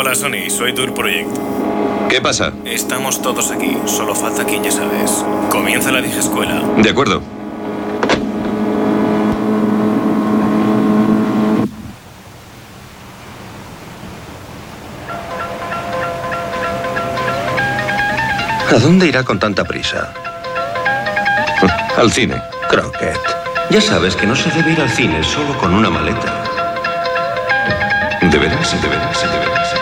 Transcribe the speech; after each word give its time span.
Hola 0.00 0.14
Sony, 0.14 0.48
soy 0.48 0.72
Tour 0.74 0.94
Project. 0.94 1.28
¿Qué 2.08 2.20
pasa? 2.20 2.52
Estamos 2.64 3.20
todos 3.20 3.50
aquí, 3.50 3.76
solo 3.86 4.14
falta 4.14 4.44
quien 4.44 4.62
ya 4.62 4.70
sabes. 4.70 5.24
Comienza 5.50 5.90
la 5.90 6.00
vieja 6.00 6.20
escuela. 6.20 6.62
De 6.76 6.88
acuerdo. 6.88 7.20
¿A 18.70 18.78
dónde 18.78 19.08
irá 19.08 19.24
con 19.24 19.40
tanta 19.40 19.64
prisa? 19.64 20.14
Al 21.96 22.12
cine. 22.12 22.40
Crockett. 22.70 23.18
Ya 23.70 23.80
sabes 23.80 24.14
que 24.14 24.28
no 24.28 24.36
se 24.36 24.48
debe 24.50 24.74
ir 24.74 24.80
al 24.80 24.90
cine 24.90 25.24
solo 25.24 25.58
con 25.58 25.74
una 25.74 25.90
maleta. 25.90 26.44
¿De 28.22 28.38
veras? 28.38 28.80
¿De 28.80 28.88
veras? 28.88 29.22
¿De 29.22 29.38
veras? 29.38 29.77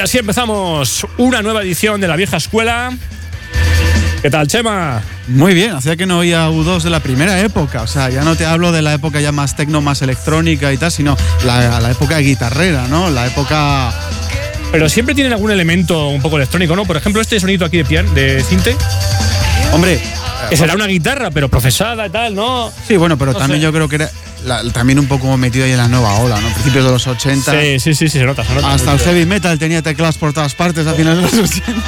Y 0.00 0.02
así 0.02 0.16
empezamos 0.16 1.06
una 1.18 1.42
nueva 1.42 1.60
edición 1.60 2.00
de 2.00 2.08
la 2.08 2.16
vieja 2.16 2.38
escuela. 2.38 2.90
¿Qué 4.22 4.30
tal, 4.30 4.46
Chema? 4.46 5.02
Muy 5.28 5.52
bien, 5.52 5.72
hacía 5.72 5.94
que 5.94 6.06
no 6.06 6.20
oía 6.20 6.48
U2 6.48 6.80
de 6.84 6.88
la 6.88 7.00
primera 7.00 7.38
época. 7.42 7.82
O 7.82 7.86
sea, 7.86 8.08
ya 8.08 8.22
no 8.24 8.34
te 8.34 8.46
hablo 8.46 8.72
de 8.72 8.80
la 8.80 8.94
época 8.94 9.20
ya 9.20 9.30
más 9.30 9.56
tecno, 9.56 9.82
más 9.82 10.00
electrónica 10.00 10.72
y 10.72 10.78
tal, 10.78 10.90
sino 10.90 11.18
la, 11.44 11.78
la 11.80 11.90
época 11.90 12.16
guitarrera, 12.16 12.86
¿no? 12.88 13.10
La 13.10 13.26
época. 13.26 13.92
Pero 14.72 14.88
siempre 14.88 15.14
tienen 15.14 15.34
algún 15.34 15.50
elemento 15.50 16.08
un 16.08 16.22
poco 16.22 16.36
electrónico, 16.38 16.74
¿no? 16.74 16.86
Por 16.86 16.96
ejemplo, 16.96 17.20
este 17.20 17.38
sonido 17.38 17.66
aquí 17.66 17.76
de 17.76 17.84
piano, 17.84 18.10
de 18.14 18.42
cinte, 18.42 18.74
Hombre. 19.74 20.00
que 20.48 20.56
será 20.56 20.76
una 20.76 20.86
guitarra, 20.86 21.30
pero 21.30 21.50
procesada 21.50 22.06
y 22.06 22.10
tal, 22.10 22.34
¿no? 22.34 22.72
Sí, 22.88 22.96
bueno, 22.96 23.18
pero 23.18 23.32
No 23.34 23.38
también 23.38 23.60
sé. 23.60 23.64
yo 23.64 23.70
creo 23.74 23.86
que 23.86 23.96
era 23.96 24.10
la- 24.44 24.62
también 24.72 24.98
un 24.98 25.06
poco 25.06 25.36
metido 25.36 25.64
ahí 25.64 25.72
en 25.72 25.78
la 25.78 25.88
nueva 25.88 26.14
ola, 26.14 26.40
¿no? 26.40 26.48
Principios 26.54 26.84
de 26.84 26.90
los 26.90 27.06
80. 27.06 27.52
Sí, 27.52 27.80
sí, 27.80 27.94
sí, 27.94 28.08
sí, 28.08 28.18
se 28.18 28.24
nota, 28.24 28.44
se 28.44 28.54
nota. 28.54 28.72
Hasta 28.72 28.92
el 28.92 28.98
heavy 29.00 29.26
metal 29.26 29.58
tenía 29.58 29.82
teclados 29.82 30.16
por 30.18 30.32
todas 30.32 30.54
partes 30.54 30.86
a 30.86 30.94
finales 30.94 31.30
de 31.30 31.40
los 31.40 31.50
80. 31.50 31.72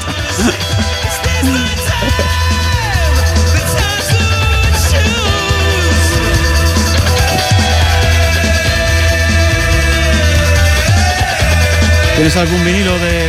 ¿Tienes 12.17 12.37
algún 12.37 12.65
vinilo 12.65 12.97
de, 12.99 13.29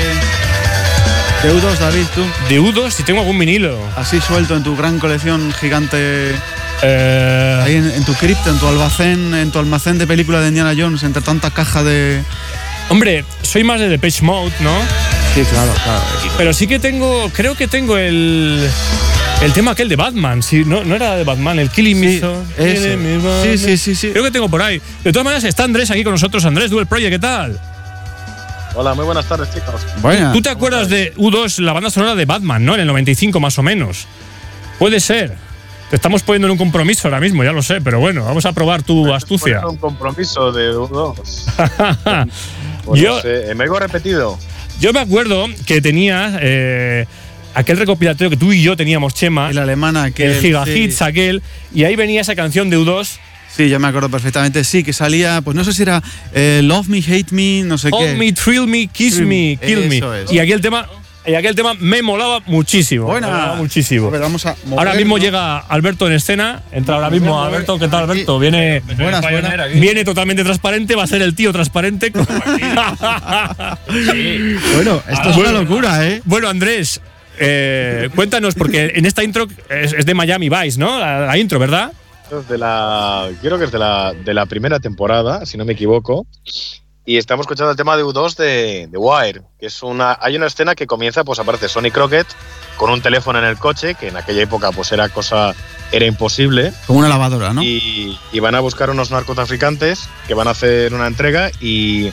de 1.43 1.53
U2, 1.53 1.77
David, 1.79 2.05
tú? 2.13 2.23
De 2.49 2.59
U2, 2.61 2.91
si 2.91 3.03
tengo 3.03 3.21
algún 3.21 3.39
vinilo. 3.39 3.79
Así 3.95 4.19
suelto 4.21 4.55
en 4.55 4.63
tu 4.63 4.75
gran 4.75 4.99
colección 4.99 5.51
gigante. 5.53 6.35
Eh, 6.83 7.61
Ahí 7.63 7.75
en, 7.75 7.89
en 7.89 8.05
tu 8.05 8.13
cripta, 8.13 8.49
en 8.49 8.59
tu 8.59 8.67
almacén, 8.67 9.33
en 9.33 9.51
tu 9.51 9.59
almacén 9.59 9.97
de 9.97 10.05
película 10.05 10.41
de 10.41 10.49
Indiana 10.49 10.73
Jones, 10.77 11.03
entre 11.03 11.21
tanta 11.21 11.51
caja 11.51 11.83
de. 11.83 12.21
hombre, 12.89 13.23
soy 13.41 13.63
más 13.63 13.79
de 13.79 13.87
Depeche 13.89 14.23
Mode, 14.23 14.51
¿no? 14.59 14.73
Sí, 15.33 15.43
claro, 15.49 15.73
claro. 15.83 16.01
Pero 16.37 16.53
sí 16.53 16.67
que 16.67 16.79
tengo, 16.79 17.29
creo 17.33 17.55
que 17.55 17.67
tengo 17.67 17.97
el. 17.97 18.69
El 19.41 19.51
tema 19.51 19.71
aquel 19.71 19.89
de 19.89 19.97
Batman, 19.97 20.41
sí, 20.41 20.63
no, 20.65 20.85
no 20.85 20.95
era 20.95 21.15
de 21.15 21.23
Batman, 21.25 21.59
el 21.59 21.69
Killing 21.69 21.97
Sí, 21.97 22.21
Me 22.97 23.19
Sí, 23.43 23.57
sí, 23.57 23.77
sí, 23.77 23.95
sí. 23.95 24.11
Creo 24.11 24.23
que 24.23 24.31
tengo 24.31 24.47
por 24.47 24.61
ahí. 24.61 24.81
De 25.03 25.11
todas 25.11 25.25
maneras, 25.25 25.43
está 25.43 25.65
Andrés 25.65 25.91
aquí 25.91 26.03
con 26.03 26.13
nosotros. 26.13 26.45
Andrés, 26.45 26.69
Duel 26.69 26.87
Project, 26.87 27.11
¿qué 27.11 27.19
tal? 27.19 27.59
Hola, 28.75 28.93
muy 28.93 29.03
buenas 29.05 29.25
tardes, 29.27 29.53
chicos. 29.53 29.81
Buena. 30.01 30.31
¿Tú 30.31 30.41
te 30.41 30.49
acuerdas 30.49 30.87
de 30.87 31.13
U2, 31.15 31.59
la 31.59 31.73
banda 31.73 31.89
sonora 31.89 32.15
de 32.15 32.25
Batman, 32.25 32.63
¿no? 32.63 32.75
En 32.75 32.81
el 32.81 32.87
95 32.87 33.39
más 33.39 33.57
o 33.59 33.63
menos. 33.63 34.07
Puede 34.79 34.99
ser. 34.99 35.35
Te 35.93 35.97
estamos 35.97 36.23
poniendo 36.23 36.47
en 36.47 36.53
un 36.53 36.57
compromiso 36.57 37.07
ahora 37.07 37.19
mismo, 37.19 37.43
ya 37.43 37.51
lo 37.51 37.61
sé, 37.61 37.79
pero 37.79 37.99
bueno, 37.99 38.25
vamos 38.25 38.47
a 38.47 38.51
probar 38.51 38.81
tu 38.81 39.13
astucia. 39.13 39.61
Poner 39.61 39.75
un 39.75 39.77
compromiso 39.77 40.51
de 40.51 40.65
dos. 40.69 41.45
Pues 42.83 42.99
Yo- 42.99 43.17
no 43.17 43.21
sé, 43.21 43.51
eh, 43.51 43.53
me 43.53 43.65
he 43.65 43.79
repetido. 43.79 44.39
Yo 44.79 44.91
me 44.91 45.01
acuerdo 45.01 45.45
que 45.67 45.81
tenía 45.83 46.39
eh, 46.41 47.05
aquel 47.53 47.77
recopilatorio 47.77 48.31
que 48.31 48.37
tú 48.37 48.51
y 48.51 48.63
yo 48.63 48.75
teníamos, 48.75 49.13
Chema, 49.13 49.51
Y 49.51 49.53
la 49.53 49.61
alemana 49.61 50.09
que. 50.09 50.25
el 50.25 50.41
Giga 50.41 50.67
Hits 50.67 50.95
sí, 50.95 51.03
aquel, 51.03 51.43
y 51.71 51.83
ahí 51.83 51.95
venía 51.95 52.21
esa 52.21 52.35
canción 52.35 52.71
de 52.71 52.79
U2, 52.79 53.07
sí, 53.55 53.69
ya 53.69 53.77
me 53.77 53.87
acuerdo 53.87 54.09
perfectamente. 54.09 54.63
Sí, 54.63 54.83
que 54.83 54.93
salía, 54.93 55.41
pues 55.43 55.55
no 55.55 55.63
sé 55.63 55.73
si 55.73 55.83
era 55.83 56.01
eh, 56.33 56.61
Love 56.63 56.87
Me, 56.87 56.97
Hate 57.07 57.31
Me, 57.33 57.61
no 57.61 57.77
sé 57.77 57.89
Hold 57.91 58.13
qué. 58.13 58.15
Me, 58.15 58.33
Thrill 58.33 58.65
Me, 58.65 58.87
Kiss 58.87 59.13
Thrill 59.17 59.27
Me, 59.27 59.59
Me, 59.61 59.67
Kill 59.67 59.87
Me. 59.89 59.97
eso 59.97 60.15
es. 60.15 60.31
Y 60.31 60.39
aquel 60.39 60.59
tema, 60.59 60.89
y 61.25 61.35
aquel 61.35 61.55
tema 61.55 61.73
me 61.79 62.01
molaba 62.01 62.41
muchísimo. 62.45 63.05
Buena. 63.05 63.27
me 63.27 63.33
molaba 63.33 63.55
muchísimo. 63.55 64.07
A 64.07 64.11
ver, 64.11 64.21
vamos 64.21 64.45
a 64.45 64.55
mover, 64.65 64.79
Ahora 64.79 64.93
mismo 64.95 65.17
¿no? 65.17 65.23
llega 65.23 65.57
Alberto 65.59 66.07
en 66.07 66.13
escena. 66.13 66.61
Entra 66.71 66.95
ahora 66.95 67.09
mismo 67.09 67.33
Mover, 67.33 67.47
Alberto. 67.47 67.79
¿Qué 67.79 67.87
tal. 67.87 68.03
Alberto? 68.03 68.39
Viene, 68.39 68.81
Buenas, 68.97 69.21
buenas. 69.21 69.73
viene 69.73 70.03
totalmente 70.03 70.43
transparente. 70.43 70.95
Va 70.95 71.03
a 71.03 71.07
ser 71.07 71.21
el 71.21 71.35
tío 71.35 71.51
transparente. 71.53 72.11
Bueno, 74.75 75.01
esto 75.07 75.29
es 75.29 75.37
una 75.37 75.51
locura, 75.51 76.05
¿eh? 76.07 76.21
Bueno, 76.25 76.47
Andrés, 76.49 77.01
eh, 77.39 78.09
cuéntanos, 78.15 78.55
porque 78.55 78.93
en 78.95 79.05
esta 79.05 79.23
intro 79.23 79.47
es, 79.69 79.93
es 79.93 80.05
de 80.05 80.13
Miami 80.13 80.49
Vice, 80.49 80.79
¿no? 80.79 80.99
La, 80.99 81.21
la 81.27 81.37
intro, 81.37 81.59
¿verdad? 81.59 81.91
Es 82.31 82.47
de 82.47 82.57
la, 82.57 83.29
creo 83.41 83.59
que 83.59 83.65
es 83.65 83.71
de 83.71 83.79
la, 83.79 84.13
de 84.13 84.33
la 84.33 84.45
primera 84.45 84.79
temporada, 84.79 85.45
si 85.45 85.57
no 85.57 85.65
me 85.65 85.73
equivoco. 85.73 86.25
Y 87.05 87.17
estamos 87.17 87.43
escuchando 87.43 87.71
el 87.71 87.77
tema 87.77 87.97
de 87.97 88.03
U2 88.03 88.35
de, 88.37 88.87
de 88.89 88.97
Wire, 88.97 89.41
que 89.59 89.65
es 89.65 89.83
una. 89.83 90.17
Hay 90.21 90.37
una 90.37 90.47
escena 90.47 90.73
que 90.73 90.87
comienza, 90.87 91.23
pues 91.25 91.37
aparece 91.39 91.67
Sonny 91.67 91.91
Crockett 91.91 92.27
con 92.77 92.89
un 92.89 93.01
teléfono 93.01 93.39
en 93.39 93.45
el 93.45 93.57
coche, 93.57 93.95
que 93.95 94.07
en 94.07 94.15
aquella 94.15 94.41
época 94.43 94.71
pues 94.71 94.91
era 94.93 95.09
cosa. 95.09 95.53
era 95.91 96.05
imposible. 96.05 96.71
Como 96.87 96.99
una 96.99 97.09
lavadora, 97.09 97.53
¿no? 97.53 97.61
Y, 97.61 98.17
y 98.31 98.39
van 98.39 98.55
a 98.55 98.61
buscar 98.61 98.89
unos 98.89 99.11
narcotraficantes 99.11 100.07
que 100.27 100.33
van 100.33 100.47
a 100.47 100.51
hacer 100.51 100.93
una 100.93 101.07
entrega 101.07 101.51
y, 101.59 102.11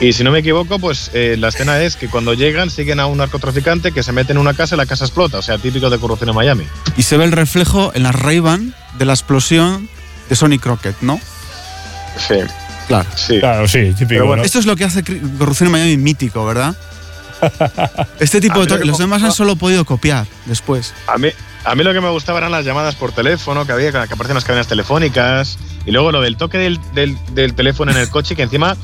Y 0.00 0.14
si 0.14 0.24
no 0.24 0.30
me 0.30 0.38
equivoco, 0.38 0.78
pues 0.78 1.10
eh, 1.12 1.36
la 1.38 1.48
escena 1.48 1.78
es 1.82 1.96
que 1.96 2.08
cuando 2.08 2.32
llegan 2.32 2.70
siguen 2.70 2.98
a 2.98 3.04
un 3.06 3.18
narcotraficante 3.18 3.92
que 3.92 4.02
se 4.02 4.12
mete 4.12 4.32
en 4.32 4.38
una 4.38 4.54
casa 4.54 4.74
y 4.74 4.78
la 4.78 4.86
casa 4.86 5.04
explota. 5.04 5.36
O 5.38 5.42
sea, 5.42 5.58
típico 5.58 5.90
de 5.90 5.98
corrupción 5.98 6.30
en 6.30 6.34
Miami. 6.34 6.66
Y 6.96 7.02
se 7.02 7.18
ve 7.18 7.24
el 7.24 7.32
reflejo 7.32 7.92
en 7.94 8.04
las 8.04 8.14
Ray-Ban 8.14 8.74
de 8.98 9.04
la 9.04 9.12
explosión 9.12 9.88
de 10.30 10.34
Sonny 10.34 10.58
Crockett, 10.58 10.96
¿no? 11.02 11.20
Sí, 12.16 12.34
Claro. 12.88 13.08
sí. 13.14 13.38
Claro, 13.40 13.68
sí, 13.68 13.78
típico. 13.92 14.06
Pero 14.08 14.26
bueno, 14.26 14.42
¿no? 14.42 14.46
Esto 14.46 14.58
es 14.58 14.66
lo 14.66 14.76
que 14.76 14.84
hace 14.84 15.02
Corrupción 15.38 15.66
en 15.68 15.72
Miami 15.72 15.96
mítico, 15.96 16.44
¿verdad? 16.44 16.74
Este 18.20 18.40
tipo 18.40 18.60
de 18.60 18.66
toques, 18.66 18.82
que 18.82 18.86
los 18.86 18.98
demás 18.98 19.22
han 19.22 19.32
solo 19.32 19.56
podido 19.56 19.84
copiar 19.84 20.26
después. 20.46 20.94
A 21.08 21.18
mí, 21.18 21.28
a 21.64 21.74
mí 21.74 21.82
lo 21.82 21.92
que 21.92 22.00
me 22.00 22.08
gustaba 22.10 22.38
eran 22.38 22.52
las 22.52 22.64
llamadas 22.64 22.94
por 22.94 23.12
teléfono 23.12 23.66
que 23.66 23.72
había, 23.72 23.90
que 23.90 23.98
aparecían 23.98 24.30
en 24.30 24.34
las 24.36 24.44
cadenas 24.44 24.66
telefónicas. 24.68 25.58
Y 25.84 25.90
luego 25.90 26.12
lo 26.12 26.20
del 26.20 26.36
toque 26.36 26.58
del, 26.58 26.78
del- 26.94 27.18
del 27.34 27.54
teléfono 27.54 27.90
en 27.90 27.98
el 27.98 28.08
coche, 28.08 28.36
que 28.36 28.42
encima 28.42 28.76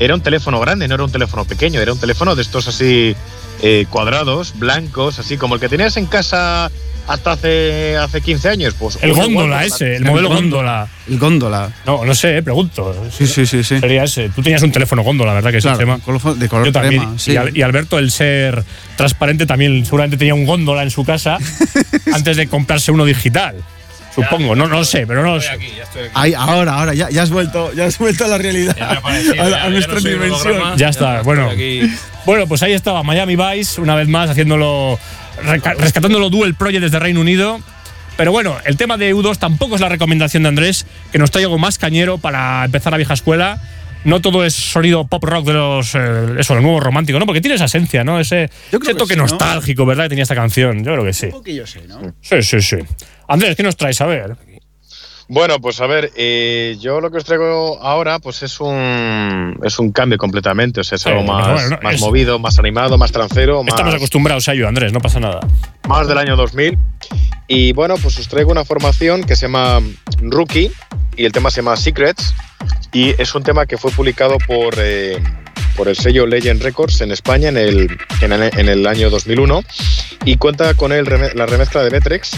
era 0.00 0.14
un 0.14 0.20
teléfono 0.22 0.58
grande, 0.58 0.88
no 0.88 0.94
era 0.94 1.04
un 1.04 1.12
teléfono 1.12 1.44
pequeño, 1.44 1.80
era 1.80 1.92
un 1.92 2.00
teléfono 2.00 2.34
de 2.34 2.42
estos 2.42 2.66
así 2.66 3.14
eh, 3.62 3.86
cuadrados, 3.90 4.54
blancos, 4.58 5.18
así 5.20 5.36
como 5.36 5.54
el 5.54 5.60
que 5.60 5.68
tenías 5.68 5.96
en 5.96 6.06
casa 6.06 6.70
hasta 7.06 7.32
hace, 7.32 7.96
hace 7.96 8.20
15 8.20 8.48
años. 8.48 8.74
Pues, 8.78 8.98
El 9.02 9.12
góndola 9.12 9.64
ese, 9.64 9.96
el 9.96 10.02
El 10.02 10.04
modelo 10.04 10.28
góndola. 10.28 10.88
góndola. 10.88 10.88
El 11.08 11.18
góndola. 11.18 11.72
No, 11.86 12.04
no 12.04 12.14
sé, 12.14 12.38
eh, 12.38 12.42
pregunto. 12.42 12.94
Sí, 13.16 13.26
sí, 13.26 13.46
sí, 13.46 13.64
sí. 13.64 13.80
Sería 13.80 14.04
ese. 14.04 14.28
Tú 14.30 14.42
tenías 14.42 14.62
un 14.62 14.72
teléfono 14.72 15.02
góndola, 15.02 15.34
¿verdad? 15.34 15.50
Que 15.50 15.58
es 15.58 15.64
el 15.64 15.76
tema. 15.78 15.96
de 15.96 16.02
color- 16.48 16.64
Yo 16.66 16.72
también. 16.72 17.02
crema, 17.02 17.18
sí. 17.18 17.32
y, 17.32 17.36
Al- 17.36 17.56
y 17.56 17.62
Alberto, 17.62 17.98
el 17.98 18.10
ser 18.10 18.62
transparente, 18.96 19.46
también 19.46 19.84
seguramente 19.84 20.16
tenía 20.16 20.34
un 20.34 20.44
góndola 20.46 20.82
en 20.82 20.90
su 20.90 21.04
casa 21.04 21.38
antes 22.14 22.36
de 22.36 22.46
comprarse 22.46 22.92
uno 22.92 23.04
digital. 23.04 23.56
Supongo, 24.14 24.56
no, 24.56 24.66
no 24.66 24.82
sé, 24.84 25.06
pero 25.06 25.22
no 25.22 25.36
lo 25.36 25.40
sé. 25.40 25.50
Ay, 26.14 26.34
ahora, 26.34 26.74
ahora, 26.74 26.94
ya, 26.94 27.08
ya 27.10 27.22
has 27.22 27.30
vuelto, 27.30 27.72
ya 27.74 27.86
has 27.86 27.96
vuelto 27.96 28.24
a 28.24 28.28
la 28.28 28.38
realidad. 28.38 28.76
Ya 28.76 29.00
a, 29.02 29.20
ya- 29.20 29.34
ya 29.50 29.68
nuestra 29.70 29.94
no 29.94 29.98
un 30.00 30.04
dimensión. 30.04 30.76
Ya 30.76 30.88
está, 30.88 31.22
bueno. 31.22 31.48
Aquí. 31.48 31.82
Bueno, 32.26 32.46
pues 32.48 32.62
ahí 32.64 32.72
estaba 32.72 33.04
Miami 33.04 33.36
Vice, 33.36 33.80
una 33.80 33.94
vez 33.94 34.08
más, 34.08 34.28
haciéndolo, 34.28 34.98
rescatándolo 35.78 36.30
Duel 36.30 36.54
Project 36.54 36.82
desde 36.82 36.98
Reino 36.98 37.20
Unido. 37.20 37.60
Pero 38.16 38.32
bueno, 38.32 38.56
el 38.64 38.76
tema 38.76 38.98
de 38.98 39.14
U2 39.14 39.38
tampoco 39.38 39.76
es 39.76 39.80
la 39.80 39.88
recomendación 39.88 40.42
de 40.42 40.50
Andrés, 40.50 40.86
que 41.10 41.18
nos 41.18 41.30
trae 41.30 41.44
algo 41.44 41.58
más 41.58 41.78
cañero 41.78 42.18
para 42.18 42.64
empezar 42.64 42.92
la 42.92 42.98
vieja 42.98 43.14
escuela. 43.14 43.60
No 44.04 44.20
todo 44.20 44.44
es 44.44 44.54
sonido 44.54 45.06
pop 45.06 45.24
rock 45.24 45.46
de 45.46 45.52
los, 45.52 45.94
eh, 45.94 46.26
eso, 46.38 46.54
lo 46.54 46.62
nuevo 46.62 46.80
romántico, 46.80 47.18
¿no? 47.18 47.26
Porque 47.26 47.40
tiene 47.40 47.56
esa 47.56 47.66
esencia, 47.66 48.02
¿no? 48.02 48.18
Ese, 48.18 48.44
ese 48.44 48.78
que 48.78 48.94
toque 48.94 49.14
sí, 49.14 49.16
¿no? 49.18 49.26
nostálgico, 49.26 49.84
¿verdad? 49.84 50.04
Que 50.04 50.10
tenía 50.10 50.22
esta 50.22 50.34
canción. 50.34 50.84
Yo 50.84 50.92
creo 50.92 51.04
que 51.04 51.12
sí. 51.12 51.26
Un 51.26 51.32
poquillo 51.32 51.66
sí, 51.66 51.80
¿no? 51.86 52.14
Sí, 52.20 52.42
sí, 52.42 52.60
sí. 52.62 52.76
Andrés, 53.28 53.56
¿qué 53.56 53.62
nos 53.62 53.76
traes? 53.76 54.00
A 54.00 54.06
ver. 54.06 54.36
Bueno, 55.32 55.60
pues 55.60 55.80
a 55.80 55.86
ver, 55.86 56.10
eh, 56.16 56.76
yo 56.80 57.00
lo 57.00 57.08
que 57.12 57.18
os 57.18 57.24
traigo 57.24 57.78
ahora 57.80 58.18
pues 58.18 58.42
es 58.42 58.58
un, 58.58 59.56
es 59.62 59.78
un 59.78 59.92
cambio 59.92 60.18
completamente. 60.18 60.80
O 60.80 60.84
sea, 60.84 60.96
es 60.96 61.06
algo 61.06 61.22
más, 61.22 61.46
bueno, 61.52 61.68
no, 61.70 61.78
más 61.84 61.94
es- 61.94 62.00
movido, 62.00 62.38
más 62.40 62.58
animado, 62.58 62.98
más 62.98 63.12
trancero, 63.12 63.62
más, 63.62 63.68
Estamos 63.74 63.94
acostumbrados 63.94 64.48
a 64.48 64.54
ello, 64.54 64.66
Andrés, 64.66 64.92
no 64.92 64.98
pasa 65.00 65.20
nada. 65.20 65.38
más 65.88 66.08
del 66.08 66.18
año 66.18 66.34
2000. 66.34 66.76
Y 67.46 67.72
bueno, 67.74 67.94
pues 68.02 68.18
os 68.18 68.26
traigo 68.26 68.50
una 68.50 68.64
formación 68.64 69.22
que 69.22 69.36
se 69.36 69.42
llama 69.42 69.80
Rookie 70.20 70.72
y 71.16 71.24
el 71.24 71.30
tema 71.30 71.50
se 71.52 71.62
llama 71.62 71.76
Secrets. 71.76 72.34
Y 72.92 73.10
es 73.22 73.32
un 73.36 73.44
tema 73.44 73.66
que 73.66 73.78
fue 73.78 73.92
publicado 73.92 74.36
por, 74.48 74.74
eh, 74.78 75.22
por 75.76 75.86
el 75.86 75.94
sello 75.94 76.26
Legend 76.26 76.60
Records 76.60 77.02
en 77.02 77.12
España 77.12 77.50
en 77.50 77.56
el, 77.56 77.98
en 78.20 78.32
en 78.32 78.68
el 78.68 78.84
año 78.84 79.10
2001 79.10 79.62
y 80.24 80.36
cuenta 80.38 80.74
con 80.74 80.90
el 80.90 81.04
la 81.36 81.46
remezcla 81.46 81.84
de 81.84 81.90
Metrex. 81.92 82.32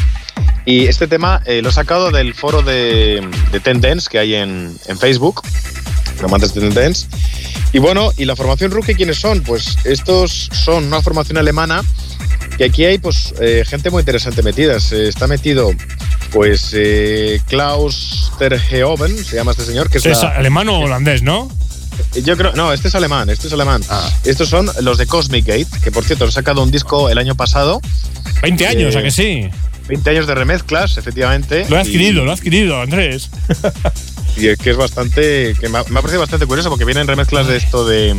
Y 0.64 0.86
este 0.86 1.06
tema 1.08 1.42
eh, 1.44 1.60
lo 1.62 1.70
he 1.70 1.72
sacado 1.72 2.10
del 2.10 2.34
foro 2.34 2.62
de, 2.62 3.26
de 3.50 3.60
Ten 3.60 3.80
Dance 3.80 4.08
que 4.10 4.18
hay 4.18 4.34
en, 4.34 4.76
en 4.86 4.98
Facebook, 4.98 5.42
amantes 6.24 6.54
de 6.54 6.60
Ten 6.60 6.74
Dance. 6.74 7.06
Y 7.72 7.78
bueno, 7.78 8.12
¿y 8.16 8.24
la 8.26 8.36
formación 8.36 8.70
Rookie 8.70 8.94
quiénes 8.94 9.18
son? 9.18 9.42
Pues 9.42 9.76
estos 9.84 10.50
son 10.52 10.84
una 10.84 11.00
formación 11.02 11.38
alemana 11.38 11.82
que 12.58 12.64
aquí 12.64 12.84
hay 12.84 12.98
pues 12.98 13.34
eh, 13.40 13.64
gente 13.66 13.90
muy 13.90 14.00
interesante 14.00 14.42
metida. 14.42 14.78
Se 14.78 15.08
está 15.08 15.26
metido 15.26 15.70
pues 16.32 16.70
eh, 16.74 17.40
Klaus 17.48 18.30
Terheoven, 18.38 19.24
se 19.24 19.36
llama 19.36 19.52
este 19.52 19.64
señor, 19.64 19.90
que 19.90 19.98
es, 19.98 20.06
¿Es 20.06 20.22
la- 20.22 20.28
alemán 20.30 20.68
o 20.68 20.80
holandés, 20.80 21.22
no? 21.22 21.50
yo 22.24 22.36
creo, 22.38 22.52
no, 22.54 22.72
este 22.72 22.88
es 22.88 22.94
alemán, 22.94 23.28
este 23.30 23.48
es 23.48 23.52
alemán. 23.52 23.82
Ah. 23.90 24.08
Estos 24.24 24.48
son 24.48 24.70
los 24.80 24.96
de 24.96 25.06
Cosmic 25.06 25.44
Gate, 25.46 25.66
que 25.82 25.90
por 25.90 26.04
cierto 26.04 26.24
han 26.24 26.32
sacado 26.32 26.62
un 26.62 26.70
disco 26.70 27.10
el 27.10 27.18
año 27.18 27.34
pasado, 27.34 27.80
20 28.42 28.66
años, 28.66 28.94
Eh, 28.94 28.98
¿a 28.98 29.02
que 29.02 29.10
sí? 29.10 29.48
20 29.92 30.08
años 30.10 30.26
de 30.26 30.34
remezclas, 30.34 30.96
efectivamente. 30.96 31.66
Lo 31.68 31.76
he 31.76 31.80
y- 31.80 31.82
adquirido, 31.82 32.24
lo 32.24 32.30
he 32.30 32.34
adquirido, 32.34 32.80
Andrés. 32.80 33.28
Y 34.34 34.48
es 34.48 34.56
que 34.58 34.70
es 34.70 34.78
bastante. 34.78 35.54
que 35.60 35.68
me 35.68 35.76
ha, 35.76 35.84
me 35.90 35.98
ha 35.98 36.00
parecido 36.00 36.20
bastante 36.20 36.46
curioso 36.46 36.70
porque 36.70 36.86
vienen 36.86 37.06
remezclas 37.06 37.46
de 37.48 37.58
esto 37.58 37.86
de, 37.86 38.16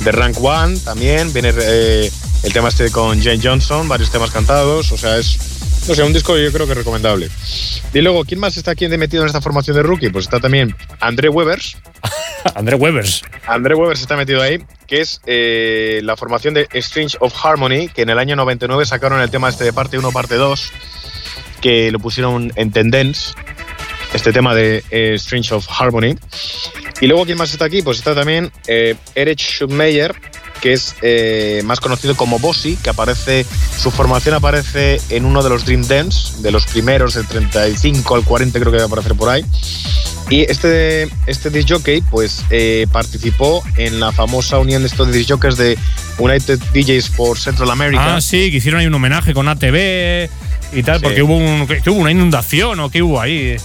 de 0.00 0.10
Rank 0.12 0.36
One 0.42 0.76
también. 0.80 1.32
Viene 1.32 1.52
eh, 1.56 2.10
el 2.42 2.52
tema 2.52 2.68
este 2.68 2.90
con 2.90 3.22
Jane 3.22 3.40
Johnson, 3.42 3.88
varios 3.88 4.10
temas 4.10 4.30
cantados. 4.30 4.92
O 4.92 4.96
sea, 4.96 5.18
es. 5.18 5.38
No 5.88 5.96
sé, 5.96 6.02
un 6.04 6.12
disco 6.12 6.36
yo 6.36 6.52
creo 6.52 6.66
que 6.66 6.74
recomendable. 6.74 7.28
Y 7.92 8.00
luego, 8.00 8.24
¿quién 8.24 8.38
más 8.38 8.56
está 8.56 8.70
aquí 8.70 8.86
metido 8.88 9.22
en 9.22 9.26
esta 9.26 9.40
formación 9.40 9.76
de 9.76 9.82
rookie? 9.82 10.10
Pues 10.10 10.26
está 10.26 10.38
también 10.38 10.76
André 11.00 11.28
Webers. 11.28 11.76
Andrés 12.54 12.80
Webers. 12.80 13.22
André 13.46 13.74
Webers 13.74 14.00
está 14.00 14.16
metido 14.16 14.42
ahí, 14.42 14.62
que 14.86 15.00
es 15.00 15.20
eh, 15.26 16.00
la 16.04 16.16
formación 16.16 16.54
de 16.54 16.68
Strange 16.72 17.16
of 17.20 17.34
Harmony, 17.44 17.88
que 17.88 18.02
en 18.02 18.10
el 18.10 18.18
año 18.18 18.36
99 18.36 18.84
sacaron 18.86 19.20
el 19.20 19.30
tema 19.30 19.48
este 19.48 19.64
de 19.64 19.72
parte 19.72 19.98
1, 19.98 20.12
parte 20.12 20.36
2, 20.36 20.72
que 21.60 21.90
lo 21.90 21.98
pusieron 21.98 22.52
en 22.56 22.72
Tendence, 22.72 23.34
este 24.12 24.32
tema 24.32 24.54
de 24.54 24.84
eh, 24.90 25.14
Strange 25.14 25.54
of 25.54 25.66
Harmony. 25.68 26.16
Y 27.00 27.06
luego, 27.06 27.24
¿quién 27.24 27.38
más 27.38 27.52
está 27.52 27.64
aquí? 27.64 27.82
Pues 27.82 27.98
está 27.98 28.14
también 28.14 28.52
eh, 28.66 28.94
Erich 29.14 29.58
Schumacher, 29.58 30.14
que 30.62 30.72
es 30.72 30.94
eh, 31.02 31.60
más 31.64 31.80
conocido 31.80 32.16
como 32.16 32.38
Bossy, 32.38 32.76
que 32.76 32.88
aparece, 32.88 33.44
su 33.76 33.90
formación 33.90 34.36
aparece 34.36 35.00
en 35.10 35.24
uno 35.24 35.42
de 35.42 35.50
los 35.50 35.66
Dream 35.66 35.82
Dance, 35.82 36.40
de 36.40 36.52
los 36.52 36.64
primeros, 36.66 37.14
del 37.14 37.26
35 37.26 38.14
al 38.14 38.24
40 38.24 38.60
creo 38.60 38.70
que 38.70 38.78
va 38.78 38.84
a 38.84 38.86
aparecer 38.86 39.14
por 39.16 39.28
ahí. 39.28 39.44
Y 40.30 40.42
este, 40.42 41.10
este 41.26 41.50
disc 41.50 41.68
jockey 41.68 42.00
pues 42.00 42.44
eh, 42.50 42.86
participó 42.92 43.62
en 43.76 43.98
la 43.98 44.12
famosa 44.12 44.58
unión 44.60 44.82
de 44.82 44.88
estos 44.88 45.12
disc 45.12 45.28
jockeys 45.30 45.56
de 45.56 45.76
United 46.18 46.60
DJs 46.72 47.10
for 47.10 47.36
Central 47.36 47.70
America. 47.70 48.14
Ah, 48.16 48.20
sí, 48.20 48.50
que 48.52 48.58
hicieron 48.58 48.80
ahí 48.80 48.86
un 48.86 48.94
homenaje 48.94 49.34
con 49.34 49.48
ATV 49.48 50.30
y 50.74 50.82
tal, 50.84 51.00
Sí. 51.00 51.02
porque 51.02 51.22
hubo, 51.22 51.36
un, 51.36 51.66
que 51.66 51.90
hubo 51.90 51.98
una 52.00 52.12
inundación 52.12 52.78
o 52.80 52.88
qué 52.88 53.02
hubo 53.02 53.20
ahí. 53.20 53.56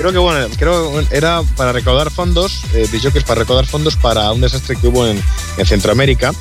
Creo 0.00 0.12
que 0.12 0.18
bueno, 0.18 0.46
creo 0.58 1.00
era 1.10 1.42
para 1.56 1.72
recaudar 1.72 2.10
fondos, 2.10 2.62
eh, 2.72 2.86
jockeys 3.02 3.22
para 3.24 3.40
recaudar 3.42 3.66
fondos 3.66 3.96
para 3.96 4.32
un 4.32 4.40
desastre 4.40 4.76
que 4.76 4.88
hubo 4.88 5.06
en, 5.06 5.22
en 5.58 5.66
Centroamérica. 5.66 6.32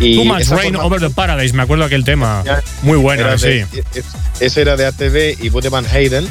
Y 0.00 0.20
esa 0.40 0.56
rain 0.56 0.74
forma- 0.74 0.84
over 0.86 1.00
the 1.00 1.10
paradise, 1.10 1.54
me 1.54 1.62
acuerdo 1.62 1.84
aquel 1.84 2.02
tema. 2.04 2.42
Muy 2.82 2.98
bueno, 2.98 3.38
sí. 3.38 3.46
de- 3.46 3.84
es- 3.94 4.04
ese 4.40 4.60
era 4.62 4.76
de 4.76 4.86
ATV 4.86 5.36
y 5.40 5.48
Buddy 5.50 5.68
Van 5.68 5.86
Hayden. 5.86 6.28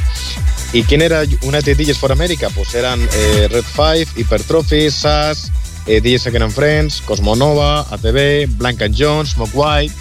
¿Y 0.74 0.84
quién 0.84 1.02
era 1.02 1.22
United 1.44 1.78
DJs 1.78 1.98
for 1.98 2.12
America? 2.12 2.50
Pues 2.54 2.76
eran 2.76 3.00
eh, 3.02 3.48
Red 3.50 3.64
Five, 3.64 4.08
Hypertrophy, 4.18 4.92
SAS, 4.92 5.52
eh, 5.88 6.02
DJ 6.02 6.20
Second 6.20 6.44
and 6.44 6.54
Friends, 6.54 7.02
Cosmonova, 7.06 7.88
ATV, 7.90 8.48
Blank 8.58 8.82
and 8.82 8.96
Jones, 8.98 9.30
Smoke 9.30 9.52
White. 9.54 9.94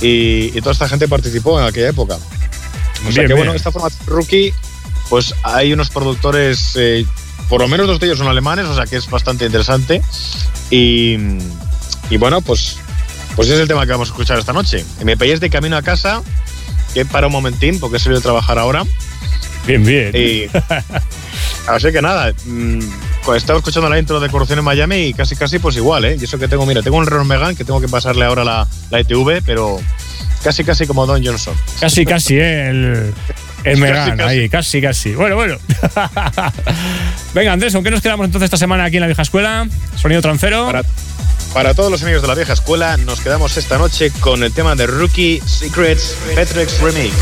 Y, 0.00 0.50
y 0.52 0.60
toda 0.60 0.72
esta 0.72 0.88
gente 0.88 1.06
participó 1.06 1.60
en 1.60 1.66
aquella 1.66 1.90
época. 1.90 2.16
O 2.16 3.12
sea 3.12 3.22
Bien, 3.22 3.26
que 3.28 3.34
bueno, 3.34 3.52
bien. 3.52 3.56
esta 3.56 3.70
formación 3.70 4.04
rookie, 4.06 4.52
pues 5.12 5.34
hay 5.42 5.74
unos 5.74 5.90
productores, 5.90 6.72
eh, 6.74 7.04
por 7.50 7.60
lo 7.60 7.68
menos 7.68 7.86
dos 7.86 8.00
de 8.00 8.06
ellos 8.06 8.16
son 8.16 8.28
alemanes, 8.28 8.64
o 8.64 8.74
sea 8.74 8.86
que 8.86 8.96
es 8.96 9.10
bastante 9.10 9.44
interesante. 9.44 10.00
Y, 10.70 11.18
y 12.08 12.16
bueno, 12.16 12.40
pues, 12.40 12.78
pues 13.36 13.48
ese 13.48 13.56
es 13.56 13.60
el 13.60 13.68
tema 13.68 13.84
que 13.84 13.92
vamos 13.92 14.08
a 14.08 14.12
escuchar 14.12 14.38
esta 14.38 14.54
noche. 14.54 14.86
Me 15.04 15.18
pilláis 15.18 15.38
de 15.40 15.50
camino 15.50 15.76
a 15.76 15.82
casa, 15.82 16.22
que 16.94 17.04
para 17.04 17.26
un 17.26 17.34
momentín, 17.34 17.78
porque 17.78 17.98
he 17.98 18.00
salido 18.00 18.20
de 18.20 18.22
trabajar 18.22 18.58
ahora. 18.58 18.84
Bien, 19.66 19.84
bien. 19.84 20.12
Y, 20.16 20.46
así 21.66 21.92
que 21.92 22.00
nada, 22.00 22.32
mm, 22.46 22.78
pues 23.26 23.42
estaba 23.42 23.58
escuchando 23.58 23.90
la 23.90 23.98
intro 23.98 24.18
de 24.18 24.30
Corrupción 24.30 24.60
en 24.60 24.64
Miami 24.64 25.08
y 25.08 25.12
casi 25.12 25.36
casi 25.36 25.58
pues 25.58 25.76
igual, 25.76 26.06
¿eh? 26.06 26.16
Y 26.18 26.24
eso 26.24 26.38
que 26.38 26.48
tengo, 26.48 26.64
mira, 26.64 26.80
tengo 26.80 26.96
un 26.96 27.06
Renault 27.06 27.28
Megane 27.28 27.54
que 27.54 27.66
tengo 27.66 27.82
que 27.82 27.88
pasarle 27.88 28.24
ahora 28.24 28.44
la, 28.44 28.66
la 28.88 29.00
ITV, 29.00 29.42
pero 29.44 29.78
casi 30.42 30.64
casi 30.64 30.86
como 30.86 31.04
Don 31.04 31.22
Johnson. 31.22 31.54
Casi, 31.80 32.06
casi, 32.06 32.38
¿eh? 32.38 32.70
El, 32.70 33.14
Megan, 33.64 34.16
casi. 34.16 34.28
ahí, 34.28 34.48
casi, 34.48 34.80
casi. 34.80 35.14
Bueno, 35.14 35.36
bueno. 35.36 35.58
Venga, 37.34 37.52
Andrés, 37.52 37.72
¿con 37.72 37.82
qué 37.84 37.90
nos 37.90 38.00
quedamos 38.00 38.26
entonces 38.26 38.46
esta 38.46 38.56
semana 38.56 38.84
aquí 38.84 38.96
en 38.96 39.02
la 39.02 39.06
vieja 39.06 39.22
escuela? 39.22 39.66
Sonido 39.96 40.20
trancero. 40.22 40.66
Para, 40.66 40.82
para 41.54 41.74
todos 41.74 41.90
los 41.90 42.02
amigos 42.02 42.22
de 42.22 42.28
la 42.28 42.34
vieja 42.34 42.52
escuela, 42.52 42.96
nos 42.98 43.20
quedamos 43.20 43.56
esta 43.56 43.78
noche 43.78 44.10
con 44.20 44.42
el 44.42 44.52
tema 44.52 44.74
de 44.74 44.86
Rookie 44.86 45.42
Secrets 45.44 46.16
Petrex 46.34 46.80
Remix. 46.80 47.12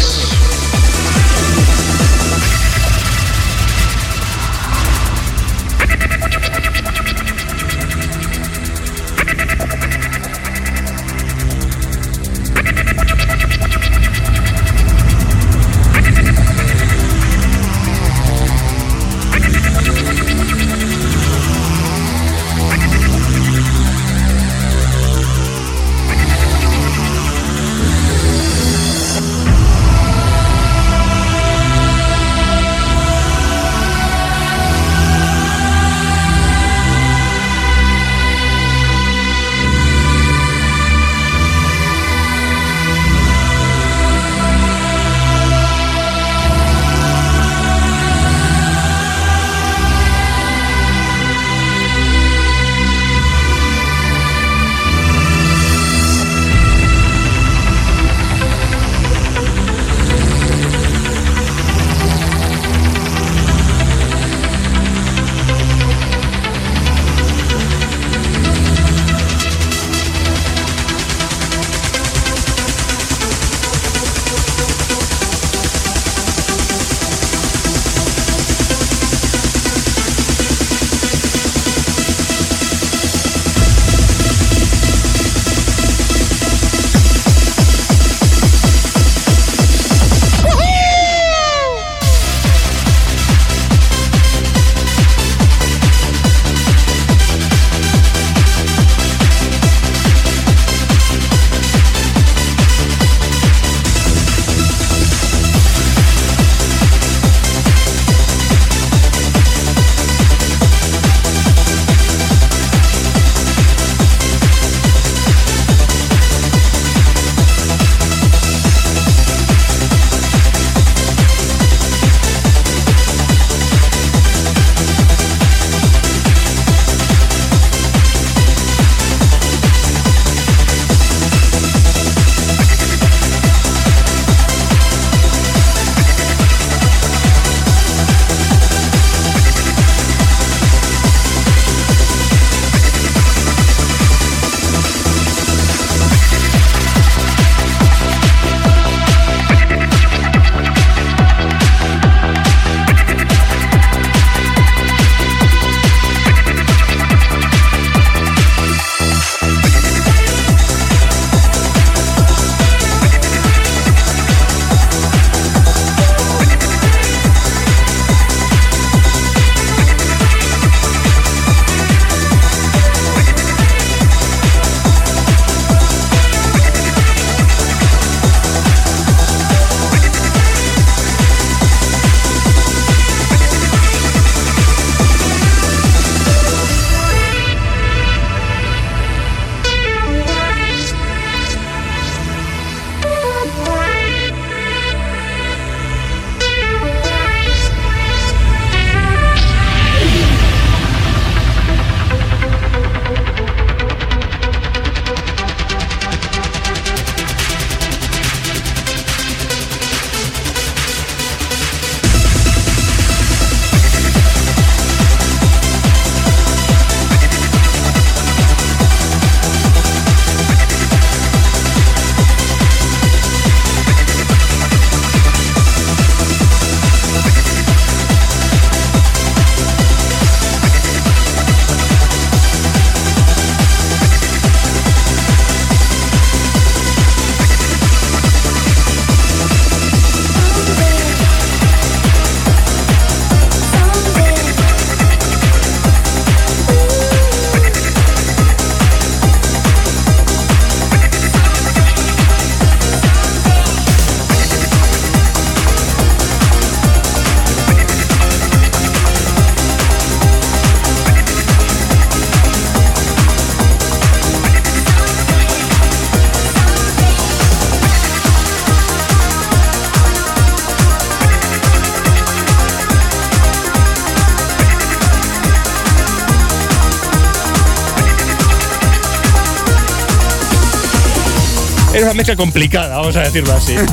Una 282.10 282.16
mezcla 282.16 282.34
complicada, 282.34 282.96
vamos 282.96 283.14
a 283.16 283.20
decirlo 283.20 283.52
así. 283.52 283.74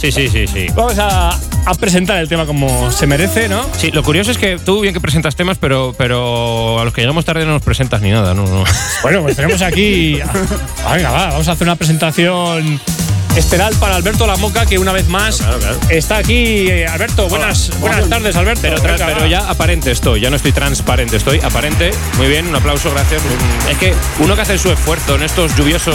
Sí, 0.00 0.10
sí, 0.10 0.28
sí, 0.28 0.46
sí. 0.48 0.66
vamos 0.74 0.98
a, 0.98 1.28
a 1.30 1.74
presentar 1.74 2.18
el 2.18 2.28
tema 2.28 2.44
como 2.44 2.90
se 2.90 3.06
merece, 3.06 3.48
¿no? 3.48 3.64
Sí, 3.76 3.92
lo 3.92 4.02
curioso 4.02 4.32
es 4.32 4.38
que 4.38 4.58
tú 4.58 4.80
bien 4.80 4.92
que 4.92 5.00
presentas 5.00 5.36
temas, 5.36 5.58
pero, 5.58 5.94
pero 5.96 6.80
a 6.80 6.84
los 6.84 6.92
que 6.92 7.02
llegamos 7.02 7.24
tarde 7.24 7.44
no 7.44 7.52
nos 7.52 7.62
presentas 7.62 8.00
ni 8.00 8.10
nada, 8.10 8.34
¿no? 8.34 8.44
no. 8.44 8.64
Bueno, 9.02 9.22
pues 9.22 9.36
tenemos 9.36 9.62
aquí. 9.62 10.14
Venga, 10.92 11.10
va, 11.12 11.26
vamos 11.28 11.46
a 11.46 11.52
hacer 11.52 11.68
una 11.68 11.76
presentación 11.76 12.80
estelar 13.36 13.72
para 13.74 13.96
Alberto 13.96 14.26
Lamoca, 14.26 14.66
que 14.66 14.78
una 14.78 14.92
vez 14.92 15.08
más 15.08 15.38
Claro, 15.38 15.58
claro. 15.58 15.78
está 15.88 16.18
aquí. 16.18 16.68
Eh, 16.68 16.86
Alberto, 16.86 17.28
buenas, 17.28 17.70
buenas 17.80 18.08
tardes, 18.08 18.36
Alberto. 18.36 18.60
Pero, 18.62 18.82
Venga, 18.82 19.26
ya 19.26 19.48
aparente 19.50 19.90
estoy, 19.90 20.20
ya 20.20 20.30
no 20.30 20.36
estoy 20.36 20.52
transparente, 20.52 21.16
estoy 21.16 21.40
aparente. 21.40 21.90
Muy 22.18 22.28
bien, 22.28 22.46
un 22.46 22.54
aplauso, 22.54 22.90
gracias. 22.90 23.22
Es 23.70 23.76
que 23.78 23.94
uno 24.20 24.34
que 24.34 24.42
hace 24.42 24.58
su 24.58 24.70
esfuerzo 24.70 25.14
en 25.16 25.22
estos 25.22 25.54
lluviosos 25.56 25.94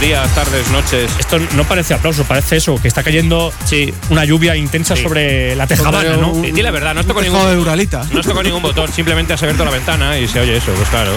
días, 0.00 0.28
tardes, 0.34 0.68
noches. 0.70 1.10
Esto 1.18 1.38
no 1.54 1.64
parece 1.64 1.94
aplauso, 1.94 2.24
parece 2.24 2.56
eso, 2.56 2.76
que 2.80 2.88
está 2.88 3.02
cayendo 3.02 3.52
Sí, 3.64 3.92
una 4.10 4.24
lluvia 4.24 4.56
intensa 4.56 4.96
Sí. 4.96 5.02
sobre 5.02 5.54
la 5.56 5.66
tejabana, 5.66 6.16
¿no? 6.16 6.30
un- 6.32 6.42
di 6.42 6.50
di 6.52 6.62
la 6.62 6.70
verdad, 6.70 6.94
no 6.94 7.04
toco 7.04 7.20
Tejado 7.20 7.38
ningún, 7.38 7.54
de 7.56 7.60
Uralita. 7.62 8.02
no 8.12 8.20
toco 8.22 8.42
ningún 8.42 8.62
botón, 8.62 8.90
simplemente 8.92 9.32
has 9.34 9.42
abierto 9.42 9.64
la 9.64 9.70
ventana 9.70 10.18
y 10.18 10.26
se 10.26 10.40
oye 10.40 10.56
eso, 10.56 10.72
pues 10.72 10.88
claro. 10.88 11.12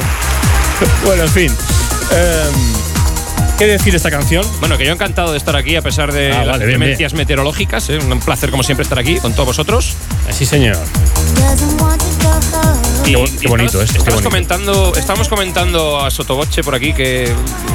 Bueno, 1.05 1.24
en 1.24 1.29
fin. 1.29 1.55
Em, 2.12 2.92
¿Qué 3.57 3.67
decir 3.67 3.91
de 3.93 3.97
esta 3.97 4.09
canción? 4.12 4.45
Bueno, 4.59 4.77
que 4.77 4.85
yo 4.85 4.91
encantado 4.93 5.31
de 5.31 5.38
estar 5.38 5.55
aquí 5.55 5.75
a 5.75 5.81
pesar 5.81 6.12
de 6.12 6.31
Ah, 6.31 6.38
las 6.39 6.47
vale, 6.53 6.65
bien, 6.65 6.75
inclemencias 6.77 7.13
meteorológicas. 7.13 7.89
¿eh? 7.89 8.00
Un 8.00 8.19
placer, 8.19 8.50
como 8.51 8.63
siempre, 8.63 8.83
estar 8.83 9.00
aquí 9.00 9.17
con 9.17 9.33
todos 9.33 9.47
vosotros. 9.47 9.93
Sí, 10.31 10.45
señor. 10.45 10.77
Y, 13.05 13.13
Qué 13.13 13.25
qué 13.41 13.47
bonito 13.50 13.81
esto, 13.81 13.97
estamos 13.97 14.05
bonito. 14.21 14.23
comentando, 14.29 14.93
estamos 14.95 15.27
comentando 15.27 16.00
a 16.00 16.09
Sotoboche 16.09 16.63
por 16.63 16.73
aquí 16.73 16.93
que 16.93 17.29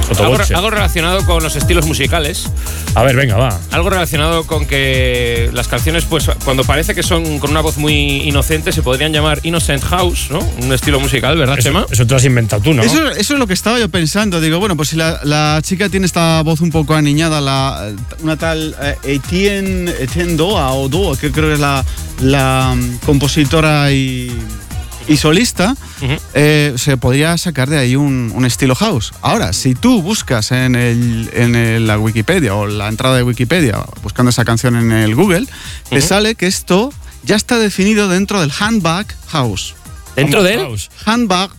Sotoboche. 0.09 0.43
algo, 0.55 0.57
algo 0.57 0.71
relacionado 0.71 1.25
con 1.27 1.43
los 1.43 1.55
estilos 1.55 1.87
musicales, 1.87 2.47
A 2.95 3.03
ver, 3.03 3.15
venga, 3.15 3.37
va. 3.37 3.61
algo 3.71 3.91
relacionado 3.91 4.45
con 4.47 4.67
que 4.67 5.51
las 5.53 5.69
canciones, 5.69 6.07
pues 6.07 6.31
cuando 6.45 6.65
parece 6.65 6.95
que 6.95 7.03
son 7.03 7.39
con 7.41 7.51
una 7.51 7.61
voz 7.61 7.77
muy 7.77 8.23
inocente, 8.27 8.73
se 8.73 8.81
podrían 8.83 9.13
llamar 9.13 9.41
Innocent 9.43 9.85
House, 9.85 10.29
¿no? 10.31 10.39
Un 10.63 10.73
estilo 10.73 10.99
musical, 10.99 11.37
¿verdad, 11.37 11.59
Chema? 11.59 11.81
Eso, 11.81 11.93
eso 11.93 12.07
te 12.07 12.11
lo 12.13 12.17
has 12.17 12.25
inventado 12.25 12.63
tú, 12.63 12.73
¿no? 12.73 12.83
Eso, 12.83 13.11
eso 13.11 13.35
es 13.35 13.39
lo 13.39 13.47
que 13.47 13.53
estaba 13.55 13.79
yo 13.79 13.91
pensando. 13.91 14.41
Digo, 14.41 14.59
bueno, 14.59 14.77
pues 14.77 14.89
si 14.89 14.97
la, 14.97 15.21
la 15.25 15.58
chica 15.63 15.89
tiene 15.89 16.07
esta 16.07 16.43
voz 16.43 16.61
un 16.61 16.71
poco 16.71 16.95
aniñada, 16.95 17.41
la, 17.41 17.91
una 18.23 18.37
tal 18.37 18.75
eh, 18.83 18.97
Etienne, 19.05 19.91
Etienne 20.01 20.37
Doa 20.37 20.73
o 20.73 20.89
Doa, 20.89 21.17
que 21.17 21.31
creo 21.33 21.49
que 21.49 21.55
es 21.55 21.61
la, 21.61 21.85
la 22.21 22.75
mm, 22.77 22.99
compositora 23.07 23.91
y, 23.93 24.31
y 25.09 25.17
solista, 25.17 25.75
eh, 26.35 26.75
se 26.77 26.97
podría 26.97 27.37
sacar 27.39 27.69
de 27.71 27.79
ahí 27.79 27.97
un, 27.97 28.31
un 28.35 28.45
estilo 28.45 28.75
house. 28.75 29.13
Ahora, 29.23 29.53
si 29.53 29.75
tú 29.75 30.03
buscas 30.03 30.53
en, 30.53 30.75
el, 30.75 31.31
en 31.33 31.55
el- 31.55 31.87
la 31.87 31.99
Wikipedia 31.99 32.55
o 32.55 32.67
la 32.67 32.89
entrada 32.89 33.17
de 33.17 33.23
Wikipedia, 33.23 33.79
buscando 34.03 34.31
esa 34.31 34.45
canción 34.45 34.77
en 34.77 34.93
el 34.93 35.15
Google, 35.15 35.47
te 35.89 35.99
Ujú. 35.99 36.07
sale 36.09 36.35
que 36.35 36.47
esto 36.47 36.93
ya 37.25 37.37
está 37.37 37.59
definido 37.59 38.09
dentro 38.09 38.41
del 38.41 38.53
handbag 38.59 39.07
house. 39.29 39.75
Dentro 40.17 40.43
del. 40.43 40.61
Handbag 41.05 41.51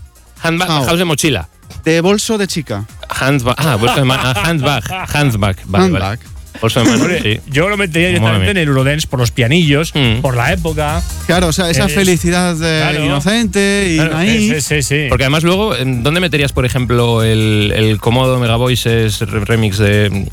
handbag, 0.42 0.68
House. 0.68 0.86
house 0.88 1.00
de 1.00 1.06
mochila. 1.06 1.50
De 1.84 2.02
bolso 2.02 2.38
de 2.38 2.48
chica. 2.48 2.86
Handbag, 3.10 3.56
ah, 3.58 3.76
bolso 3.76 3.96
de 3.96 4.04
ma- 4.06 4.20
ah, 4.22 4.44
handbag, 4.46 4.84
handbag, 5.14 5.58
vale, 5.66 5.90
vale. 5.92 6.06
Handbag. 6.06 6.20
Bolso 6.62 6.84
de 6.84 6.90
mano, 6.90 7.06
sí. 7.24 7.40
Yo 7.48 7.70
lo 7.70 7.78
metería 7.78 8.10
directamente 8.10 8.52
en 8.52 8.58
el 8.58 8.68
Eurodance 8.68 9.08
por 9.08 9.20
los 9.20 9.32
pianillos, 9.32 9.94
Mm. 9.96 10.20
por 10.22 10.36
la 10.36 10.52
época. 10.52 11.02
Claro, 11.26 11.48
o 11.48 11.54
sea, 11.54 11.70
esa 11.70 11.86
Es- 11.86 11.94
felicidad 11.94 12.54
de 12.56 12.82
claro. 12.82 13.06
inocente 13.06 13.88
y 13.92 13.96
Claro, 13.96 14.14
naif. 14.16 14.56
Sí, 14.56 14.62
sí, 14.62 14.82
sí. 14.84 15.06
Porque 15.08 15.24
además 15.24 15.44
luego, 15.44 15.76
¿en 15.76 16.04
¿dónde 16.04 16.20
meterías, 16.20 16.52
por 16.52 16.66
ejemplo, 16.66 17.24
el, 17.24 17.72
el 17.76 17.98
Comodo 18.00 18.40
Mega 18.40 18.58
Voices 18.58 19.22
re- 19.22 19.46
remix 19.46 19.78
de... 19.78 20.28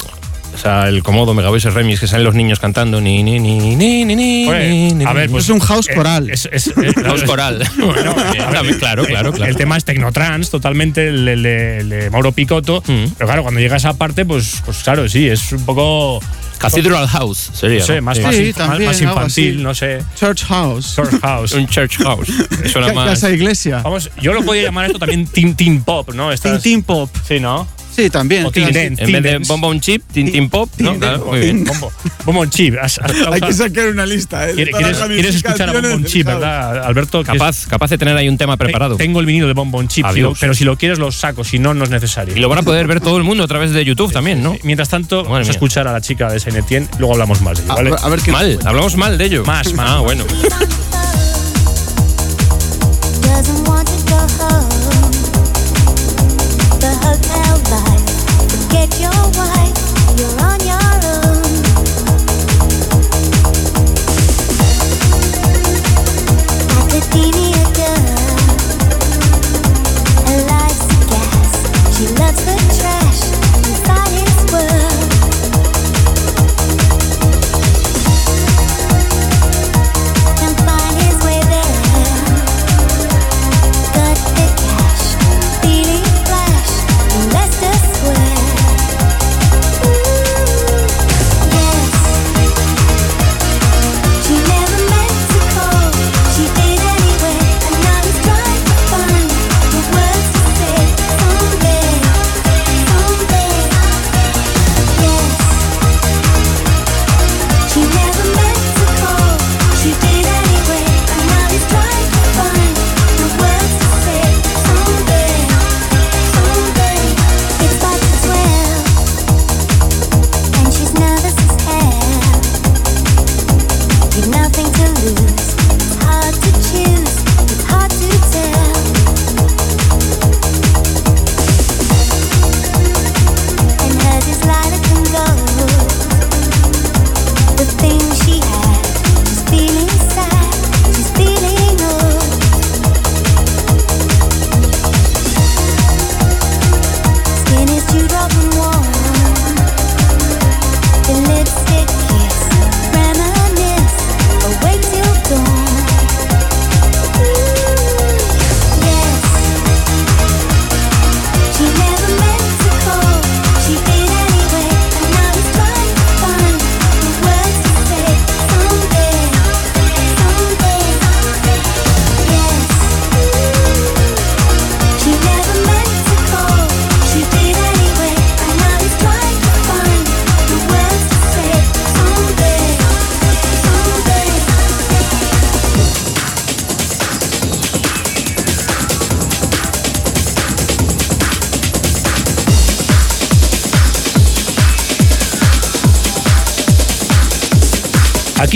O 0.56 0.58
sea, 0.58 0.88
el 0.88 1.02
Comodo 1.02 1.34
Mega 1.34 1.50
Voices 1.50 1.74
remix 1.74 2.00
que 2.00 2.06
salen 2.06 2.24
los 2.24 2.34
niños 2.34 2.58
cantando 2.58 2.98
ni 2.98 3.22
ni 3.22 3.38
ni 3.38 3.58
ni 3.58 3.76
ni 3.76 4.04
ni 4.06 4.16
ni 4.16 4.44
Hombre, 4.46 4.90
ni, 4.94 5.04
a 5.04 5.12
ver, 5.12 5.28
pues 5.28 5.44
Es 5.44 5.50
un 5.50 5.60
house 5.60 5.86
eh, 5.90 5.94
coral. 5.94 6.30
Es, 6.30 6.48
es- 6.50 6.72
House 7.04 7.22
coral. 7.24 7.62
Bueno, 7.78 8.14
ver, 8.62 8.78
claro, 8.78 9.04
claro, 9.04 9.32
claro. 9.32 9.50
El 9.50 9.56
tema 9.56 9.76
es 9.76 9.84
Tecnotrans, 9.84 10.50
totalmente, 10.50 11.08
el, 11.08 11.28
el 11.28 11.42
de, 11.42 11.78
el 11.78 11.88
de 11.90 12.10
Mauro 12.10 12.32
Picotto. 12.32 12.82
Mm. 12.86 13.04
Pero 13.18 13.26
claro, 13.26 13.42
cuando 13.42 13.60
llega 13.60 13.74
a 13.74 13.76
esa 13.76 13.94
parte, 13.98 14.24
pues, 14.24 14.62
pues 14.64 14.78
claro, 14.82 15.08
sí, 15.08 15.28
es 15.28 15.52
un 15.52 15.64
poco. 15.66 16.20
Cathedral 16.58 17.06
House 17.06 17.50
sería. 17.52 17.80
No 17.80 17.84
sé, 17.86 17.96
¿no? 17.96 18.02
más, 18.02 18.16
Sí. 18.16 18.22
más, 18.22 18.34
Sí, 18.34 18.44
más- 18.46 18.54
también, 18.54 18.88
más 18.88 19.00
algo 19.02 19.12
infantil, 19.12 19.62
no 19.62 19.74
sé. 19.74 19.98
Church 20.18 20.42
house. 20.44 20.94
Church 20.96 21.20
House. 21.20 21.52
Un 21.52 21.66
church 21.68 21.98
house. 21.98 22.28
Suena 22.72 22.94
más. 22.94 23.10
Casa 23.10 23.30
iglesia. 23.30 23.82
Vamos, 23.84 24.10
yo 24.22 24.32
lo 24.32 24.42
podría 24.42 24.62
llamar 24.64 24.86
esto 24.86 24.98
también 24.98 25.26
teen, 25.26 25.54
teen 25.54 25.82
pop, 25.82 26.08
¿no? 26.14 26.24
Teen, 26.28 26.34
Estas- 26.34 26.62
teen 26.62 26.82
pop. 26.82 27.10
Sí, 27.28 27.40
¿no? 27.40 27.68
Sí, 27.96 28.10
también. 28.10 28.44
O 28.44 28.52
claro. 28.52 28.76
En 28.76 28.94
vez 28.94 29.22
de. 29.22 29.38
Bonbon 29.46 29.80
Chip, 29.80 30.02
Tintin 30.12 30.50
Pop, 30.50 30.68
¿no? 30.78 30.96
Claro, 30.98 31.24
muy 31.26 31.40
bien. 31.40 31.64
Bombo, 31.64 31.90
Bombo 32.26 32.44
Chip. 32.46 32.74
has- 32.80 32.98
has- 32.98 33.12
Hay 33.32 33.40
que 33.40 33.52
sacar 33.54 33.88
una 33.88 34.04
lista, 34.04 34.50
¿eh? 34.50 34.54
¿Quieres, 34.54 35.34
escuchar 35.36 35.70
a 35.70 35.72
Bombón 35.72 36.04
Chip, 36.04 36.26
verdad, 36.26 36.84
Alberto? 36.84 37.22
Es- 37.22 37.26
Capaz, 37.26 37.66
capaz 37.66 37.88
de 37.90 37.98
tener 37.98 38.16
ahí 38.16 38.28
un 38.28 38.36
tema 38.36 38.56
preparado. 38.58 38.96
Tengo 38.96 39.20
el 39.20 39.26
vinilo 39.26 39.46
de 39.46 39.54
Bombón 39.54 39.88
Chip, 39.88 40.04
si 40.12 40.20
lo- 40.20 40.28
Adiós. 40.28 40.38
pero 40.40 40.52
si 40.54 40.64
lo 40.64 40.76
quieres 40.76 40.98
lo 40.98 41.10
saco, 41.10 41.42
si 41.42 41.58
no, 41.58 41.72
no 41.72 41.84
es 41.84 41.90
necesario. 41.90 42.36
Y 42.36 42.40
lo 42.40 42.48
van 42.50 42.58
a 42.58 42.62
poder 42.62 42.86
ver 42.86 43.00
todo 43.00 43.16
el 43.16 43.24
mundo 43.24 43.42
a 43.44 43.46
través 43.48 43.70
de 43.72 43.84
YouTube 43.84 44.12
también, 44.12 44.42
¿no? 44.42 44.56
Mientras 44.62 44.88
tanto, 44.90 45.16
Madre 45.16 45.30
vamos 45.30 45.38
a 45.38 45.42
mía. 45.44 45.50
escuchar 45.52 45.88
a 45.88 45.92
la 45.92 46.00
chica 46.02 46.30
de 46.30 46.38
Saint 46.38 46.58
Etienne, 46.58 46.88
luego 46.98 47.14
hablamos 47.14 47.40
más 47.40 47.56
de 47.58 47.64
ello, 47.64 47.96
a 47.98 48.08
ver 48.10 48.20
qué. 48.20 48.30
Mal, 48.30 48.58
hablamos 48.64 48.96
mal 48.96 49.16
de 49.16 49.24
ello. 49.24 49.44
Más, 49.44 49.72
más. 49.72 49.88
Ah, 49.88 50.00
bueno. 50.00 50.24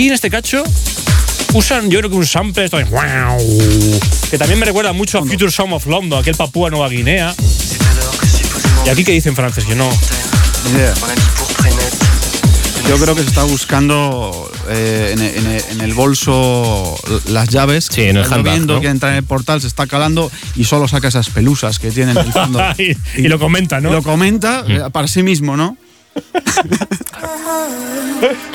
Aquí 0.01 0.07
en 0.07 0.13
este 0.15 0.31
cacho 0.31 0.63
usan, 1.53 1.91
yo 1.91 1.99
creo 1.99 2.09
que 2.09 2.15
un 2.15 2.25
sample 2.25 2.65
esto 2.65 2.77
de 2.77 2.85
wow, 2.85 3.99
que 4.31 4.37
también 4.39 4.57
me 4.59 4.65
recuerda 4.65 4.93
mucho 4.93 5.19
a 5.19 5.21
Future 5.23 5.51
Sound 5.51 5.73
of 5.73 5.85
London, 5.85 6.17
aquel 6.19 6.33
Papúa 6.33 6.71
Nueva 6.71 6.89
Guinea. 6.89 7.35
Y 8.83 8.89
aquí 8.89 9.03
que 9.03 9.11
dicen 9.11 9.35
francés, 9.35 9.63
yo 9.67 9.75
no. 9.75 9.87
Yo 12.89 12.97
creo 12.97 13.13
que 13.13 13.21
se 13.21 13.27
está 13.27 13.43
buscando 13.43 14.51
eh, 14.69 15.13
en, 15.15 15.21
en- 15.21 15.61
en 15.69 15.81
el 15.81 15.93
bolso 15.93 16.97
las 17.27 17.49
llaves. 17.49 17.87
Sí, 17.91 18.01
en 18.01 18.17
el 18.17 18.23
Está 18.23 18.37
handbag, 18.37 18.53
viendo 18.55 18.73
¿no? 18.73 18.81
que 18.81 18.87
entra 18.87 19.11
en 19.11 19.17
el 19.17 19.23
portal, 19.23 19.61
se 19.61 19.67
está 19.67 19.85
calando 19.85 20.31
y 20.55 20.63
solo 20.63 20.87
saca 20.87 21.09
esas 21.09 21.29
pelusas 21.29 21.77
que 21.77 21.91
tiene 21.91 22.13
en 22.13 22.17
el 22.17 22.33
fondo. 22.33 22.59
y, 22.79 22.97
y 23.21 23.27
lo 23.27 23.37
comenta, 23.37 23.79
¿no? 23.79 23.91
Lo 23.91 24.01
comenta 24.01 24.63
Mm. 24.67 24.71
eh, 24.71 24.81
para 24.91 25.07
sí 25.07 25.21
mismo, 25.21 25.55
¿no? 25.55 25.77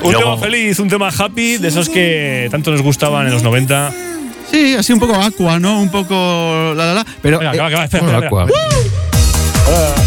Un 0.02 0.12
tema 0.12 0.36
feliz, 0.38 0.78
un 0.78 0.88
tema 0.88 1.08
happy, 1.08 1.58
de 1.58 1.68
esos 1.68 1.88
que 1.88 2.48
tanto 2.50 2.70
nos 2.70 2.82
gustaban 2.82 3.26
en 3.26 3.32
los 3.32 3.42
90. 3.42 3.92
Sí, 4.50 4.74
así 4.74 4.92
un 4.92 5.00
poco 5.00 5.14
aqua, 5.14 5.58
¿no? 5.58 5.80
Un 5.80 5.90
poco 5.90 6.74
la 6.76 6.86
la 6.86 6.94
la. 6.94 7.06
Pero 7.22 7.38
Venga, 7.38 7.52
eh, 7.52 7.54
que 7.54 7.60
va, 7.60 7.68
que 7.68 7.74
va, 7.74 7.84
espera, 7.84 8.02
Bueno, 8.04 8.18
espera, 8.18 8.44
Aqua. 8.44 10.05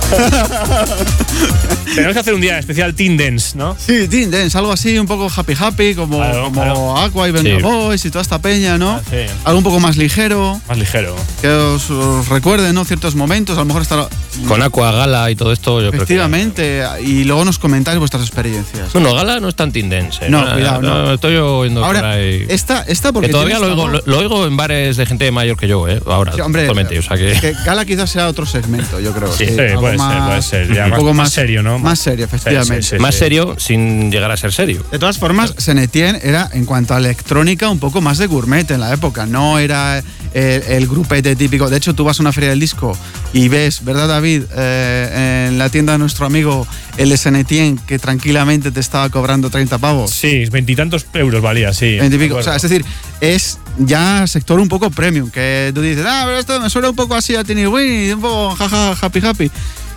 Tenemos 1.94 2.14
que 2.14 2.20
hacer 2.20 2.34
un 2.34 2.40
día 2.40 2.58
especial 2.58 2.94
Teen 2.94 3.16
Dance, 3.16 3.56
¿no? 3.56 3.76
sí, 3.78 4.06
Teen 4.08 4.30
Dance, 4.30 4.56
algo 4.58 4.72
así, 4.72 4.98
un 4.98 5.06
poco 5.06 5.30
happy 5.34 5.54
happy, 5.58 5.94
como, 5.94 6.18
Claro, 6.18 6.44
como 6.44 6.60
claro. 6.62 6.96
Aqua 6.98 7.28
y 7.28 7.32
Venga 7.32 7.56
Sí. 7.56 7.62
Boys 7.62 8.04
y 8.04 8.10
toda 8.10 8.22
esta 8.22 8.38
peña, 8.40 8.76
¿no? 8.78 8.90
Ah, 8.92 9.00
sí. 9.08 9.16
Algo 9.44 9.58
un 9.58 9.64
poco 9.64 9.80
más 9.80 9.96
ligero, 9.96 10.60
Más 10.68 10.78
ligero. 10.78 11.14
que 11.40 11.48
os, 11.48 11.88
os 11.90 12.28
recuerde, 12.28 12.72
¿no? 12.72 12.84
Ciertos 12.84 13.14
momentos, 13.14 13.56
a 13.56 13.60
lo 13.60 13.66
mejor 13.66 13.82
estar 13.82 14.08
Con 14.48 14.62
Aqua, 14.62 14.90
Gala 14.92 15.30
y 15.30 15.36
todo 15.36 15.52
esto, 15.52 15.80
yo 15.80 15.88
creo 15.88 15.90
que. 15.92 15.96
efectivamente, 15.98 16.82
y 17.02 17.24
luego 17.24 17.44
nos 17.44 17.58
comentáis 17.58 17.98
vuestras 17.98 18.22
experiencias. 18.22 18.94
No, 18.94 19.00
no, 19.00 19.14
Gala 19.14 19.40
no 19.40 19.48
es 19.48 19.54
tan 19.54 19.72
tendense. 19.72 20.28
No, 20.28 20.42
cuidado, 20.52 20.82
no. 20.82 21.12
Estoy 21.14 21.36
oyendo 21.36 21.80
por 21.80 21.96
Ahora, 21.96 22.12
ahí. 22.12 22.44
esta, 22.48 22.82
esta 22.82 23.12
porque 23.12 23.28
Que 23.28 23.32
todavía 23.32 23.58
lo 23.58 23.68
oigo, 23.68 23.88
lo, 24.04 24.18
oigo 24.18 24.46
en 24.46 24.56
bares 24.56 24.96
de 24.96 25.06
gente 25.06 25.30
mayor 25.30 25.56
que 25.56 25.68
yo, 25.68 25.88
¿eh? 25.88 26.00
Ahora, 26.06 26.32
Sí, 26.32 26.40
hombre. 26.40 26.68
O 26.68 27.02
sea 27.02 27.16
que. 27.16 27.38
que 27.40 27.52
Gala 27.64 27.84
quizás 27.84 28.10
sea 28.10 28.28
otro 28.28 28.44
segmento, 28.44 29.00
yo 29.00 29.12
creo. 29.12 29.32
Sí. 29.32 29.46
Sí, 29.46 29.56
puede 29.94 29.98
ser, 29.98 30.22
puede 30.26 30.42
ser, 30.42 30.74
ya 30.74 30.84
un 30.84 30.90
más- 30.90 30.98
poco 30.98 31.14
más 31.14 31.16
más, 31.26 31.32
serio, 31.32 31.62
¿no? 31.62 31.78
Más 31.78 31.98
serio, 31.98 32.24
efectivamente. 32.24 32.82
Sí, 32.82 32.88
sí, 32.90 32.96
sí. 32.96 33.02
más 33.02 33.14
serio 33.14 33.54
sin 33.58 34.10
llegar 34.10 34.30
a 34.30 34.36
ser 34.36 34.52
serio. 34.52 34.84
De 34.90 34.98
todas 34.98 35.18
formas, 35.18 35.54
Senetien 35.58 36.18
era, 36.22 36.48
en 36.52 36.64
cuanto 36.66 36.94
a 36.94 36.98
electrónica, 36.98 37.68
un 37.70 37.78
poco 37.78 38.00
más 38.00 38.18
de 38.18 38.26
gourmet 38.26 38.70
en 38.70 38.80
la 38.80 38.92
época. 38.92 39.26
No 39.26 39.58
era 39.58 39.98
el, 40.34 40.62
el 40.62 40.86
grupete 40.86 41.34
típico. 41.36 41.68
De 41.70 41.76
hecho, 41.76 41.94
tú 41.94 42.04
vas 42.04 42.18
a 42.20 42.22
una 42.22 42.32
feria 42.32 42.50
del 42.50 42.60
disco 42.60 42.96
y 43.32 43.48
ves, 43.48 43.84
¿verdad, 43.84 44.08
David? 44.08 44.42
Eh, 44.56 45.46
en 45.48 45.58
la 45.58 45.68
tienda 45.70 45.92
de 45.92 45.98
nuestro 45.98 46.26
amigo 46.26 46.66
el 46.96 47.08
de 47.10 47.16
Senetien, 47.16 47.76
que 47.78 47.98
tranquilamente 47.98 48.70
te 48.70 48.80
estaba 48.80 49.08
cobrando 49.10 49.50
30 49.50 49.78
pavos. 49.78 50.10
Sí, 50.10 50.44
veintitantos 50.50 51.06
euros 51.14 51.42
valía, 51.42 51.72
sí. 51.74 51.96
20 51.98 52.16
y 52.16 52.18
pico. 52.18 52.34
de 52.36 52.40
O 52.40 52.42
sea, 52.44 52.56
es 52.56 52.62
decir, 52.62 52.84
es 53.20 53.58
ya 53.78 54.26
sector 54.26 54.58
un 54.58 54.68
poco 54.68 54.90
premium, 54.90 55.30
que 55.30 55.72
tú 55.74 55.80
dices, 55.80 56.04
ah, 56.06 56.22
pero 56.24 56.38
esto 56.38 56.60
me 56.60 56.70
suena 56.70 56.90
un 56.90 56.96
poco 56.96 57.14
así 57.14 57.34
a 57.36 57.44
Tiny 57.44 57.66
Winnie, 57.66 58.14
un 58.14 58.20
poco 58.20 58.54
jaja, 58.56 58.96
happy 59.00 59.20
happy. 59.24 59.50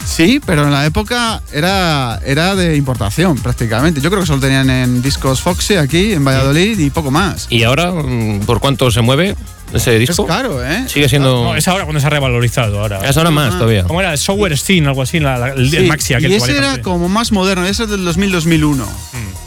Sí, 0.06 0.42
pero 0.44 0.64
en 0.64 0.72
la 0.72 0.86
época 0.86 1.42
era, 1.52 2.20
era 2.26 2.56
de 2.56 2.76
importación 2.76 3.38
prácticamente. 3.38 4.02
Yo 4.02 4.10
creo 4.10 4.22
que 4.22 4.28
solo 4.28 4.42
tenían 4.42 4.70
en 4.70 5.02
discos 5.02 5.42
Foxy 5.42 5.76
aquí, 5.76 6.14
en 6.14 6.26
Valladolid 6.26 6.80
y 6.80 6.90
poco 6.90 7.12
más. 7.12 7.48
¿Y 7.50 7.64
ahora 7.64 7.92
mm, 7.92 8.40
por 8.46 8.60
cuánto 8.60 8.90
se 8.92 9.02
mueve 9.02 9.36
ese 9.74 9.94
Es 9.96 10.00
disco? 10.08 10.26
caro, 10.26 10.64
¿eh? 10.66 10.84
Sigue 10.88 11.08
siendo. 11.10 11.44
No, 11.44 11.56
es 11.56 11.68
ahora 11.68 11.84
cuando 11.86 12.00
se 12.00 12.08
ha 12.08 12.10
revalorizado 12.10 12.80
ahora. 12.80 13.00
Es 13.08 13.16
ahora 13.18 13.32
más 13.32 13.54
Ah. 13.56 13.58
todavía. 13.60 13.84
¿Cómo 13.84 14.00
era? 14.02 14.16
Software 14.18 14.58
Steam, 14.58 14.88
algo 14.88 15.02
así, 15.02 15.20
la- 15.20 15.38
la- 15.38 15.50
el, 15.54 15.62
el 15.62 15.70
Sí, 15.70 15.80
Maxi 15.88 16.14
aquel 16.14 16.32
y 16.32 16.36
que 16.36 16.40
valía 16.42 16.56
ese 16.56 16.66
era 16.66 16.82
como 16.82 17.10
más 17.10 17.32
moderno, 17.32 17.66
ese 17.66 17.84
es 17.84 17.90
del 17.90 18.04
2000-2001. 18.06 18.86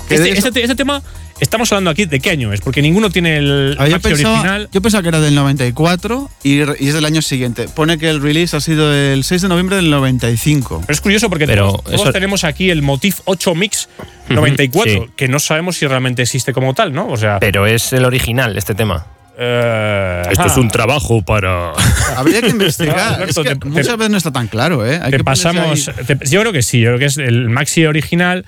Que 0.08 0.14
Este, 0.16 0.24
de 0.24 0.30
eso- 0.30 0.38
este 0.48 0.52
te- 0.52 0.62
este 0.62 0.74
tema, 0.76 1.02
estamos 1.40 1.72
hablando 1.72 1.90
aquí 1.90 2.04
de 2.04 2.20
qué 2.20 2.30
año 2.30 2.52
es, 2.52 2.60
porque 2.60 2.82
ninguno 2.82 3.08
tiene 3.10 3.38
el 3.38 3.76
Ah, 3.78 3.88
yo, 3.88 3.98
pensaba, 4.00 4.34
original. 4.34 4.68
yo 4.72 4.82
pensaba 4.82 5.02
que 5.02 5.08
era 5.08 5.20
del 5.20 5.34
94 5.34 6.30
y, 6.42 6.58
y 6.58 6.88
es 6.88 6.94
del 6.94 7.04
año 7.04 7.22
siguiente. 7.22 7.66
Pone 7.68 7.96
que 7.98 8.10
el 8.10 8.20
release 8.20 8.54
ha 8.56 8.60
sido 8.60 8.92
el 8.92 9.24
6 9.24 9.42
de 9.42 9.48
noviembre 9.48 9.76
del 9.76 9.90
95. 9.90 10.80
Pero 10.82 10.92
es 10.92 11.00
curioso 11.00 11.30
porque 11.30 11.46
Pero 11.46 11.68
todos, 11.70 11.84
todos 11.84 12.00
eso- 12.02 12.12
tenemos 12.12 12.44
aquí 12.44 12.70
el 12.70 12.82
Motif 12.82 13.20
8 13.24 13.54
Mix 13.54 13.88
94, 14.28 15.04
sí. 15.06 15.10
que 15.16 15.28
no 15.28 15.38
sabemos 15.38 15.76
si 15.76 15.86
realmente 15.86 16.22
existe 16.22 16.52
como 16.52 16.74
tal, 16.74 16.92
¿no? 16.92 17.08
O 17.08 17.16
sea, 17.16 17.38
Pero 17.40 17.66
es 17.66 17.92
el 17.92 18.04
original, 18.04 18.56
este 18.58 18.74
tema. 18.74 19.06
Eh, 19.38 20.22
Esto 20.30 20.46
es 20.46 20.56
un 20.56 20.68
trabajo 20.68 21.22
para. 21.22 21.72
Habría 22.16 22.40
que 22.42 22.48
investigar. 22.48 23.14
Alberto, 23.14 23.42
es 23.42 23.48
que 23.48 23.56
te- 23.56 23.66
muchas 23.68 23.86
te- 23.88 23.96
veces 23.96 24.10
no 24.10 24.16
está 24.18 24.30
tan 24.32 24.48
claro, 24.48 24.86
¿eh? 24.86 25.00
Hay 25.02 25.10
Te 25.10 25.16
que 25.18 25.24
pasamos. 25.24 25.90
te- 26.06 26.18
yo 26.28 26.40
creo 26.40 26.52
que 26.52 26.62
sí, 26.62 26.80
yo 26.80 26.88
creo 26.90 26.98
que 26.98 27.04
es 27.06 27.16
el 27.18 27.48
Maxi 27.48 27.86
original 27.86 28.44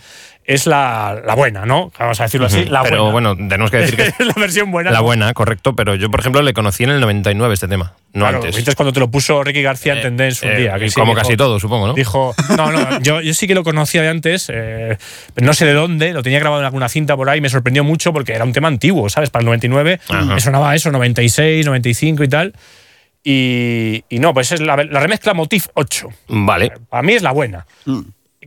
es 0.46 0.66
la, 0.66 1.22
la 1.24 1.34
buena, 1.34 1.64
¿no? 1.64 1.90
Vamos 1.98 2.20
a 2.20 2.24
decirlo 2.24 2.46
así, 2.46 2.64
la 2.66 2.82
Pero 2.82 3.10
buena. 3.10 3.32
bueno, 3.32 3.48
tenemos 3.48 3.70
que 3.70 3.78
decir 3.78 3.96
que 3.96 4.02
es 4.18 4.26
la 4.26 4.34
versión 4.36 4.70
buena. 4.70 4.90
la 4.90 4.98
¿no? 4.98 5.04
buena, 5.04 5.32
correcto. 5.32 5.74
Pero 5.74 5.94
yo, 5.94 6.10
por 6.10 6.20
ejemplo, 6.20 6.42
le 6.42 6.52
conocí 6.52 6.84
en 6.84 6.90
el 6.90 7.00
99 7.00 7.54
este 7.54 7.66
tema, 7.66 7.94
no 8.12 8.20
Claro, 8.20 8.36
antes. 8.38 8.54
viste 8.54 8.74
cuando 8.74 8.92
te 8.92 9.00
lo 9.00 9.10
puso 9.10 9.42
Ricky 9.42 9.62
García 9.62 9.92
en 9.94 9.98
Eh, 10.00 10.02
Tendence 10.02 10.46
un 10.46 10.52
eh, 10.52 10.56
día. 10.56 10.78
que 10.78 10.88
sí, 10.90 10.94
como 11.00 11.12
dijo- 11.12 11.22
casi 11.22 11.36
todo, 11.36 11.58
supongo, 11.58 11.86
¿no? 11.86 11.94
Dijo, 11.94 12.34
no, 12.56 12.70
no, 12.70 13.00
yo, 13.00 13.20
yo 13.22 13.32
sí 13.32 13.46
que 13.46 13.54
lo 13.54 13.64
conocía 13.64 14.02
de 14.02 14.08
antes, 14.08 14.50
eh, 14.52 14.98
pero 15.32 15.46
no 15.46 15.54
sé 15.54 15.64
de 15.64 15.72
dónde, 15.72 16.12
lo 16.12 16.22
tenía 16.22 16.40
grabado 16.40 16.60
en 16.60 16.66
alguna 16.66 16.88
cinta 16.90 17.16
por 17.16 17.30
ahí, 17.30 17.40
me 17.40 17.48
sorprendió 17.48 17.82
mucho 17.84 18.12
porque 18.12 18.32
era 18.34 18.44
un 18.44 18.52
tema 18.52 18.68
antiguo, 18.68 19.08
¿sabes? 19.08 19.30
Para 19.30 19.40
el 19.42 19.46
99, 19.46 20.00
Ajá. 20.08 20.24
me 20.24 20.40
sonaba 20.40 20.74
eso, 20.74 20.90
96, 20.92 21.64
95 21.64 22.22
y 22.22 22.28
tal. 22.28 22.52
Y, 23.22 24.04
y 24.10 24.18
no, 24.18 24.34
pues 24.34 24.52
es 24.52 24.60
la, 24.60 24.76
la 24.76 25.00
remezcla 25.00 25.32
Motif 25.32 25.68
8. 25.74 26.08
Vale. 26.28 26.72
Para 26.90 27.02
mí 27.02 27.14
es 27.14 27.22
la 27.22 27.32
buena. 27.32 27.66
Mm. 27.86 28.00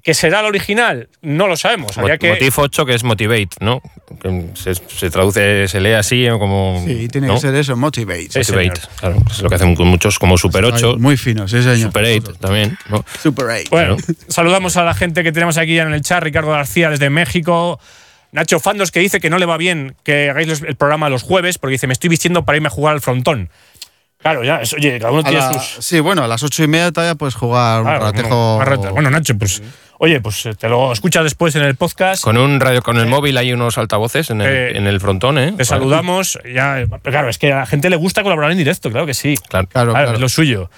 ¿Que 0.08 0.13
será 0.13 0.41
la 0.41 0.48
original? 0.48 1.10
No 1.22 1.48
lo 1.48 1.58
sabemos. 1.58 1.98
Habría 1.98 2.17
que, 2.17 2.30
Motif 2.30 2.60
8, 2.60 2.86
que 2.86 2.93
es 2.96 3.04
Motivate, 3.04 3.50
¿no? 3.60 3.82
Que 4.22 4.52
se, 4.54 4.74
se 4.76 5.10
traduce, 5.10 5.67
se 5.67 5.82
lee 5.82 5.91
así 5.91 6.26
¿no? 6.28 6.39
como. 6.39 6.82
Sí, 6.88 7.10
tiene 7.10 7.28
¿no? 7.28 7.34
que 7.34 7.41
ser 7.41 7.54
eso, 7.56 7.76
Motivate. 7.76 8.30
Sí, 8.30 8.39
Motivate, 8.39 8.80
señor. 8.80 8.80
claro. 9.02 9.17
Es 9.30 9.41
lo 9.41 9.50
que 9.50 9.56
hacen 9.56 9.76
con 9.76 9.89
muchos, 9.89 10.17
como 10.17 10.38
Super 10.38 10.63
8, 10.63 10.91
Ay, 10.93 11.02
Muy 11.02 11.17
fino, 11.17 11.46
sí, 11.50 11.62
señor. 11.62 11.89
Super 11.89 12.06
8 12.06 12.36
también, 12.39 12.78
¿no? 12.88 13.04
Super 13.22 13.48
8. 13.48 13.67
Bueno, 13.70 13.98
saludamos 14.30 14.78
a 14.78 14.86
la 14.86 14.93
gente 14.93 15.24
que 15.24 15.34
tenemos 15.34 15.58
aquí 15.58 15.78
en 15.78 15.91
el 15.91 16.02
chat, 16.02 16.24
Ricardo 16.24 16.52
García 16.52 16.89
desde 16.89 17.10
México. 17.10 17.78
Nacho 18.32 18.62
Fandos 18.62 18.91
que 18.91 19.02
dice 19.02 19.20
que 19.20 19.30
no 19.30 19.38
le 19.38 19.46
va 19.46 19.58
bien 19.58 19.98
que 20.04 20.30
hagáis 20.30 20.62
el 20.62 20.78
programa 20.78 21.10
los 21.10 21.24
jueves 21.24 21.58
porque 21.58 21.74
dice 21.74 21.88
me 21.88 21.93
estoy 21.93 22.10
vistiendo 22.10 22.46
para 22.46 22.56
irme 22.56 22.67
a 22.67 22.72
jugar 22.72 22.93
al 22.93 23.02
frontón. 23.02 23.50
Claro, 24.20 24.44
ya, 24.44 24.62
es- 24.62 24.74
oye, 24.74 25.00
cada 25.00 25.12
uno 25.12 25.22
A 25.22 25.24
tiene 25.24 25.40
la- 25.40 25.54
sus. 25.60 25.86
Sí, 25.86 26.00
bueno, 26.00 26.24
a 26.24 26.28
las 26.28 26.42
ocho 26.44 26.64
y 26.64 26.68
media 26.68 26.92
todavía 26.92 27.16
puedes 27.16 27.36
jugar 27.36 27.82
un 27.82 27.86
Claro, 27.88 28.00
ratejo. 28.06 28.28
bueno, 28.30 28.58
más 28.58 28.68
rato. 28.68 28.92
Bueno, 28.94 29.10
Nacho, 29.12 29.38
pues 29.38 29.62
oye, 30.00 30.20
pues 30.22 30.46
eh, 30.48 30.56
te 30.56 30.68
lo 30.70 30.92
escuchas 30.92 31.24
después 31.24 31.56
en 31.56 31.62
el 31.64 31.76
podcast. 31.76 32.24
Con 32.24 32.36
un 32.38 32.60
radio, 32.60 32.82
con 32.82 32.98
el 32.98 33.06
móvil 33.06 33.38
hay 33.38 33.54
unos 33.54 33.78
altavoces 33.78 34.30
en 34.32 34.42
el, 34.42 34.48
Eh, 34.48 34.78
en 34.78 34.88
el 34.88 35.00
frontón, 35.00 35.38
¿eh? 35.38 35.54
Te 35.56 35.66
saludamos. 35.66 36.40
Ya, 36.52 36.84
pero 36.90 37.12
claro, 37.12 37.30
es 37.30 37.38
que 37.38 37.54
a 37.54 37.58
la 37.60 37.66
gente 37.68 37.90
le 37.90 37.96
gusta 37.96 38.24
colaborar 38.24 38.52
en 38.52 38.58
directo, 38.58 38.90
claro 38.92 39.06
que 39.06 39.14
sí. 39.14 39.36
Claro. 39.50 39.68
Claro, 39.68 39.92
Claro, 39.92 40.06
claro. 40.06 40.14
es 40.14 40.20
lo 40.20 40.30
suyo. 40.30 40.70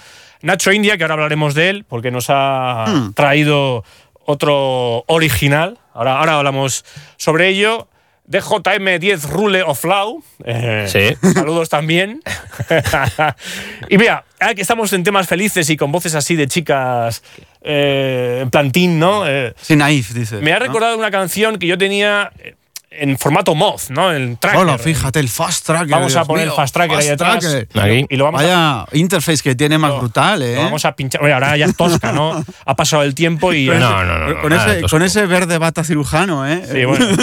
Nacho 0.42 0.70
India, 0.72 0.96
que 0.96 1.04
ahora 1.04 1.14
hablaremos 1.14 1.54
de 1.54 1.70
él, 1.70 1.84
porque 1.88 2.10
nos 2.10 2.26
ha 2.28 2.84
Hmm. 2.88 3.12
traído 3.14 3.84
otro 4.26 5.04
original. 5.06 5.78
Ahora, 5.94 6.18
ahora 6.18 6.36
hablamos 6.38 6.84
sobre 7.16 7.48
ello. 7.48 7.88
DJM10 8.30 9.28
Rule 9.30 9.62
of 9.62 9.82
Law. 9.84 10.22
Eh, 10.44 10.86
Sí. 10.88 11.28
Saludos 11.34 11.68
también. 11.68 12.22
y 13.88 13.98
mira, 13.98 14.24
ahora 14.38 14.54
que 14.54 14.62
estamos 14.62 14.92
en 14.92 15.02
temas 15.04 15.26
felices 15.26 15.68
y 15.70 15.76
con 15.76 15.90
voces 15.92 16.14
así 16.14 16.36
de 16.36 16.46
chicas 16.46 17.22
eh, 17.62 18.46
plantín, 18.50 18.98
¿no? 18.98 19.26
Eh, 19.26 19.54
Sí, 19.60 19.76
naif, 19.76 20.12
dice. 20.12 20.36
me 20.36 20.52
ha 20.52 20.58
¿no? 20.58 20.66
recordado 20.66 20.96
una 20.96 21.10
canción 21.10 21.58
que 21.58 21.66
yo 21.66 21.76
tenía 21.76 22.30
eh, 22.38 22.54
en 22.92 23.16
formato 23.18 23.54
moz, 23.54 23.88
¿no? 23.90 24.12
En 24.12 24.36
tracker. 24.36 24.60
Hola, 24.60 24.76
fíjate, 24.76 25.20
el 25.20 25.28
fast 25.28 25.64
tracker. 25.64 25.88
Vamos 25.90 26.16
a 26.16 26.24
poner 26.24 26.46
mío, 26.46 26.52
el 26.52 26.56
fast 26.56 26.74
tracker 26.74 26.98
ahí 26.98 27.06
detrás. 27.08 27.38
tracker. 27.38 28.06
Y 28.08 28.16
lo 28.16 28.24
vamos 28.24 28.40
a 28.42 28.44
Vaya 28.44 28.84
interface 28.92 29.42
que 29.42 29.54
tiene 29.54 29.78
más 29.78 29.90
Lo- 29.92 30.00
brutal, 30.00 30.42
¿eh? 30.42 30.56
Lo 30.56 30.62
vamos 30.64 30.84
a 30.84 30.96
pinchar. 30.96 31.22
Oye, 31.22 31.32
ahora 31.32 31.56
ya 31.56 31.66
es 31.66 31.76
tosca, 31.76 32.10
¿no? 32.12 32.44
Ha 32.66 32.74
pasado 32.76 33.02
el 33.04 33.14
tiempo 33.14 33.52
y. 33.52 33.66
No, 33.66 33.78
no, 33.78 34.04
no. 34.04 34.28
no, 34.34 34.42
con, 34.42 34.52
ese, 34.52 34.80
tosco. 34.80 34.88
con 34.88 35.02
ese 35.02 35.26
verde 35.26 35.58
bata 35.58 35.84
cirujano, 35.84 36.46
¿eh? 36.48 36.62
Sí, 36.70 36.84
bueno. 36.84 37.06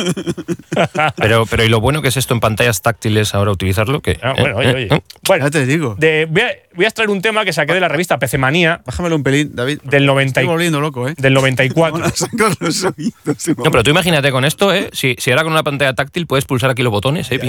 Pero, 1.15 1.45
pero 1.47 1.63
y 1.63 1.69
lo 1.69 1.81
bueno 1.81 2.01
que 2.03 2.09
es 2.09 2.17
esto 2.17 2.33
en 2.35 2.39
pantallas 2.39 2.81
táctiles 2.83 3.33
ahora 3.33 3.51
utilizarlo, 3.51 4.01
que. 4.01 4.19
Ah, 4.21 4.33
bueno, 4.37 4.57
oye, 4.57 4.69
¿eh? 4.69 4.73
oye. 4.75 4.87
¿eh? 4.95 5.01
Bueno, 5.27 5.45
Ya 5.45 5.51
te 5.51 5.65
digo. 5.65 5.95
de- 5.97 6.27
voy, 6.29 6.41
a, 6.43 6.51
voy 6.75 6.85
a 6.85 6.87
extraer 6.87 7.09
un 7.09 7.21
tema 7.21 7.43
que 7.45 7.51
saqué 7.51 7.73
de 7.73 7.79
la 7.79 7.87
revista 7.87 8.19
PC 8.19 8.37
Manía 8.37 8.81
Bájamelo 8.85 9.15
un 9.15 9.23
pelín, 9.23 9.55
David. 9.55 9.79
del, 9.83 10.05
90 10.05 10.39
y- 10.39 10.43
Estoy 10.43 10.53
volviendo 10.53 10.79
loco, 10.79 11.07
¿eh? 11.09 11.15
del 11.17 11.33
94. 11.33 11.97
Van 11.99 12.09
a 12.11 12.15
sacar 12.15 12.51
los 12.59 12.83
oídos. 12.83 13.47
No, 13.57 13.63
pero 13.71 13.81
tú 13.83 13.89
imagínate 13.89 14.31
con 14.31 14.45
esto, 14.45 14.71
¿eh? 14.73 14.89
Si, 14.93 15.15
si 15.17 15.31
ahora 15.31 15.43
con 15.43 15.53
una 15.57 15.63
pantalla 15.63 15.93
táctil 15.93 16.27
puedes 16.27 16.45
pulsar 16.45 16.69
aquí 16.69 16.83
los 16.83 16.91
botones, 16.91 17.31
¿eh? 17.31 17.39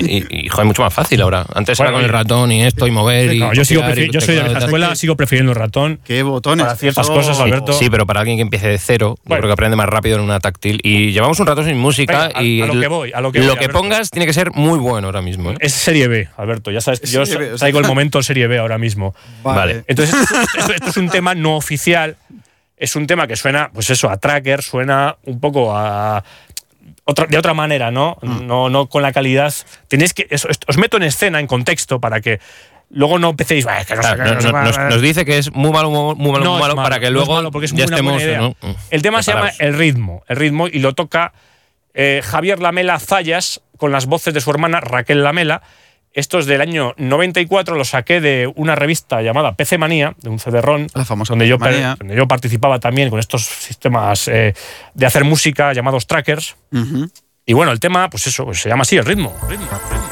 Y, 0.00 0.46
y, 0.46 0.48
joder, 0.48 0.66
mucho 0.66 0.82
más 0.82 0.92
fácil 0.92 1.20
ahora. 1.22 1.44
Antes 1.54 1.78
Bueno, 1.78 1.90
era 1.90 1.98
con 1.98 2.04
el 2.04 2.10
ratón 2.10 2.52
y 2.52 2.62
esto 2.64 2.86
y 2.86 2.90
mover 2.90 3.34
y. 3.34 3.40
No, 3.40 3.52
yo, 3.52 3.64
sigo 3.64 3.82
y 3.94 4.10
yo 4.10 4.20
soy 4.20 4.36
de 4.36 4.42
tal. 4.42 4.62
escuela, 4.62 4.94
sigo 4.96 5.16
prefiriendo 5.16 5.52
el 5.52 5.56
ratón. 5.58 6.00
Qué 6.04 6.22
botones. 6.22 6.64
Para 6.66 6.76
ciertas 6.76 7.08
cosas, 7.08 7.38
Alberto. 7.40 7.72
Sí, 7.72 7.88
pero 7.90 8.06
para 8.06 8.20
alguien 8.20 8.38
que 8.38 8.42
empiece 8.42 8.68
de 8.68 8.78
cero, 8.78 9.16
yo 9.24 9.36
creo 9.36 9.46
que 9.48 9.52
aprende 9.52 9.76
más 9.76 9.86
rápido 9.88 10.16
en 10.16 10.22
una 10.22 10.40
táctil. 10.40 10.80
Y 10.82 11.12
llevamos 11.12 11.38
un 11.40 11.46
rato 11.46 11.64
sin 11.64 11.78
música 11.78 12.28
Venga, 12.28 12.38
a- 12.38 12.42
y 12.42 12.60
a 12.62 12.66
lo 12.66 12.80
que 12.80 12.86
voy, 12.88 13.12
a 13.12 13.20
lo 13.20 13.32
que 13.32 13.40
voy, 13.40 13.48
Alberto. 13.50 13.72
pongas 13.78 14.10
tiene 14.10 14.26
que 14.26 14.32
ser 14.32 14.52
muy 14.52 14.78
bueno 14.78 15.08
ahora 15.08 15.22
mismo. 15.22 15.50
¿eh? 15.52 15.56
Es 15.60 15.72
Serie 15.72 16.08
B, 16.08 16.28
Alberto. 16.36 16.70
Ya 16.70 16.80
sabes 16.80 17.00
que 17.00 17.06
Es 17.06 17.12
yo 17.12 17.20
B, 17.24 17.52
traigo 17.58 17.78
el 17.80 17.86
momento 17.86 18.22
Serie 18.22 18.46
B 18.46 18.58
ahora 18.58 18.78
mismo. 18.78 19.14
Vale. 19.42 19.84
Entonces, 19.86 20.14
esto, 20.20 20.36
esto- 20.58 20.72
esto 20.74 20.88
es 20.90 20.96
un 20.96 21.08
tema 21.08 21.34
no 21.34 21.56
oficial. 21.56 22.16
Es 22.76 22.96
un 22.96 23.06
tema 23.06 23.26
que 23.26 23.36
suena, 23.36 23.70
pues 23.74 23.90
eso, 23.90 24.08
a 24.08 24.16
tracker, 24.16 24.62
suena 24.62 25.16
un 25.24 25.38
poco 25.38 25.76
a. 25.76 26.24
otra, 27.04 27.26
de 27.26 27.38
otra 27.38 27.54
manera, 27.54 27.90
¿no? 27.90 28.18
Mm. 28.22 28.46
No, 28.46 28.68
no 28.68 28.88
con 28.88 29.02
la 29.02 29.12
calidad. 29.12 29.52
Tenéis 29.88 30.14
que. 30.14 30.28
os 30.66 30.78
meto 30.78 30.96
en 30.96 31.04
escena, 31.04 31.40
en 31.40 31.46
contexto, 31.46 32.00
para 32.00 32.20
que 32.20 32.40
luego 32.90 33.18
no 33.18 33.30
empecéis. 33.30 33.66
Nos, 33.66 34.78
nos 34.78 35.02
dice 35.02 35.24
que 35.24 35.38
es 35.38 35.52
muy 35.52 35.70
malo, 35.70 35.90
muy, 35.90 36.32
malo, 36.32 36.52
muy 36.52 36.60
malo, 36.60 36.76
para 36.76 37.00
que 37.00 37.06
es 37.06 37.12
luego 37.12 37.34
malo, 37.34 37.50
porque 37.50 37.66
es 37.66 37.72
ya 37.72 37.84
estemos. 37.84 38.22
¿no? 38.22 38.54
El 38.90 39.02
tema 39.02 39.22
se 39.22 39.32
llama. 39.32 39.50
El 39.58 39.76
ritmo, 39.76 40.24
el 40.28 40.36
ritmo, 40.36 40.66
y 40.66 40.80
lo 40.80 40.94
toca 40.94 41.32
eh, 41.94 42.20
Javier 42.24 42.60
Lamela 42.60 42.98
Zayas 42.98 43.60
con 43.76 43.92
las 43.92 44.06
voces 44.06 44.34
de 44.34 44.40
su 44.40 44.50
hermana 44.50 44.80
Raquel 44.80 45.22
Lamela. 45.22 45.62
Esto 46.12 46.40
es 46.40 46.46
del 46.46 46.60
año 46.60 46.94
94, 46.96 47.76
lo 47.76 47.84
saqué 47.84 48.20
de 48.20 48.52
una 48.56 48.74
revista 48.74 49.22
llamada 49.22 49.54
PC 49.54 49.78
Manía, 49.78 50.14
de 50.20 50.28
un 50.28 50.40
CD-ROM, 50.40 50.88
donde 51.28 51.46
yo, 51.46 51.56
donde 51.56 52.16
yo 52.16 52.26
participaba 52.26 52.80
también 52.80 53.10
con 53.10 53.20
estos 53.20 53.42
sistemas 53.42 54.26
eh, 54.26 54.54
de 54.94 55.06
hacer 55.06 55.24
música 55.24 55.72
llamados 55.72 56.06
trackers. 56.08 56.56
Y 57.46 57.52
bueno, 57.52 57.70
el 57.70 57.78
tema, 57.78 58.10
pues 58.10 58.26
eso, 58.26 58.44
pues 58.44 58.60
se 58.60 58.68
llama 58.68 58.82
así, 58.82 58.96
el 58.96 59.04
ritmo. 59.04 59.34
ritmo, 59.48 59.68
ritmo. 59.90 60.09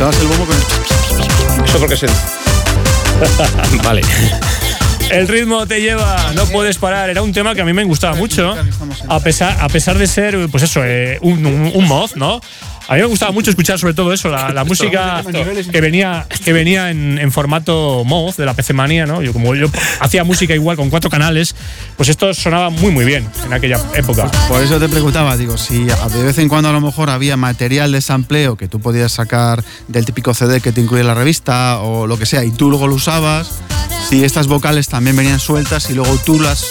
Mezclabas 0.00 0.20
el 0.22 0.28
bombo 0.28 0.46
con 0.46 0.56
el... 0.56 1.64
Eso 1.66 1.78
porque 1.78 1.94
se. 1.94 2.06
vale. 3.84 4.00
El 5.10 5.28
ritmo 5.28 5.66
te 5.66 5.82
lleva, 5.82 6.32
no 6.34 6.46
puedes 6.46 6.78
parar. 6.78 7.10
Era 7.10 7.20
un 7.20 7.34
tema 7.34 7.54
que 7.54 7.60
a 7.60 7.66
mí 7.66 7.74
me 7.74 7.84
gustaba 7.84 8.16
mucho, 8.16 8.54
a 9.08 9.20
pesar, 9.20 9.58
a 9.60 9.68
pesar 9.68 9.98
de 9.98 10.06
ser, 10.06 10.48
pues 10.48 10.62
eso, 10.62 10.80
eh, 10.82 11.18
un, 11.20 11.44
un, 11.44 11.70
un 11.74 11.86
mod, 11.86 12.12
¿no? 12.14 12.40
A 12.90 12.94
mí 12.94 13.02
me 13.02 13.06
gustaba 13.06 13.30
mucho 13.30 13.50
escuchar 13.50 13.78
sobre 13.78 13.94
todo 13.94 14.12
eso, 14.12 14.28
la, 14.30 14.50
la 14.52 14.64
música 14.64 15.22
que 15.70 15.80
venía, 15.80 16.26
que 16.44 16.52
venía 16.52 16.90
en, 16.90 17.18
en 17.20 17.30
formato 17.30 18.02
mod 18.04 18.34
de 18.34 18.44
la 18.44 18.52
PC 18.54 18.72
Manía, 18.72 19.06
¿no? 19.06 19.22
Yo 19.22 19.32
como 19.32 19.54
yo 19.54 19.68
hacía 20.00 20.24
música 20.24 20.54
igual 20.56 20.76
con 20.76 20.90
cuatro 20.90 21.08
canales, 21.08 21.54
pues 21.96 22.08
esto 22.08 22.34
sonaba 22.34 22.68
muy 22.70 22.90
muy 22.90 23.04
bien 23.04 23.28
en 23.46 23.52
aquella 23.52 23.80
época. 23.94 24.28
Por 24.48 24.60
eso 24.60 24.80
te 24.80 24.88
preguntaba, 24.88 25.36
digo, 25.36 25.56
si 25.56 25.88
a- 25.88 26.08
de 26.08 26.24
vez 26.24 26.38
en 26.38 26.48
cuando 26.48 26.68
a 26.68 26.72
lo 26.72 26.80
mejor 26.80 27.10
había 27.10 27.36
material 27.36 27.92
de 27.92 28.00
sampleo 28.00 28.56
que 28.56 28.66
tú 28.66 28.80
podías 28.80 29.12
sacar 29.12 29.62
del 29.86 30.04
típico 30.04 30.34
CD 30.34 30.60
que 30.60 30.72
te 30.72 30.80
incluye 30.80 31.04
la 31.04 31.14
revista 31.14 31.78
o 31.78 32.08
lo 32.08 32.18
que 32.18 32.26
sea 32.26 32.42
y 32.44 32.50
tú 32.50 32.70
luego 32.70 32.88
lo 32.88 32.96
usabas, 32.96 33.50
si 34.08 34.24
estas 34.24 34.48
vocales 34.48 34.88
también 34.88 35.14
venían 35.14 35.38
sueltas 35.38 35.88
y 35.90 35.94
luego 35.94 36.16
tú 36.26 36.40
las, 36.40 36.66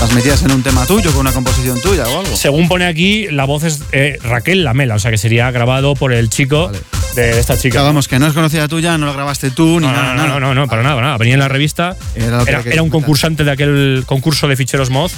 las 0.00 0.12
metías 0.12 0.42
en 0.42 0.52
un 0.52 0.62
tema 0.62 0.86
tuyo, 0.86 1.10
con 1.12 1.20
una 1.20 1.32
composición 1.32 1.80
tuya 1.80 2.08
o 2.08 2.20
algo. 2.20 2.36
Según 2.36 2.68
pone 2.68 2.86
aquí, 2.86 3.26
la 3.30 3.44
voz 3.44 3.64
es 3.64 3.80
eh, 3.92 4.18
Raquel 4.22 4.64
Lamela, 4.64 4.94
o 4.94 4.98
sea 4.98 5.10
que 5.10 5.18
sería 5.18 5.50
grabado 5.50 5.94
por 5.94 6.12
el 6.12 6.30
chico 6.30 6.66
Vale. 6.66 6.78
de 7.16 7.38
esta 7.38 7.58
chica. 7.58 7.78
Que 7.80 7.84
vamos, 7.84 8.08
que 8.08 8.18
no 8.18 8.26
es 8.26 8.32
conocida 8.32 8.66
tuya, 8.66 8.96
no 8.96 9.06
lo 9.06 9.12
grabaste 9.12 9.50
tú 9.50 9.78
ni 9.78 9.86
No, 9.86 9.92
nada. 9.92 10.14
no, 10.14 10.22
no, 10.22 10.26
nada. 10.28 10.40
no, 10.40 10.54
no, 10.54 10.66
para 10.68 10.82
nada, 10.82 10.94
para 10.94 11.06
nada. 11.08 11.18
Venía 11.18 11.34
en 11.34 11.40
la 11.40 11.48
revista. 11.48 11.96
Era 12.14 12.42
Era, 12.42 12.62
era 12.64 12.82
un 12.82 12.88
concursante 12.90 13.44
de 13.44 13.50
aquel 13.50 14.04
concurso 14.06 14.48
de 14.48 14.56
ficheros 14.56 14.88
mod. 14.90 15.10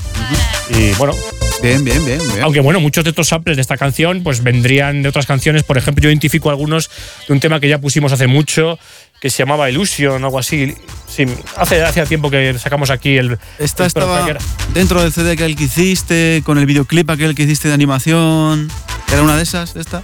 Y 0.70 0.92
bueno, 0.94 1.14
Bien, 1.62 1.84
bien, 1.84 2.04
bien, 2.04 2.18
bien. 2.18 2.42
aunque 2.42 2.58
bueno, 2.58 2.80
muchos 2.80 3.04
de 3.04 3.10
estos 3.10 3.28
samples 3.28 3.56
de 3.56 3.60
esta 3.60 3.76
canción 3.76 4.24
pues 4.24 4.42
vendrían 4.42 5.02
de 5.02 5.08
otras 5.08 5.26
canciones. 5.26 5.62
Por 5.62 5.78
ejemplo, 5.78 6.02
yo 6.02 6.08
identifico 6.10 6.50
algunos 6.50 6.90
de 7.28 7.32
un 7.34 7.38
tema 7.38 7.60
que 7.60 7.68
ya 7.68 7.78
pusimos 7.78 8.10
hace 8.10 8.26
mucho, 8.26 8.80
que 9.22 9.30
se 9.30 9.38
llamaba 9.38 9.70
Illusion 9.70 10.20
o 10.20 10.26
algo 10.26 10.38
así. 10.40 10.74
Sí, 11.06 11.26
hace, 11.56 11.80
hace 11.80 12.04
tiempo 12.06 12.28
que 12.28 12.58
sacamos 12.58 12.90
aquí 12.90 13.16
el. 13.16 13.38
Esta 13.60 13.84
el 13.84 13.86
estaba 13.86 14.26
dentro 14.74 15.00
del 15.00 15.12
CD 15.12 15.30
aquel 15.30 15.54
que 15.54 15.62
hiciste, 15.64 16.42
con 16.44 16.58
el 16.58 16.66
videoclip 16.66 17.08
aquel 17.08 17.36
que 17.36 17.44
hiciste 17.44 17.68
de 17.68 17.74
animación. 17.74 18.68
¿Era 19.12 19.22
una 19.22 19.36
de 19.36 19.44
esas, 19.44 19.76
esta? 19.76 20.02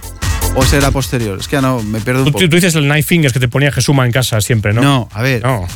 ¿O 0.55 0.63
ese 0.63 0.77
era 0.77 0.91
posterior? 0.91 1.37
Es 1.37 1.49
que 1.49 1.57
ya 1.57 1.61
no, 1.61 1.83
me 1.83 1.99
pierdo 1.99 2.21
un 2.21 2.27
Tú, 2.27 2.31
poco. 2.31 2.47
tú 2.47 2.55
dices 2.55 2.75
el 2.75 2.83
Nine 2.83 3.03
Fingers 3.03 3.33
que 3.33 3.41
te 3.41 3.49
ponía 3.49 3.73
Jesuma 3.73 4.05
en 4.05 4.13
casa 4.13 4.39
siempre, 4.39 4.71
¿no? 4.71 4.81
No, 4.81 5.09
a 5.11 5.21
ver, 5.21 5.43
No. 5.43 5.67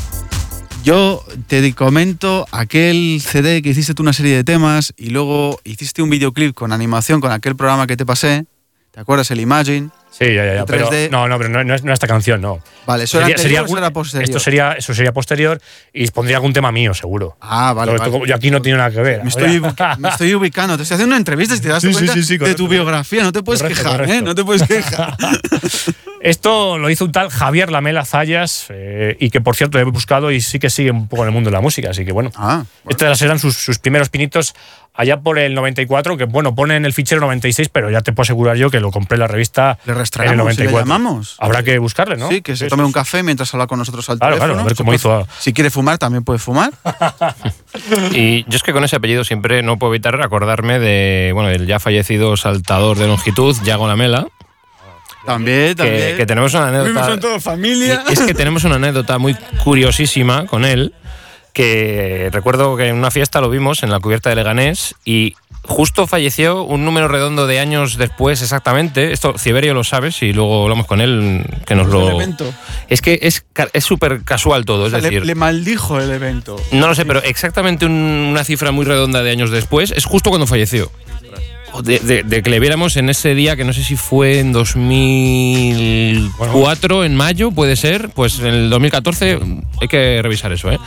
yo 0.85 1.21
te 1.47 1.73
comento 1.73 2.47
aquel 2.51 3.21
CD 3.21 3.61
que 3.61 3.71
hiciste 3.71 3.93
tú 3.93 4.03
una 4.03 4.13
serie 4.13 4.37
de 4.37 4.45
temas 4.45 4.93
y 4.95 5.09
luego 5.09 5.59
hiciste 5.65 6.01
un 6.01 6.09
videoclip 6.09 6.55
con 6.55 6.71
animación 6.71 7.19
con 7.19 7.33
aquel 7.33 7.57
programa 7.57 7.87
que 7.87 7.97
te 7.97 8.05
pasé. 8.05 8.45
¿Te 8.91 9.01
acuerdas? 9.01 9.29
El 9.31 9.41
Imagine. 9.41 9.89
Sí, 10.17 10.25
ya, 10.25 10.45
ya, 10.45 10.53
ya. 10.53 10.59
En 10.59 10.65
Pero, 10.65 10.89
3D. 10.91 11.09
no, 11.09 11.27
no, 11.27 11.37
pero 11.39 11.49
no, 11.49 11.63
no 11.63 11.73
es, 11.73 11.83
no 11.83 11.91
es 11.91 11.95
esta 11.95 12.05
canción, 12.07 12.39
no. 12.39 12.59
Vale, 12.85 13.05
¿eso 13.05 13.17
algún- 13.19 13.77
era 13.79 13.89
posterior? 13.91 14.23
Esto 14.29 14.39
sería, 14.39 14.73
eso 14.73 14.93
sería 14.93 15.11
posterior 15.11 15.59
y 15.91 16.07
pondría 16.11 16.37
algún 16.37 16.53
tema 16.53 16.71
mío, 16.71 16.93
seguro. 16.93 17.35
Ah, 17.41 17.73
vale. 17.73 17.93
Yo 18.27 18.35
aquí 18.35 18.51
no 18.51 18.61
tiene 18.61 18.77
nada 18.77 18.91
que 18.91 19.01
ver. 19.01 19.23
Me 19.23 19.29
estoy, 19.29 19.57
ubica- 19.59 19.97
me 19.97 20.09
estoy 20.09 20.33
ubicando. 20.35 20.77
Te 20.77 20.83
estoy 20.83 20.95
haciendo 20.95 21.13
una 21.13 21.17
entrevista 21.17 21.55
y 21.55 21.59
te 21.59 21.67
das 21.69 21.81
Sí, 21.81 21.91
cuenta 21.91 22.13
sí, 22.13 22.21
sí, 22.23 22.33
de 22.33 22.39
correcto. 22.39 22.63
tu 22.63 22.67
biografía. 22.69 23.23
No 23.23 23.31
te 23.31 23.41
puedes 23.41 23.61
Correcto, 23.63 23.83
quejar, 23.83 23.99
correcto. 24.01 24.13
¿eh? 24.15 24.21
No 24.21 24.35
te 24.35 24.43
puedes 24.43 24.63
quejar. 24.67 25.17
Esto 26.21 26.77
lo 26.77 26.89
hizo 26.89 27.03
un 27.05 27.11
tal 27.11 27.29
Javier 27.29 27.69
Lamela 27.69 28.05
Zayas 28.05 28.67
eh, 28.69 29.17
y 29.19 29.29
que, 29.29 29.41
por 29.41 29.57
cierto, 29.57 29.77
he 29.77 29.83
buscado 29.83 30.31
y 30.31 30.39
sí 30.39 30.57
que 30.57 30.69
sigue 30.69 30.89
un 30.91 31.07
poco 31.09 31.23
en 31.23 31.29
el 31.29 31.33
mundo 31.33 31.49
de 31.49 31.53
la 31.53 31.59
música. 31.61 31.89
Así 31.89 32.05
que, 32.05 32.13
bueno, 32.13 32.31
ah, 32.37 32.63
estos 32.87 33.21
eran 33.21 33.39
sus, 33.39 33.57
sus 33.57 33.77
primeros 33.79 34.07
pinitos 34.09 34.53
allá 34.93 35.19
por 35.19 35.37
el 35.37 35.53
94, 35.53 36.15
que, 36.17 36.23
bueno, 36.25 36.55
pone 36.55 36.75
en 36.77 36.85
el 36.85 36.93
fichero 36.93 37.19
96, 37.19 37.67
pero 37.69 37.89
ya 37.89 37.99
te 38.01 38.13
puedo 38.13 38.23
asegurar 38.23 38.55
yo 38.55 38.69
que 38.69 38.79
lo 38.79 38.91
compré 38.91 39.15
en 39.15 39.21
la 39.21 39.27
revista 39.27 39.79
Le 39.85 39.95
restragamos 40.03 40.53
y 40.53 40.57
le 40.57 40.65
94. 40.65 40.79
llamamos. 40.79 41.35
Habrá 41.39 41.63
que 41.63 41.77
buscarle, 41.79 42.17
¿no? 42.17 42.29
Sí, 42.29 42.41
que 42.41 42.55
se 42.55 42.67
tome 42.67 42.83
un 42.83 42.91
café 42.91 43.23
mientras 43.23 43.53
habla 43.53 43.67
con 43.67 43.79
nosotros 43.79 44.09
al 44.09 44.19
Claro, 44.19 44.35
teléfono. 44.35 44.53
claro, 44.53 44.61
a 44.61 44.65
ver 44.67 44.75
cómo 44.77 44.87
puede- 44.87 44.97
hizo. 44.97 45.27
Si 45.39 45.53
quiere 45.53 45.69
fumar, 45.69 45.97
también 45.97 46.23
puede 46.23 46.39
fumar. 46.39 46.71
Y 48.13 48.43
yo 48.47 48.55
es 48.55 48.63
que 48.63 48.71
con 48.73 48.83
ese 48.83 48.95
apellido 48.97 49.23
siempre 49.23 49.63
no 49.63 49.77
puedo 49.77 49.93
evitar 49.93 50.21
acordarme 50.21 50.79
de, 50.79 51.31
bueno, 51.33 51.49
del 51.49 51.65
ya 51.65 51.79
fallecido 51.79 52.37
saltador 52.37 52.97
de 52.97 53.07
longitud, 53.07 53.55
Yago 53.63 53.87
Lamela. 53.87 54.27
También, 55.25 55.75
también. 55.75 56.17
que 56.17 56.25
tenemos 56.25 56.53
una 56.53 56.65
Vivimos 56.69 56.85
anécdota. 56.89 57.13
en 57.13 57.19
toda 57.19 57.39
familia. 57.39 58.03
Es 58.09 58.19
que 58.21 58.33
tenemos 58.33 58.63
una 58.65 58.75
anécdota 58.75 59.17
muy 59.17 59.35
curiosísima 59.63 60.45
con 60.45 60.65
él, 60.65 60.93
que 61.53 62.29
recuerdo 62.31 62.75
que 62.75 62.87
en 62.89 62.95
una 62.97 63.09
fiesta 63.09 63.39
lo 63.41 63.49
vimos 63.49 63.83
en 63.83 63.89
la 63.91 63.99
cubierta 63.99 64.29
de 64.29 64.35
Leganés 64.35 64.95
y 65.05 65.35
justo 65.65 66.07
falleció 66.07 66.63
un 66.63 66.85
número 66.85 67.07
redondo 67.07 67.47
de 67.47 67.59
años 67.59 67.97
después 67.97 68.41
exactamente. 68.41 69.11
Esto 69.13 69.37
Ciberio 69.37 69.73
lo 69.73 69.83
sabe, 69.83 70.11
si 70.11 70.33
luego 70.33 70.63
hablamos 70.63 70.85
con 70.85 71.01
él, 71.01 71.45
que 71.65 71.75
nos 71.75 71.87
lo... 71.87 72.09
evento. 72.11 72.45
Es 72.89 73.01
que 73.01 73.19
es 73.21 73.45
ca- 73.53 73.69
es 73.73 73.83
súper 73.85 74.23
casual 74.23 74.65
todo, 74.65 74.83
O 74.83 74.87
es 74.87 74.93
le, 74.93 75.01
decir... 75.01 75.25
le 75.25 75.35
maldijo 75.35 75.99
el 75.99 76.11
evento. 76.11 76.57
No 76.71 76.87
lo 76.87 76.95
sé, 76.95 77.05
pero 77.05 77.23
exactamente 77.23 77.85
un- 77.85 77.91
una 77.93 78.43
cifra 78.43 78.71
muy 78.71 78.85
redonda 78.85 79.23
de 79.23 79.31
años 79.31 79.51
después 79.51 79.91
es 79.95 80.05
justo 80.05 80.29
cuando 80.29 80.47
falleció. 80.47 80.91
De, 81.81 81.99
de- 81.99 82.23
de 82.23 82.43
que 82.43 82.49
le 82.49 82.59
viéramos 82.59 82.97
en 82.97 83.09
ese 83.09 83.33
día, 83.35 83.55
que 83.55 83.63
no 83.63 83.73
sé 83.73 83.83
si 83.83 83.95
fue 83.95 84.39
en 84.39 84.51
2004, 84.53 87.03
en 87.03 87.15
mayo, 87.15 87.51
puede 87.51 87.75
ser, 87.75 88.09
pues 88.09 88.39
en 88.39 88.47
el 88.47 88.69
2014, 88.69 89.39
hay 89.81 89.87
que 89.87 90.19
revisar 90.21 90.51
eso, 90.51 90.71
¿eh? 90.71 90.79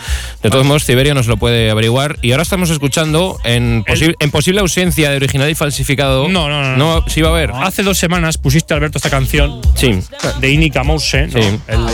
De 0.42 0.50
todos 0.50 0.64
modos, 0.64 0.84
Tiberio 0.84 1.14
nos 1.14 1.26
lo 1.26 1.36
puede 1.36 1.70
averiguar. 1.70 2.16
Y 2.22 2.30
ahora 2.32 2.42
estamos 2.44 2.70
escuchando, 2.70 3.38
en, 3.44 3.84
posi- 3.84 4.14
en 4.18 4.30
posible 4.30 4.60
ausencia 4.60 5.10
de 5.10 5.16
original 5.16 5.50
y 5.50 5.54
falsificado. 5.54 6.28
No, 6.28 6.48
no, 6.48 6.62
no. 6.62 6.76
No, 6.76 7.04
sí 7.08 7.22
va 7.22 7.28
a 7.28 7.32
haber. 7.32 7.50
Hace 7.52 7.82
dos 7.82 7.98
semanas 7.98 8.38
pusiste, 8.38 8.74
Alberto, 8.74 8.98
esta 8.98 9.10
canción 9.10 9.60
Sí. 9.74 9.98
de 10.40 10.50
Inika 10.50 10.82
Mouse. 10.84 11.16
¿no? 11.32 11.42
Sí. 11.42 11.48
El- 11.66 11.86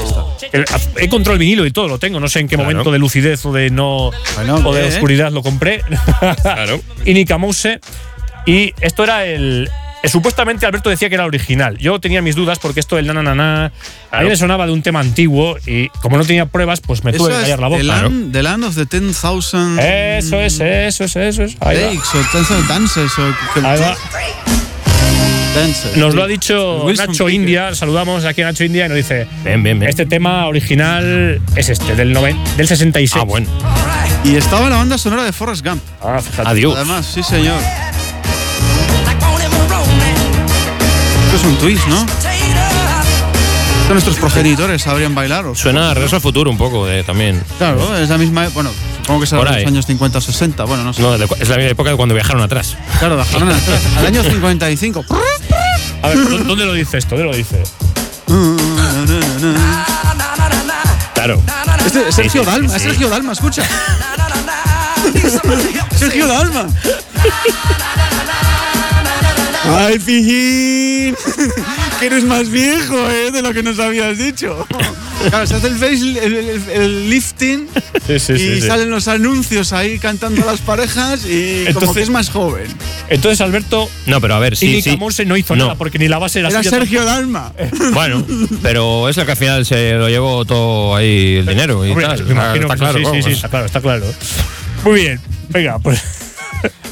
el- 0.53 0.65
he 0.99 1.05
encontrado 1.05 1.35
el 1.35 1.39
vinilo 1.39 1.65
y 1.67 1.71
todo, 1.71 1.89
lo 1.89 1.99
tengo. 1.99 2.21
No 2.21 2.29
sé 2.29 2.41
en 2.41 2.49
qué 2.49 2.57
Claro. 2.57 2.71
momento 2.71 2.91
de 2.93 2.99
lucidez 2.99 3.45
o 3.47 3.53
de 3.53 3.71
no 3.71 4.11
Bueno, 4.37 4.57
o 4.69 4.75
de 4.75 4.85
¿eh? 4.85 4.89
oscuridad 4.89 5.33
lo 5.33 5.43
compré. 5.43 5.83
Claro. 6.43 6.81
Inika 7.07 7.39
Mouse. 7.39 7.69
Y 8.47 8.75
esto 8.81 9.05
era 9.05 9.25
el. 9.25 9.71
eh, 10.03 10.09
Supuestamente 10.09 10.67
Alberto 10.67 10.91
decía 10.91 11.09
que 11.09 11.15
era 11.15 11.25
original. 11.27 11.79
Yo 11.79 12.01
tenía 12.01 12.23
mis 12.23 12.35
dudas 12.35 12.59
porque 12.59 12.81
esto 12.81 12.97
del 12.97 13.07
nanananá. 13.07 13.73
A 14.11 14.21
mí 14.23 14.29
me 14.29 14.37
sonaba 14.37 14.67
de 14.67 14.73
un 14.73 14.83
tema 14.83 15.01
antiguo 15.01 15.57
y 15.67 15.89
como 16.01 16.17
no 16.19 16.25
tenía 16.25 16.47
pruebas, 16.47 16.81
pues 16.81 17.05
me 17.05 17.11
Eso 17.13 17.19
tuve 17.25 17.35
que 17.35 17.41
callar 17.43 17.61
la 17.61 17.69
boca. 17.69 17.79
the, 17.79 17.85
land, 17.85 18.33
the 18.33 18.43
Land 18.43 18.65
of 18.65 18.75
the 18.75 18.85
10,000 18.85 19.79
Eso 19.79 20.41
es, 20.41 20.61
eso 20.61 21.05
es, 21.05 21.17
eso 21.17 21.43
es. 21.45 21.57
Ahí 21.61 21.77
o 21.77 21.91
10,000 21.91 22.67
Dances. 22.69 23.13
O, 23.19 23.67
Ahí 23.67 23.81
va. 23.81 23.97
Dances. 25.55 25.97
Nos 25.99 26.15
lo 26.15 26.23
ha 26.23 26.27
dicho 26.27 26.85
Wilson 26.85 27.09
Nacho. 27.09 27.29
India, 27.29 27.75
saludamos 27.75 28.25
aquí 28.25 28.41
a 28.43 28.47
Nacho 28.47 28.65
India 28.65 28.87
y 28.87 28.89
nos 28.89 28.97
dice, 28.97 29.27
Bien, 29.45 29.63
bien, 29.63 29.79
bien. 29.79 29.89
este 29.91 30.07
tema 30.07 30.47
original 30.47 31.41
es 31.57 31.69
este, 31.69 31.95
del, 31.95 32.15
noven- 32.15 32.43
del 32.57 32.67
66. 32.67 33.21
Ah, 33.23 33.25
bueno. 33.25 33.49
Y 34.25 34.37
estaba 34.37 34.71
la 34.71 34.77
banda 34.77 34.97
sonora 34.99 35.25
de 35.25 35.33
Forrest 35.33 35.65
Gump. 35.65 35.83
Ah, 36.01 36.21
fíjate. 36.23 36.49
Adiós. 36.49 36.75
Además, 36.77 37.07
sí, 37.07 37.23
señor. 37.23 37.61
Esto 41.33 41.37
es 41.37 41.45
un 41.53 41.59
twist, 41.59 41.87
¿no? 41.87 42.05
Esto 43.83 43.93
nuestros 43.95 44.17
progenitores 44.17 44.83
sabrían 44.83 45.15
bailar. 45.15 45.47
¿o? 45.47 45.55
Suena 45.55 45.91
a 45.91 45.95
Regreso 45.95 46.17
al 46.17 46.23
Futuro 46.23 46.51
un 46.51 46.59
poco 46.59 46.89
eh, 46.89 47.05
también. 47.05 47.43
Claro, 47.59 47.97
es 47.97 48.09
la 48.09 48.19
misma. 48.19 48.49
Bueno, 48.49 48.71
supongo 49.01 49.21
que 49.21 49.27
será 49.27 49.43
de 49.45 49.59
los 49.63 49.67
años 49.67 49.87
50 49.87 50.19
o 50.19 50.21
60. 50.21 50.65
Bueno, 50.65 50.85
no 50.85 50.93
sé. 50.93 51.03
No, 51.03 51.15
es 51.15 51.21
la 51.49 51.57
misma 51.57 51.71
época 51.71 51.91
de 51.91 51.97
cuando 51.97 52.15
viajaron 52.15 52.43
atrás. 52.43 52.77
Claro, 52.99 53.17
bajaron 53.17 53.49
atrás. 53.51 53.81
Al 53.99 54.07
año 54.07 54.23
55. 54.23 55.05
A 56.03 56.09
ver, 56.09 56.19
¿dó- 56.19 56.39
¿dónde 56.39 56.67
lo 56.67 56.73
dice 56.75 56.99
esto? 56.99 57.17
¿Dónde 57.17 57.31
lo 57.31 57.37
dice? 57.37 57.63
Claro. 61.15 61.41
Este 61.87 62.09
es 62.09 62.15
Sergio 62.15 62.43
Sí, 62.43 62.47
sí, 62.47 62.53
Dalma, 62.53 62.69
sí, 62.69 62.77
es. 62.77 62.83
Sergio 62.83 63.09
Dalma, 63.09 63.33
escucha. 63.33 63.63
Sergio 65.97 66.27
Dalma. 66.27 66.67
Ay, 69.65 69.99
Que 72.01 72.07
eres 72.07 72.25
más 72.25 72.49
viejo, 72.51 73.09
¿eh? 73.11 73.31
De 73.31 73.43
lo 73.43 73.53
que 73.53 73.63
nos 73.63 73.79
habías 73.79 74.19
dicho. 74.19 74.67
Claro, 75.31 75.47
se 75.47 75.55
hace 75.55 75.69
el 75.69 75.77
face, 75.77 76.25
el, 76.25 76.35
el- 76.35 76.63
el 76.71 77.11
lifting 77.11 77.69
Sí, 78.07 78.19
sí, 78.19 78.33
y 78.33 78.39
sí, 78.39 78.61
sí. 78.61 78.67
salen 78.67 78.91
los 78.91 79.07
anuncios 79.07 79.73
ahí 79.73 79.99
cantando 80.01 80.43
a 80.43 80.47
las 80.47 80.61
parejas 80.61 81.25
y 81.25 81.65
como 81.67 81.69
Entonces- 81.69 81.95
que 81.95 82.03
es 82.03 82.11
más 82.11 82.29
joven. 82.31 82.67
Entonces 83.09 83.41
Alberto 83.41 83.89
No, 84.07 84.21
pero 84.21 84.35
a 84.35 84.41
ver, 84.41 84.57
sí, 84.57 84.83
sí. 84.83 84.97
Mouse 84.97 85.25
no 85.25 85.37
hizo 85.37 85.55
No. 85.55 85.65
nada 85.67 85.75
porque 85.77 85.99
ni 86.01 86.09
la 86.09 86.19
base 86.19 86.41
era, 86.41 86.49
Era 86.49 86.63
Sergio 86.65 87.05
Dalma. 87.05 87.53
Bueno, 87.93 88.27
pero 88.63 89.09
es 89.09 89.17
lo 89.17 89.25
que 89.25 89.31
al 89.33 89.37
final 89.37 89.65
se 89.65 89.93
lo 89.95 90.09
llevó 90.09 90.45
todo 90.45 90.97
ahí 90.97 91.37
el 91.37 91.47
dinero 91.47 91.87
y 91.87 91.91
Hombre, 91.91 92.07
tal. 92.07 92.25
me 92.25 92.33
imagino 92.33 92.63
está 92.67 92.77
claro. 92.77 92.99
sí, 92.99 93.05
sí, 93.15 93.23
sí, 93.23 93.31
está 93.33 93.49
claro, 93.49 93.67
está 93.67 93.81
claro. 93.81 94.07
Muy 94.85 95.01
bien, 95.03 95.21
venga, 95.51 95.79
pues 95.79 96.03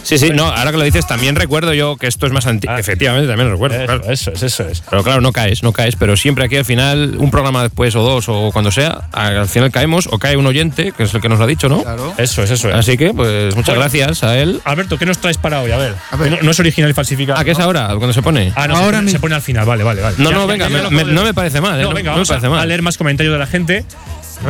Sí, 0.03 0.19
sí, 0.19 0.31
no, 0.31 0.45
ahora 0.47 0.71
que 0.73 0.79
lo 0.79 0.85
dices, 0.85 1.07
también 1.07 1.37
recuerdo 1.37 1.75
yo 1.75 1.97
que 1.97 2.07
esto 2.07 2.27
es 2.27 2.33
más 2.33 2.47
antiguo. 2.47 2.75
Ah. 2.75 2.81
Efectivamente, 2.81 3.29
también 3.29 3.49
lo 3.49 3.55
recuerdo. 3.55 3.77
eso, 3.77 3.85
claro. 3.87 4.05
eso 4.11 4.31
es, 4.33 4.43
eso 4.43 4.67
es. 4.69 4.81
Pero 4.89 5.03
claro, 5.05 5.21
no 5.21 5.31
caes, 5.33 5.63
no 5.63 5.73
caes, 5.73 5.97
pero 5.97 6.17
siempre 6.17 6.45
aquí 6.45 6.57
al 6.57 6.65
final, 6.65 7.17
un 7.19 7.31
programa 7.31 7.63
después 7.63 7.95
o 7.95 8.03
dos 8.03 8.29
o 8.29 8.51
cuando 8.53 8.71
sea, 8.73 9.09
al 9.13 9.47
final 9.49 9.71
caemos 9.71 10.09
o 10.11 10.19
cae 10.19 10.37
un 10.37 10.47
oyente, 10.47 10.93
que 10.93 11.03
es 11.05 11.15
el 11.15 11.21
que 11.21 11.29
nos 11.29 11.39
lo 11.39 11.45
ha 11.45 11.49
dicho, 11.49 11.69
¿no? 11.69 11.83
Claro. 11.83 12.15
Eso 12.19 12.43
es, 12.43 12.51
eso 12.51 12.69
es. 12.71 12.75
Así 12.75 12.97
que, 12.97 13.13
pues 13.15 13.55
muchas 13.55 13.75
Bueno. 13.77 13.81
gracias 13.91 14.25
a 14.25 14.39
él. 14.39 14.61
Alberto, 14.65 14.99
¿qué 14.99 15.07
nos 15.07 15.19
traes 15.19 15.37
para 15.37 15.61
hoy? 15.61 15.71
A 15.71 15.77
ver, 15.77 15.95
A 16.11 16.17
ver. 16.17 16.31
No, 16.33 16.39
no 16.43 16.51
es 16.51 16.59
original 16.61 16.91
y 16.91 16.95
falsificado. 16.95 17.39
Ah, 17.39 17.45
¿qué 17.45 17.51
es 17.53 17.59
ahora? 17.59 17.89
Cuando 17.89 18.13
se 18.13 18.23
pone. 18.23 18.53
Ah, 18.57 18.67
no, 18.67 18.77
Ahora 18.77 18.87
se, 18.87 18.93
pone, 18.97 19.03
mi- 19.05 19.11
se 19.13 19.19
pone 19.21 19.35
al 19.35 19.43
final, 19.43 19.67
vale, 19.67 19.85
vale, 19.85 20.01
vale. 20.03 20.17
No, 20.19 20.31
Ya- 20.31 20.37
no, 20.37 20.47
venga, 20.47 20.69
me- 20.69 20.91
me- 20.91 21.05
no 21.05 21.23
me 21.25 21.35
parece 21.35 21.61
mal, 21.61 21.79
¿eh? 21.79 21.83
No, 21.83 21.91
venga, 21.93 22.11
no 22.11 22.17
me 22.17 22.21
vamos 22.21 22.29
parece 22.29 22.47
a, 22.47 22.51
mal. 22.51 22.61
a 22.61 22.67
leer 22.67 22.83
más 22.83 22.97
comentarios 22.99 23.33
de 23.33 23.39
la 23.39 23.47
gente. 23.47 23.85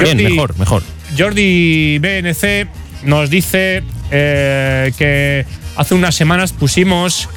Bien, 0.00 0.16
Jordi- 0.18 0.30
mejor, 0.30 0.58
mejor. 0.58 0.82
Jordi 1.18 1.98
BNC 1.98 2.68
nos 3.04 3.30
dice 3.30 3.82
eh, 4.10 4.92
que 4.98 5.46
hace 5.76 5.94
unas 5.94 6.14
semanas 6.14 6.52
pusimos 6.52 7.28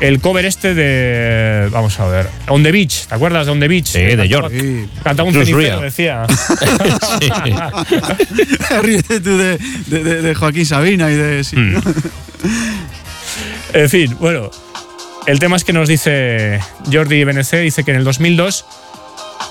el 0.00 0.20
cover 0.20 0.46
este 0.46 0.74
de. 0.74 1.68
Vamos 1.70 1.98
a 2.00 2.06
ver. 2.06 2.28
On 2.48 2.62
the 2.62 2.72
Beach. 2.72 3.06
¿Te 3.06 3.14
acuerdas 3.14 3.46
de 3.46 3.52
On 3.52 3.60
the 3.60 3.68
Beach? 3.68 3.86
Sí, 3.86 3.98
de 4.00 4.28
York. 4.28 4.50
Sí. 4.50 4.88
Cantaba 5.04 5.28
un 5.28 5.34
cenicero, 5.34 5.58
Ria. 5.58 5.76
decía. 5.78 6.26
Ríete 8.82 9.20
tú 9.20 9.36
de, 9.36 9.58
de- 9.86 10.04
de- 10.04 10.22
de 10.22 10.34
Joaquín 10.34 10.66
Sabina 10.66 11.10
y 11.10 11.14
de. 11.14 11.44
sí. 11.44 11.56
Mm. 11.56 11.76
En 13.74 13.90
fin, 13.90 14.16
bueno. 14.18 14.50
El 15.26 15.38
tema 15.38 15.56
es 15.56 15.64
que 15.64 15.74
nos 15.74 15.86
dice 15.86 16.60
Jordi 16.90 17.22
BNC, 17.24 17.56
dice 17.60 17.84
que 17.84 17.90
en 17.90 17.98
el 17.98 18.04
2002 18.04 18.64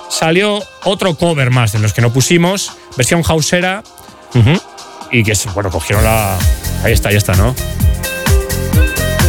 salió 0.09 0.63
otro 0.83 1.13
cover 1.15 1.51
más 1.51 1.71
de 1.73 1.79
los 1.79 1.93
que 1.93 2.01
no 2.01 2.11
pusimos, 2.11 2.71
versión 2.97 3.21
hausera, 3.25 3.83
Ujú. 4.33 4.59
Y 5.11 5.23
que, 5.23 5.33
bueno, 5.53 5.69
cogieron 5.69 6.03
la. 6.03 6.37
Ahí 6.83 6.93
está, 6.93 7.09
ahí 7.09 7.15
está, 7.15 7.33
¿no? 7.35 7.55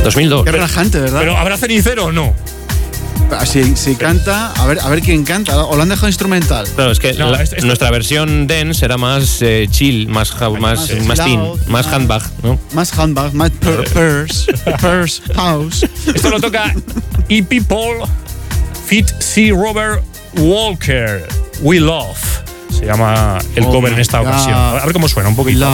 2002. 0.05 0.45
Qué 0.45 0.53
relajante, 0.53 0.99
¿verdad? 1.01 1.21
Pero 1.21 1.37
¿habrá 1.37 1.57
cenicero 1.59 2.07
o 2.07 2.13
no? 2.13 2.35
Ah, 3.33 3.47
si, 3.47 3.77
si 3.77 3.95
canta, 3.95 4.51
a 4.53 4.67
ver, 4.67 4.81
a 4.81 4.89
ver 4.89 5.03
quién 5.03 5.25
canta. 5.25 5.65
O 5.65 5.77
lo 5.77 5.83
han 5.83 5.89
dejado 5.89 6.09
instrumental. 6.09 6.67
Claro, 6.75 6.91
es 6.91 6.99
que 6.99 7.13
No, 7.13 7.31
la- 7.31 7.43
esto- 7.43 7.57
esto- 7.57 7.67
nuestra 7.67 7.91
versión 7.91 8.47
dance 8.49 8.85
era 8.85 8.97
más 8.97 9.39
eh, 9.43 9.69
chill, 9.71 10.09
más, 10.09 10.35
más, 10.41 10.61
más 10.61 10.91
más 11.07 11.25
teen, 11.25 11.39
loud, 11.39 11.61
más 11.69 11.87
handbag, 11.87 12.23
¿no? 12.43 12.59
Más 12.73 12.99
handbag, 12.99 13.33
más 13.35 13.51
per- 13.53 13.85
purse, 13.93 14.53
purse 14.81 15.23
house. 15.35 15.85
Esto 16.15 16.31
lo 16.31 16.41
toca 16.41 16.75
E. 17.29 17.43
People 17.45 18.05
Fit 18.87 19.07
C. 19.21 19.53
Robert 19.53 20.03
Walker. 20.37 21.25
We 21.61 21.79
Love. 21.79 22.19
Se 22.81 22.87
llama 22.87 23.39
el 23.55 23.65
Oh 23.65 23.71
cover 23.71 23.93
en 23.93 24.01
esta 24.01 24.21
God. 24.21 24.29
ocasión. 24.29 24.57
A 24.57 24.85
ver 24.85 24.93
cómo 24.95 25.07
suena 25.07 25.29
un 25.29 25.37
poquito. 25.37 25.69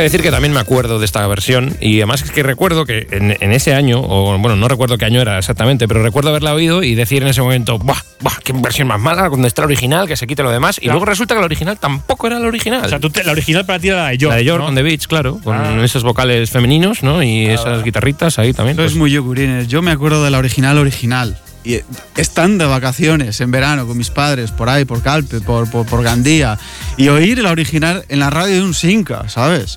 Que 0.00 0.04
decir 0.04 0.22
que 0.22 0.30
también 0.30 0.52
me 0.52 0.60
acuerdo 0.60 0.98
de 0.98 1.04
esta 1.04 1.26
versión 1.26 1.76
y 1.80 1.96
además 1.98 2.22
es 2.22 2.30
que 2.30 2.42
recuerdo 2.42 2.84
que 2.86 3.06
en, 3.10 3.36
en 3.40 3.52
ese 3.52 3.74
año, 3.74 4.00
o 4.00 4.36
bueno, 4.38 4.56
no 4.56 4.68
recuerdo 4.68 4.98
qué 4.98 5.04
año 5.04 5.20
era 5.20 5.38
exactamente, 5.38 5.86
pero 5.86 6.02
recuerdo 6.02 6.30
haberla 6.30 6.54
oído 6.54 6.82
y 6.82 6.94
decir 6.94 7.22
en 7.22 7.28
ese 7.28 7.42
momento, 7.42 7.78
¡buah, 7.78 7.98
buah 8.20 8.34
qué 8.42 8.52
versión 8.54 8.88
más 8.88 9.00
mala! 9.00 9.28
Cuando 9.28 9.46
está 9.46 9.62
la 9.62 9.66
original, 9.66 10.08
que 10.08 10.16
se 10.16 10.26
quite 10.26 10.42
lo 10.42 10.50
demás. 10.50 10.78
Y 10.78 10.82
Claro. 10.82 10.94
luego 10.94 11.06
resulta 11.06 11.34
que 11.34 11.40
la 11.40 11.46
original 11.46 11.78
tampoco 11.78 12.26
era 12.26 12.38
la 12.38 12.48
original. 12.48 12.84
O 12.84 12.88
sea, 12.88 12.98
tú 13.00 13.10
te- 13.10 13.24
la 13.24 13.32
original 13.32 13.64
para 13.66 13.78
ti 13.78 13.88
era 13.88 14.04
la 14.04 14.08
de 14.10 14.18
York. 14.18 14.30
la 14.32 14.36
de 14.38 14.44
York 14.44 14.60
¿no? 14.62 14.68
on 14.68 14.74
the 14.74 14.82
Beach, 14.82 15.06
claro, 15.06 15.38
con 15.44 15.56
Ah. 15.56 15.84
esos 15.84 16.02
vocales 16.02 16.50
femeninos, 16.50 17.02
¿no? 17.02 17.22
Y 17.22 17.46
esas 17.46 17.82
guitarritas 17.84 18.38
ahí 18.38 18.52
también. 18.52 18.74
Eso 18.76 18.82
pues, 18.82 18.92
es 18.92 18.98
muy 18.98 19.10
yogurines. 19.10 19.68
Yo 19.68 19.82
me 19.82 19.90
acuerdo 19.90 20.24
de 20.24 20.30
la 20.30 20.38
original 20.38 20.78
original. 20.78 21.36
Y 21.62 21.80
están 22.16 22.56
de 22.56 22.64
vacaciones 22.64 23.40
en 23.42 23.50
verano 23.50 23.86
con 23.86 23.98
mis 23.98 24.08
padres 24.10 24.50
por 24.50 24.68
ahí, 24.70 24.84
por 24.86 25.02
Calpe, 25.02 25.40
por, 25.40 25.70
por, 25.70 25.84
por 25.86 26.02
Gandía. 26.02 26.58
Y 26.96 27.08
oír 27.08 27.38
la 27.42 27.50
original 27.50 28.04
en 28.08 28.18
la 28.18 28.30
radio 28.30 28.54
de 28.56 28.62
un 28.62 28.72
Sinca, 28.74 29.28
¿sabes? 29.28 29.76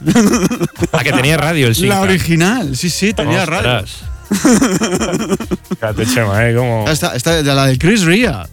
la 0.94 1.04
que 1.04 1.12
tenía 1.12 1.36
radio 1.38 1.68
el 1.68 1.72
la 1.74 1.76
Sinca. 1.76 2.00
original, 2.02 2.78
sí, 2.78 2.90
sí, 2.90 3.14
tenía 3.14 3.46
radio. 3.46 3.84
Ostras. 3.84 4.10
Fíjate, 5.70 6.06
Chema, 6.06 6.48
¿eh? 6.50 6.56
Como 6.56 6.86
Esta, 6.90 7.16
esta 7.16 7.42
de 7.44 7.54
la 7.54 7.66
de 7.68 7.78
Chris 7.78 8.04
Ria. 8.04 8.48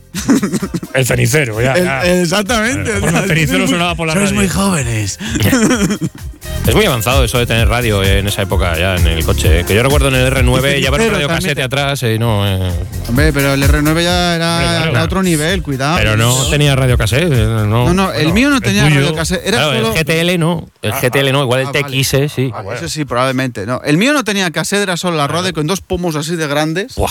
el 0.95 1.07
cenicero, 1.07 1.61
ya. 1.63 1.75
El- 2.03 2.23
exactamente. 2.23 2.99
Bueno, 2.99 3.21
el 3.21 3.29
cenicero 3.29 3.69
sonaba 3.69 3.95
por 3.95 4.07
la 4.09 4.15
Sois 4.15 4.31
radio. 4.31 4.41
muy 4.41 4.49
jóvenes. 4.49 5.19
Es 6.67 6.75
muy 6.77 6.85
avanzado 6.85 7.25
eso 7.25 7.39
de 7.39 7.47
tener 7.47 7.67
radio 7.69 8.03
en 8.05 8.29
esa 8.29 8.43
época 8.43 8.79
ya 8.79 8.95
en 8.95 9.07
el 9.07 9.25
coche. 9.25 9.61
¿eh? 9.61 9.65
Que 9.65 9.75
yo 9.75 9.83
recuerdo 9.83 10.09
en 10.09 10.15
el 10.15 10.33
R9 10.33 10.79
llevar 10.81 11.01
un 11.01 11.11
radio 11.11 11.27
casete 11.27 11.63
atrás, 11.63 12.03
eh, 12.05 12.17
no, 12.19 12.47
eh, 12.47 12.71
Hombre, 13.09 13.33
pero 13.33 13.55
el 13.55 13.63
R9 13.65 14.03
ya 14.03 14.37
era, 14.37 14.59
claro. 14.61 14.91
era 14.93 15.03
otro 15.03 15.23
nivel, 15.23 15.63
cuidado. 15.63 15.97
pero 15.99 16.17
no 16.17 16.47
tenía 16.51 16.77
radio 16.77 16.97
casete. 16.99 17.27
eh, 17.27 17.47
No, 17.47 17.65
No, 17.67 17.95
no, 17.95 18.13
el 18.13 18.19
Bueno, 18.25 18.35
mío 18.35 18.51
no 18.51 18.61
tenía 18.61 18.89
radio 18.89 19.15
cassette. 19.15 19.41
Era 19.47 19.57
Claro, 19.59 19.73
solo. 19.87 19.95
el 19.95 20.05
GTL 20.05 20.39
no, 20.39 20.69
el 20.83 20.93
Ah, 20.93 21.01
GTL 21.03 21.33
no, 21.33 21.43
igual 21.43 21.61
el 21.61 21.67
ah, 21.69 21.73
vale. 21.73 21.85
TX, 22.03 22.15
eh, 22.15 22.29
sí. 22.29 22.53
Ah, 22.55 22.63
Eso 22.77 22.89
sí, 22.89 23.05
probablemente. 23.05 23.67
No, 23.67 23.81
el 23.83 23.97
mío 23.97 24.13
no 24.13 24.23
tenía 24.23 24.51
cassette, 24.51 24.83
era 24.83 24.97
solo 24.97 25.17
la 25.17 25.27
radio 25.27 25.53
con 25.53 25.67
dos 25.67 25.81
pomos 25.81 26.15
así 26.15 26.37
de 26.37 26.47
grandes. 26.47 26.95
Buah. 26.95 27.11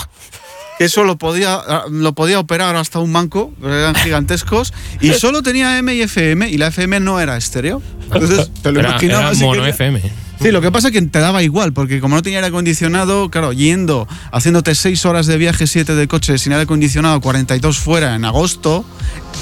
Que 0.80 0.86
eso 0.86 1.04
lo 1.04 1.18
podía, 1.18 1.62
lo 1.92 2.14
podía 2.14 2.40
operar 2.40 2.78
hasta 2.78 3.00
un 3.00 3.12
manco, 3.12 3.54
eran 3.62 3.94
gigantescos. 4.04 4.74
Y 5.02 5.12
solo 5.12 5.44
tenía 5.44 5.78
M 5.78 5.94
y 5.94 6.02
FM, 6.02 6.50
y 6.50 6.58
la 6.58 6.68
FM 6.68 7.02
no 7.02 7.20
era 7.20 7.36
estéreo. 7.36 7.82
Entonces, 8.04 8.50
te 8.64 8.72
lo 8.72 8.80
Era, 8.80 9.34
mono. 9.34 9.66
FM. 9.66 10.02
Sí, 10.42 10.52
lo 10.52 10.62
que 10.62 10.72
pasa 10.72 10.88
es 10.88 10.94
que 10.94 11.02
te 11.02 11.20
daba 11.20 11.44
igual, 11.44 11.74
porque 11.74 12.00
como 12.00 12.16
no 12.16 12.22
tenía 12.22 12.40
aire 12.40 12.48
acondicionado, 12.48 13.30
claro, 13.30 13.52
yendo, 13.54 14.08
haciéndote 14.32 14.74
seis 14.76 15.06
horas 15.06 15.28
de 15.28 15.38
viaje, 15.38 15.68
siete 15.68 15.96
de 15.96 16.08
coche 16.08 16.38
sin 16.38 16.54
aire 16.54 16.64
acondicionado, 16.64 17.20
42 17.20 17.78
fuera 17.78 18.16
en 18.16 18.24
agosto, 18.26 18.86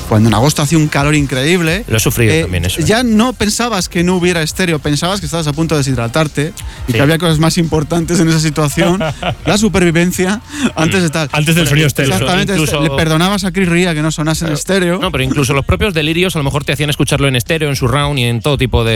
cuando 0.09 0.29
en 0.29 0.35
agosto 0.35 0.61
hacía 0.63 0.77
un 0.77 0.87
calor 0.87 1.13
increíble. 1.15 1.83
Lo 1.87 1.97
he 1.97 1.99
sufrido 1.99 2.33
eh, 2.33 2.41
también 2.43 2.65
eso. 2.65 2.81
eh. 2.81 2.85
Ya 2.85 3.03
no 3.03 3.33
pensabas 3.33 3.89
que 3.89 4.03
no 4.03 4.15
hubiera 4.15 4.41
estéreo, 4.41 4.79
pensabas 4.79 5.19
que 5.19 5.25
estabas 5.27 5.45
a 5.47 5.53
punto 5.53 5.75
de 5.75 5.79
deshidratarte 5.79 6.53
y 6.87 6.91
Sí. 6.91 6.93
que 6.93 7.01
había 7.01 7.17
cosas 7.19 7.37
más 7.39 7.57
importantes 7.57 8.19
en 8.19 8.27
esa 8.29 8.39
situación. 8.39 8.99
la 9.45 9.57
supervivencia, 9.57 10.41
antes 10.75 11.03
de 11.03 11.09
tal. 11.09 11.29
Antes 11.31 11.55
del 11.55 11.67
sonido 11.67 11.87
estéreo. 11.87 12.13
Exactamente, 12.13 12.53
Incluso- 12.53 12.81
le 12.81 12.89
perdonabas 12.91 13.43
a 13.43 13.51
Chris 13.51 13.69
Ria 13.69 13.93
que 13.93 14.01
no 14.01 14.11
sonase 14.11 14.45
en 14.47 14.53
estéreo. 14.53 14.99
No, 14.99 15.11
pero 15.11 15.23
incluso 15.23 15.53
los 15.53 15.65
propios 15.65 15.93
delirios 15.93 16.35
a 16.35 16.39
lo 16.39 16.43
mejor 16.43 16.63
te 16.63 16.71
hacían 16.73 16.89
escucharlo 16.89 17.27
en 17.27 17.35
estéreo, 17.35 17.69
en 17.69 17.75
surround 17.75 18.17
y 18.19 18.23
en 18.23 18.41
todo 18.41 18.57
tipo 18.57 18.83
de. 18.83 18.91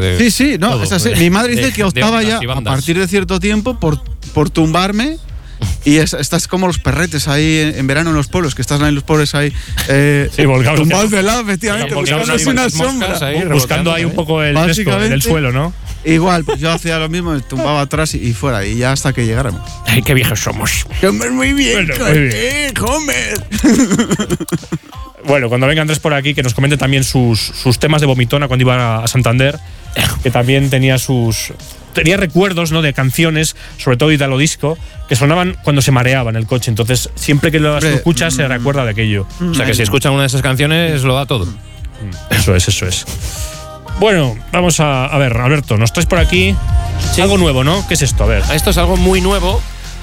de- 0.00 0.18
Sí, 0.18 0.30
sí, 0.30 0.56
no, 0.58 0.70
todo, 0.72 0.82
es 0.84 0.92
así. 0.92 1.10
Madre 1.32 1.52
dice 1.56 1.66
de- 1.66 1.72
que 1.72 1.84
optaba 1.84 2.22
ya 2.22 2.38
a 2.38 2.60
partir 2.62 2.98
de 2.98 3.08
cierto 3.08 3.40
tiempo 3.40 3.78
por, 3.80 4.02
por 4.34 4.50
tumbarme. 4.50 5.18
Y 5.84 5.98
es- 5.98 6.12
estás 6.14 6.48
como 6.48 6.66
los 6.66 6.78
perretes 6.80 7.28
ahí 7.28 7.58
en, 7.58 7.78
en 7.78 7.86
verano 7.86 8.10
en 8.10 8.16
los 8.16 8.26
pueblos, 8.26 8.56
que 8.56 8.62
estás 8.62 8.80
ahí 8.80 8.88
en 8.88 8.96
los 8.96 9.04
pueblos 9.04 9.32
ahí. 9.36 9.52
Eh, 9.88 10.28
Sí, 10.34 10.42
tumbados 10.42 11.10
de 11.12 11.22
lado, 11.22 11.42
efectivamente, 11.42 11.94
buscándose 11.94 12.48
una 12.50 12.68
sombra. 12.68 13.16
ahí, 13.24 13.44
Buscando 13.44 13.92
ahí 13.94 14.04
un 14.04 14.12
poco 14.12 14.42
el 14.42 14.56
resto 14.56 14.98
del 14.98 15.22
suelo, 15.22 15.52
¿no? 15.52 15.72
Igual, 16.04 16.42
pues 16.42 16.58
yo 16.58 16.72
hacía 16.72 16.98
lo 16.98 17.08
mismo, 17.08 17.32
me 17.32 17.40
tumbaba 17.42 17.80
atrás 17.80 18.12
y, 18.16 18.18
y 18.18 18.32
fuera, 18.32 18.66
y 18.66 18.76
ya 18.76 18.90
hasta 18.90 19.12
que 19.12 19.24
llegáramos. 19.24 19.60
Ay, 19.86 20.02
qué 20.02 20.14
viejos 20.14 20.40
somos. 20.40 20.84
Homer, 21.00 21.30
muy 21.30 21.52
bien, 21.52 21.86
Bueno, 21.86 22.04
muy 22.06 22.18
bien. 22.18 22.30
eh, 22.34 22.74
Homer. 22.80 23.46
Bueno, 25.24 25.48
cuando 25.48 25.68
venga 25.68 25.82
Andrés 25.82 26.00
por 26.00 26.12
aquí, 26.14 26.34
que 26.34 26.42
nos 26.42 26.54
comente 26.54 26.76
también 26.76 27.04
sus, 27.04 27.38
sus 27.40 27.78
temas 27.78 28.00
de 28.00 28.08
vomitona 28.08 28.48
cuando 28.48 28.62
iba 28.64 29.04
a 29.04 29.06
Santander, 29.06 29.56
que 30.22 30.30
también 30.30 30.70
tenía 30.70 30.98
sus. 30.98 31.52
Tenía 31.92 32.16
recuerdos 32.16 32.72
¿no? 32.72 32.80
de 32.80 32.94
canciones, 32.94 33.54
sobre 33.76 33.98
todo 33.98 34.12
Italo 34.12 34.38
Disco, 34.38 34.78
que 35.08 35.16
sonaban 35.16 35.58
cuando 35.62 35.82
se 35.82 35.90
mareaba 35.90 36.30
en 36.30 36.36
el 36.36 36.46
coche. 36.46 36.70
Entonces, 36.70 37.10
siempre 37.16 37.50
que 37.50 37.60
las 37.60 37.84
Hombre, 37.84 37.96
escuchas, 37.96 38.34
se 38.34 38.44
mm. 38.44 38.48
recuerda 38.48 38.84
de 38.84 38.92
aquello. 38.92 39.26
O 39.50 39.54
sea 39.54 39.66
que 39.66 39.74
si 39.74 39.82
escuchan 39.82 40.12
una 40.12 40.22
de 40.22 40.28
esas 40.28 40.40
canciones 40.40 41.02
lo 41.02 41.14
da 41.14 41.26
todo. 41.26 41.46
Eso 42.30 42.56
es, 42.56 42.66
eso 42.66 42.86
es. 42.86 43.04
Bueno, 44.00 44.34
vamos 44.52 44.80
a, 44.80 45.04
a 45.04 45.18
ver, 45.18 45.36
Alberto, 45.36 45.76
nos 45.76 45.92
traes 45.92 46.06
por 46.06 46.18
aquí 46.18 46.56
algo 47.20 47.36
nuevo, 47.36 47.62
¿no? 47.62 47.86
¿Qué 47.86 47.94
es 47.94 48.02
esto? 48.02 48.24
A 48.24 48.26
ver. 48.26 48.42
Esto 48.52 48.70
es 48.70 48.78
algo 48.78 48.96
muy 48.96 49.20
nuevo, 49.20 49.60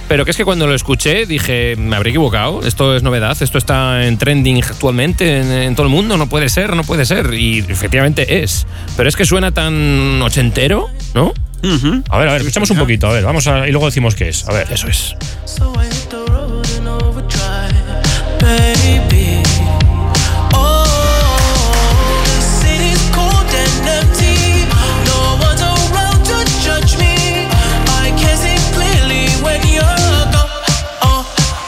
pero 0.09 0.25
que 0.25 0.31
es 0.31 0.37
que 0.37 0.43
cuando 0.43 0.65
lo 0.65 0.73
escuché 0.73 1.27
dije, 1.27 1.75
me 1.77 1.95
habré 1.95 2.09
equivocado, 2.09 2.61
esto 2.65 2.95
es 2.95 3.03
novedad, 3.03 3.37
esto 3.39 3.59
está 3.59 4.05
en 4.07 4.17
trending 4.17 4.61
actualmente 4.63 5.39
en, 5.39 5.51
en 5.51 5.75
todo 5.75 5.85
el 5.85 5.91
mundo, 5.91 6.17
no 6.17 6.27
puede 6.27 6.49
ser, 6.49 6.75
no 6.75 6.83
puede 6.83 7.05
ser. 7.05 7.33
Y 7.35 7.59
efectivamente 7.59 8.43
es. 8.43 8.65
Pero 8.97 9.07
es 9.07 9.15
que 9.15 9.23
suena 9.23 9.51
tan 9.51 10.19
ochentero, 10.21 10.87
¿no? 11.13 11.31
A 12.09 12.17
ver, 12.17 12.27
a 12.27 12.31
ver, 12.33 12.41
escuchamos 12.41 12.71
un 12.71 12.77
poquito, 12.77 13.07
a 13.07 13.13
ver, 13.13 13.23
vamos 13.23 13.47
a, 13.47 13.67
y 13.67 13.71
luego 13.71 13.85
decimos 13.85 14.15
qué 14.15 14.29
es. 14.29 14.47
A 14.47 14.53
ver. 14.53 14.67
Eso 14.71 14.87
es. 14.87 15.15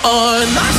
Oh, 0.04 0.71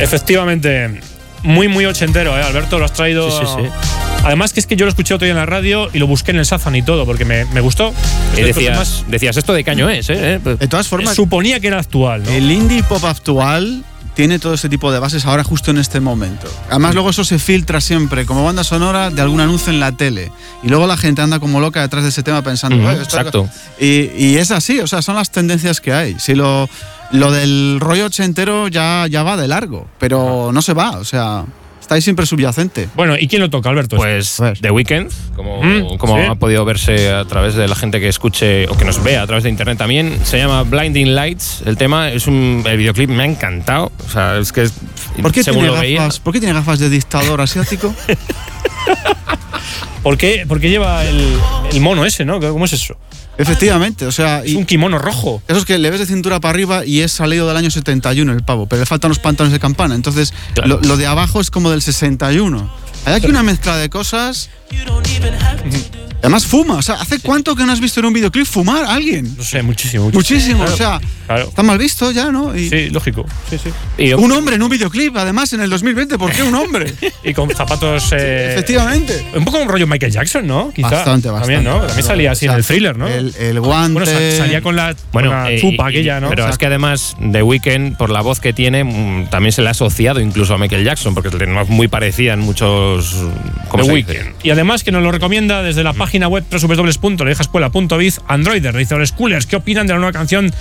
Efectivamente, 0.00 1.00
muy, 1.42 1.68
muy 1.68 1.86
ochentero, 1.86 2.36
¿eh? 2.38 2.42
Alberto, 2.42 2.78
lo 2.78 2.84
has 2.84 2.92
traído. 2.92 3.30
Sí, 3.30 3.46
sí, 3.46 3.52
sí. 3.62 3.70
Además, 4.24 4.52
que 4.52 4.60
es 4.60 4.66
que 4.66 4.76
yo 4.76 4.84
lo 4.84 4.90
escuché 4.90 5.14
otro 5.14 5.24
día 5.24 5.32
en 5.32 5.38
la 5.38 5.46
radio 5.46 5.88
y 5.92 5.98
lo 5.98 6.06
busqué 6.06 6.32
en 6.32 6.38
el 6.38 6.46
Sazan 6.46 6.74
y 6.76 6.82
todo, 6.82 7.06
porque 7.06 7.24
me, 7.24 7.44
me 7.46 7.60
gustó. 7.60 7.94
Y 8.36 8.42
decías, 8.42 9.04
decías, 9.08 9.36
esto 9.36 9.54
de 9.54 9.64
caño 9.64 9.88
es, 9.88 10.10
¿eh? 10.10 10.40
De 10.42 10.68
todas 10.68 10.88
formas, 10.88 11.14
suponía 11.14 11.60
que 11.60 11.68
era 11.68 11.78
actual, 11.78 12.24
¿no? 12.24 12.30
el 12.30 12.50
indie 12.50 12.82
pop 12.82 13.04
actual 13.04 13.84
tiene 14.18 14.40
todo 14.40 14.52
este 14.54 14.68
tipo 14.68 14.90
de 14.90 14.98
bases 14.98 15.24
ahora 15.26 15.44
justo 15.44 15.70
en 15.70 15.78
este 15.78 16.00
momento. 16.00 16.48
Además 16.68 16.92
luego 16.94 17.10
eso 17.10 17.22
se 17.22 17.38
filtra 17.38 17.80
siempre 17.80 18.26
como 18.26 18.42
banda 18.44 18.64
sonora 18.64 19.10
de 19.10 19.22
algún 19.22 19.40
anuncio 19.40 19.72
en 19.72 19.78
la 19.78 19.92
tele. 19.92 20.32
Y 20.64 20.68
luego 20.68 20.88
la 20.88 20.96
gente 20.96 21.22
anda 21.22 21.38
como 21.38 21.60
loca 21.60 21.82
detrás 21.82 22.02
de 22.02 22.08
ese 22.08 22.24
tema 22.24 22.42
pensando... 22.42 22.78
"Oye, 22.84 23.00
esto- 23.00 23.16
exacto. 23.16 23.48
Y, 23.78 24.10
y 24.16 24.36
es 24.38 24.50
así, 24.50 24.80
o 24.80 24.88
sea, 24.88 25.02
son 25.02 25.14
las 25.14 25.30
tendencias 25.30 25.80
que 25.80 25.92
hay. 25.92 26.16
Si 26.18 26.34
lo, 26.34 26.68
lo 27.12 27.30
del 27.30 27.76
rollo 27.78 28.06
ochentero 28.06 28.66
ya, 28.66 29.06
ya 29.08 29.22
va 29.22 29.36
de 29.36 29.46
largo, 29.46 29.86
pero 30.00 30.50
no 30.52 30.62
se 30.62 30.74
va, 30.74 30.98
o 30.98 31.04
sea, 31.04 31.44
está 31.88 31.94
ahí 31.94 32.02
siempre 32.02 32.26
subyacente. 32.26 32.86
Bueno, 32.94 33.16
¿y 33.18 33.26
quién 33.28 33.40
lo 33.40 33.48
toca, 33.48 33.70
Alberto? 33.70 33.96
Pues. 33.96 34.42
The 34.60 34.70
Weeknd, 34.70 35.10
como, 35.34 35.62
Mm, 35.62 35.96
como 35.96 36.16
sí. 36.18 36.22
ha 36.28 36.34
podido 36.34 36.62
verse 36.66 37.10
a 37.10 37.24
través 37.24 37.54
de 37.54 37.66
la 37.66 37.74
gente 37.74 37.98
que 37.98 38.08
escuche 38.08 38.68
o 38.68 38.76
que 38.76 38.84
nos 38.84 39.02
vea 39.02 39.22
a 39.22 39.26
través 39.26 39.44
de 39.44 39.48
internet 39.48 39.78
también, 39.78 40.20
se 40.22 40.36
llama 40.36 40.64
Blinding 40.64 41.14
Lights. 41.14 41.62
El 41.64 41.78
tema 41.78 42.10
es 42.10 42.26
un. 42.26 42.62
El 42.66 42.76
videoclip 42.76 43.08
me 43.08 43.22
ha 43.22 43.26
encantado. 43.26 43.90
O 44.06 44.10
sea, 44.10 44.36
es 44.36 44.52
que. 44.52 44.68
¿Por 45.22 45.32
qué, 45.32 45.42
según 45.42 45.60
tiene 45.62 45.74
lo 45.76 45.80
veía. 45.80 46.00
gafas, 46.00 46.20
¿Por 46.20 46.34
qué 46.34 46.40
tiene 46.40 46.52
gafas 46.54 46.78
de 46.78 46.90
dictador 46.90 47.40
asiático? 47.40 47.94
¿Por 50.02 50.16
qué, 50.16 50.44
por 50.46 50.60
qué 50.60 50.70
lleva 50.70 51.04
el, 51.04 51.38
el 51.72 51.80
mono 51.80 52.04
ese, 52.04 52.24
no? 52.24 52.40
¿Cómo 52.40 52.64
es 52.64 52.72
eso? 52.72 52.96
Efectivamente, 53.36 54.04
o 54.04 54.10
sea... 54.12 54.42
Es 54.44 54.54
un 54.54 54.64
kimono 54.64 54.98
rojo. 54.98 55.40
Eso 55.46 55.58
es 55.60 55.64
que 55.64 55.78
le 55.78 55.90
ves 55.90 56.00
de 56.00 56.06
cintura 56.06 56.40
para 56.40 56.50
arriba 56.50 56.84
y 56.84 57.00
es 57.02 57.12
salido 57.12 57.46
del 57.46 57.56
año 57.56 57.70
71 57.70 58.32
el 58.32 58.42
pavo, 58.42 58.66
pero 58.66 58.80
le 58.80 58.86
faltan 58.86 59.10
los 59.10 59.20
pantalones 59.20 59.52
de 59.52 59.60
campana. 59.60 59.94
Entonces, 59.94 60.34
Claro. 60.54 60.68
lo, 60.68 60.80
lo 60.80 60.96
de 60.96 61.06
abajo 61.06 61.40
es 61.40 61.50
como 61.50 61.70
del 61.70 61.80
61. 61.80 62.68
Hay 63.04 63.14
aquí 63.14 63.26
una 63.28 63.44
mezcla 63.44 63.76
de 63.76 63.88
cosas. 63.90 64.50
You 64.70 64.84
don't 64.86 65.06
even 65.16 65.34
have 65.34 65.56
to. 65.62 65.98
Además 66.20 66.46
fuma. 66.46 66.74
O 66.74 66.82
sea, 66.82 66.96
¿hace 66.96 67.20
cuánto 67.20 67.54
que 67.54 67.64
no 67.64 67.72
has 67.72 67.80
visto 67.80 68.00
en 68.00 68.06
un 68.06 68.12
videoclip 68.12 68.44
fumar 68.44 68.84
a 68.84 68.94
alguien? 68.94 69.36
No 69.36 69.44
sé, 69.44 69.62
muchísimo. 69.62 70.10
Muchísimo. 70.10 70.58
Claro, 70.58 70.74
O 70.74 70.76
sea, 70.76 71.00
claro. 71.28 71.44
está 71.48 71.62
mal 71.62 71.78
visto 71.78 72.10
ya, 72.10 72.32
¿no? 72.32 72.56
Y 72.56 72.68
Sí, 72.68 72.90
lógico. 72.90 73.24
Sí, 73.48 73.56
sí. 73.62 73.70
Y 73.96 74.12
un 74.14 74.30
hombre 74.32 74.56
en 74.56 74.62
un 74.64 74.68
videoclip, 74.68 75.16
además, 75.16 75.52
en 75.52 75.60
el 75.60 75.70
2020. 75.70 76.18
¿Por 76.18 76.32
qué 76.32 76.42
un 76.42 76.54
hombre? 76.56 76.92
Y 77.24 77.32
con 77.34 77.48
zapatos. 77.50 78.10
eh, 78.12 78.50
Efectivamente. 78.52 79.26
Un 79.36 79.44
poco 79.44 79.58
un 79.58 79.68
rollo 79.68 79.86
Michael 79.86 80.10
Jackson, 80.12 80.44
¿no? 80.46 80.72
Quizá. 80.74 80.88
Bastante, 80.90 81.28
bastante. 81.30 81.54
También, 81.54 81.64
¿no? 81.64 81.86
También 81.86 82.06
salía 82.06 82.32
así 82.32 82.46
O 82.46 82.48
sea, 82.48 82.54
en 82.54 82.58
el 82.58 82.64
thriller, 82.66 82.96
¿no? 82.98 83.06
El, 83.06 83.32
el 83.38 83.60
guante. 83.60 83.92
bueno, 84.00 84.06
sal- 84.10 84.32
salía 84.38 84.60
con 84.60 84.74
la, 84.74 84.96
Bueno, 85.12 85.30
con 85.30 85.38
la 85.44 85.52
eh, 85.52 85.60
chupa 85.60 85.84
y- 85.86 85.94
aquella, 85.94 86.18
¿no? 86.20 86.30
Pero 86.30 86.42
O 86.42 86.46
sea, 86.46 86.52
es 86.52 86.58
que 86.58 86.66
además 86.66 87.16
The 87.30 87.42
Weeknd, 87.44 87.96
por 87.96 88.10
la 88.10 88.22
voz 88.22 88.40
que 88.40 88.52
tiene, 88.52 88.82
mm, 88.82 89.30
también 89.30 89.52
se 89.52 89.62
le 89.62 89.68
ha 89.68 89.70
asociado 89.70 90.20
incluso 90.20 90.52
a 90.54 90.58
Michael 90.58 90.84
Jackson, 90.84 91.14
porque 91.14 91.30
no 91.46 91.62
es 91.62 91.68
muy 91.68 91.86
parecida 91.86 92.32
en 92.32 92.40
muchos. 92.40 93.14
¿Cómo 93.68 93.84
The? 93.84 93.92
Weeknd. 93.92 94.34
Y 94.42 94.50
además 94.58 94.82
que 94.82 94.90
nos 94.90 95.02
lo 95.02 95.12
recomienda 95.12 95.62
desde 95.62 95.84
la 95.84 95.92
página 95.92 96.26
web 96.26 96.44
www.leviejascuela.biz 96.50 98.20
Androider, 98.26 98.76
dice 98.76 98.96
los 98.96 99.10
Schoolers. 99.10 99.46
¿Qué 99.46 99.56
opinan 99.56 99.86
de 99.86 99.92
la 99.92 100.00
nueva 100.00 100.12
canción 100.12 100.52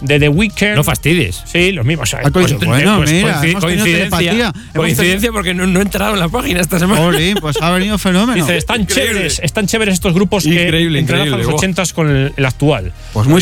de 0.00 0.18
The 0.20 0.28
Weeknd? 0.28 0.74
No 0.74 0.84
fastidies. 0.84 1.42
Sí, 1.44 1.72
los 1.72 1.84
mismos. 1.84 2.08
o 2.08 2.10
sea, 2.10 2.20
Ah, 2.24 2.30
pues, 2.32 2.52
bueno, 2.64 2.96
pues, 2.98 3.10
mira, 3.12 3.40
Coinci- 3.40 3.50
hemos 3.50 3.64
tenido 3.66 3.84
telepatía. 3.84 4.52
Hemos 4.54 4.72
coincidencia 4.74 5.32
porque 5.32 5.54
no, 5.54 5.66
no 5.66 5.78
he 5.78 5.82
entrado 5.82 6.14
en 6.14 6.20
la 6.20 6.28
página 6.28 6.60
esta 6.60 6.78
semana. 6.78 7.00
Pues 7.40 7.56
ha 7.60 7.70
venido 7.70 7.98
fenómeno. 7.98 8.34
Dice, 8.44 8.56
están 8.56 8.82
Increíble. 8.82 9.12
chéveres, 9.12 9.40
están 9.42 9.66
chéveres 9.66 9.94
estos 9.94 10.14
grupos 10.14 10.44
Increíble, 10.46 10.98
que 10.98 11.00
entrelazan 11.00 11.38
los 11.38 11.46
buah. 11.46 11.54
ochentas 11.56 11.92
con 11.92 12.08
el, 12.10 12.32
el 12.36 12.44
actual. 12.44 12.92
Pues 13.12 13.26
muy 13.26 13.40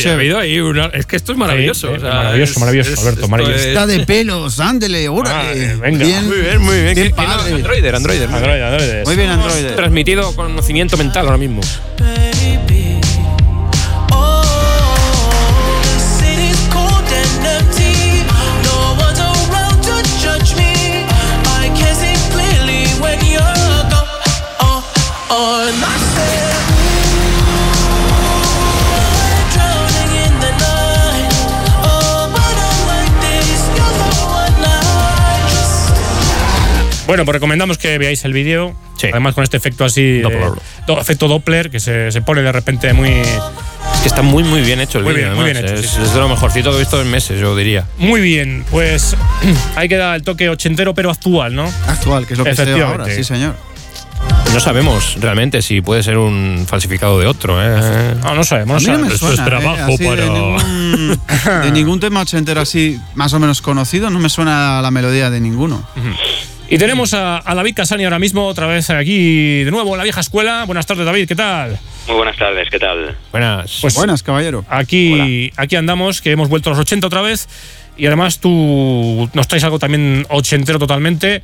una- 0.60 0.86
es 0.86 1.06
que 1.06 1.16
esto 1.16 1.32
es 1.32 1.38
maravilloso. 1.38 1.88
Sí, 1.88 1.94
o 1.96 2.00
sea, 2.00 2.10
maravilloso, 2.14 2.52
es- 2.52 2.58
maravilloso, 2.58 2.92
es- 2.92 2.98
Alberto, 3.00 3.28
maravilloso. 3.28 3.60
es- 3.60 3.66
Está 3.68 3.86
de 3.86 4.00
pelos, 4.06 4.60
ándele, 4.60 5.08
órale. 5.08 5.72
Ah, 5.72 5.76
venga. 5.80 6.04
Bien, 6.04 6.26
Muy 6.28 6.36
bien, 6.40 6.60
muy 6.62 6.80
bien. 6.82 6.94
Qué 6.94 7.10
padre. 7.10 7.50
no, 7.50 7.56
Androider, 7.56 7.94
Androider. 7.94 8.28
muy 8.28 8.40
bien. 8.40 8.52
Android, 8.52 8.62
Android. 8.62 9.04
Muy 9.06 9.16
bien, 9.16 9.30
Android. 9.30 9.66
Transmitido 9.76 10.34
conocimiento 10.36 10.96
mental 10.96 11.26
ahora 11.26 11.38
mismo. 11.38 11.60
Bueno, 37.12 37.26
pues 37.26 37.34
recomendamos 37.34 37.76
que 37.76 37.98
veáis 37.98 38.24
el 38.24 38.32
vídeo. 38.32 38.74
Sí. 38.96 39.08
Además, 39.12 39.34
con 39.34 39.44
este 39.44 39.58
efecto 39.58 39.84
así. 39.84 40.00
de- 40.02 40.22
Doppler. 40.22 40.52
do- 40.86 40.98
efecto 40.98 41.28
Doppler, 41.28 41.68
que 41.68 41.78
se, 41.78 42.10
se 42.10 42.22
pone 42.22 42.40
de 42.40 42.50
repente 42.50 42.90
muy. 42.94 43.10
Es 43.10 44.00
que 44.00 44.08
está 44.08 44.22
muy, 44.22 44.42
muy 44.44 44.62
bien 44.62 44.80
hecho 44.80 44.96
el 44.96 45.04
Muy 45.04 45.12
vídeo. 45.12 45.26
bien, 45.26 45.36
muy 45.42 45.52
bien 45.52 45.62
hecho, 45.62 45.74
Es, 45.74 45.82
sí, 45.90 45.96
sí. 45.96 46.02
es 46.02 46.14
de 46.14 46.20
lo 46.20 46.28
mejorcito 46.30 46.70
que 46.70 46.76
he 46.76 46.78
visto 46.78 46.98
en 47.02 47.10
meses, 47.10 47.38
yo 47.38 47.54
diría. 47.54 47.84
Muy 47.98 48.22
bien. 48.22 48.64
Pues 48.70 49.14
ahí 49.76 49.90
queda 49.90 50.14
el 50.16 50.22
toque 50.22 50.48
ochentero, 50.48 50.94
pero 50.94 51.10
actual, 51.10 51.54
¿no? 51.54 51.70
Actual, 51.86 52.26
que 52.26 52.32
es 52.32 52.38
lo 52.38 52.44
que 52.46 52.56
se 52.56 52.64
lleva 52.64 52.88
ahora, 52.92 53.04
sí, 53.04 53.22
señor. 53.24 53.56
No 54.54 54.60
sabemos 54.60 55.16
realmente 55.20 55.60
si 55.60 55.82
puede 55.82 56.02
ser 56.02 56.16
un 56.16 56.64
falsificado 56.66 57.20
de 57.20 57.26
otro. 57.26 57.58
¿eh? 57.62 58.14
No, 58.22 58.34
no 58.34 58.42
sabemos. 58.44 58.82
A 58.88 58.92
No 58.92 58.98
mí 58.98 59.02
no 59.04 59.08
me 59.10 59.16
sabemos. 59.18 59.18
suena, 59.18 59.34
Esto 59.34 59.34
es 59.34 59.38
¿eh? 59.38 59.44
trabajo 59.44 59.96
de, 59.98 60.06
para. 60.06 60.24
ningún, 60.32 61.20
de 61.64 61.70
ningún 61.72 62.00
tema 62.00 62.22
ochentero 62.22 62.62
así 62.62 62.98
más 63.16 63.34
o 63.34 63.38
menos 63.38 63.60
conocido, 63.60 64.08
no 64.08 64.18
me 64.18 64.30
suena 64.30 64.80
la 64.80 64.90
melodía 64.90 65.28
de 65.28 65.40
ninguno. 65.40 65.82
Y 66.72 66.78
tenemos 66.78 67.12
a, 67.12 67.42
a 67.44 67.54
David 67.54 67.74
Casani 67.74 68.04
ahora 68.04 68.18
mismo, 68.18 68.46
otra 68.46 68.66
vez 68.66 68.88
aquí 68.88 69.62
de 69.62 69.70
nuevo 69.70 69.92
en 69.92 69.98
la 69.98 70.04
vieja 70.04 70.20
escuela. 70.22 70.64
Buenas 70.64 70.86
tardes, 70.86 71.04
David, 71.04 71.28
¿qué 71.28 71.36
tal? 71.36 71.78
Muy 72.06 72.16
buenas 72.16 72.34
tardes, 72.38 72.66
¿qué 72.70 72.78
tal? 72.78 73.14
Buenas. 73.30 73.78
Pues 73.82 73.94
Buenas, 73.94 74.22
caballero. 74.22 74.64
aquí, 74.70 75.52
aquí 75.58 75.76
andamos, 75.76 76.22
que 76.22 76.30
hemos 76.30 76.48
vuelto 76.48 76.70
a 76.70 76.72
los 76.72 76.80
80 76.80 77.06
otra 77.06 77.20
vez. 77.20 77.46
Y 77.98 78.06
además 78.06 78.38
tú 78.38 79.28
nos 79.34 79.48
traes 79.48 79.64
algo 79.64 79.78
también 79.78 80.24
ochentero 80.30 80.78
totalmente. 80.78 81.42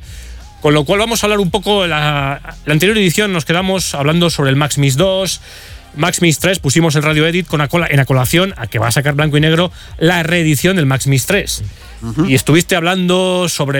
Con 0.61 0.73
lo 0.73 0.83
cual 0.83 0.97
vamos 0.97 1.21
a 1.21 1.27
hablar 1.27 1.41
un 1.41 1.51
poco. 1.51 1.85
La, 1.85 2.41
la 2.65 2.73
anterior 2.73 2.97
edición 2.97 3.31
nos 3.31 3.45
quedamos 3.45 3.93
hablando 3.93 4.31
sobre 4.31 4.49
el 4.49 4.55
Max 4.55 4.79
Mix 4.79 4.97
2. 4.97 5.41
Max 5.95 6.21
Mix 6.21 6.39
3 6.39 6.59
pusimos 6.59 6.95
el 6.95 7.03
Radio 7.03 7.25
Edit 7.27 7.47
con 7.47 7.61
en 7.61 7.99
acolación 7.99 8.53
a 8.57 8.67
que 8.67 8.79
va 8.79 8.87
a 8.87 8.91
sacar 8.91 9.15
blanco 9.15 9.37
y 9.37 9.41
negro 9.41 9.71
la 9.97 10.23
reedición 10.23 10.75
del 10.75 10.85
Max 10.85 11.07
Mix 11.07 11.25
3. 11.25 11.63
Y 12.27 12.35
estuviste 12.35 12.75
hablando 12.75 13.49
sobre 13.49 13.79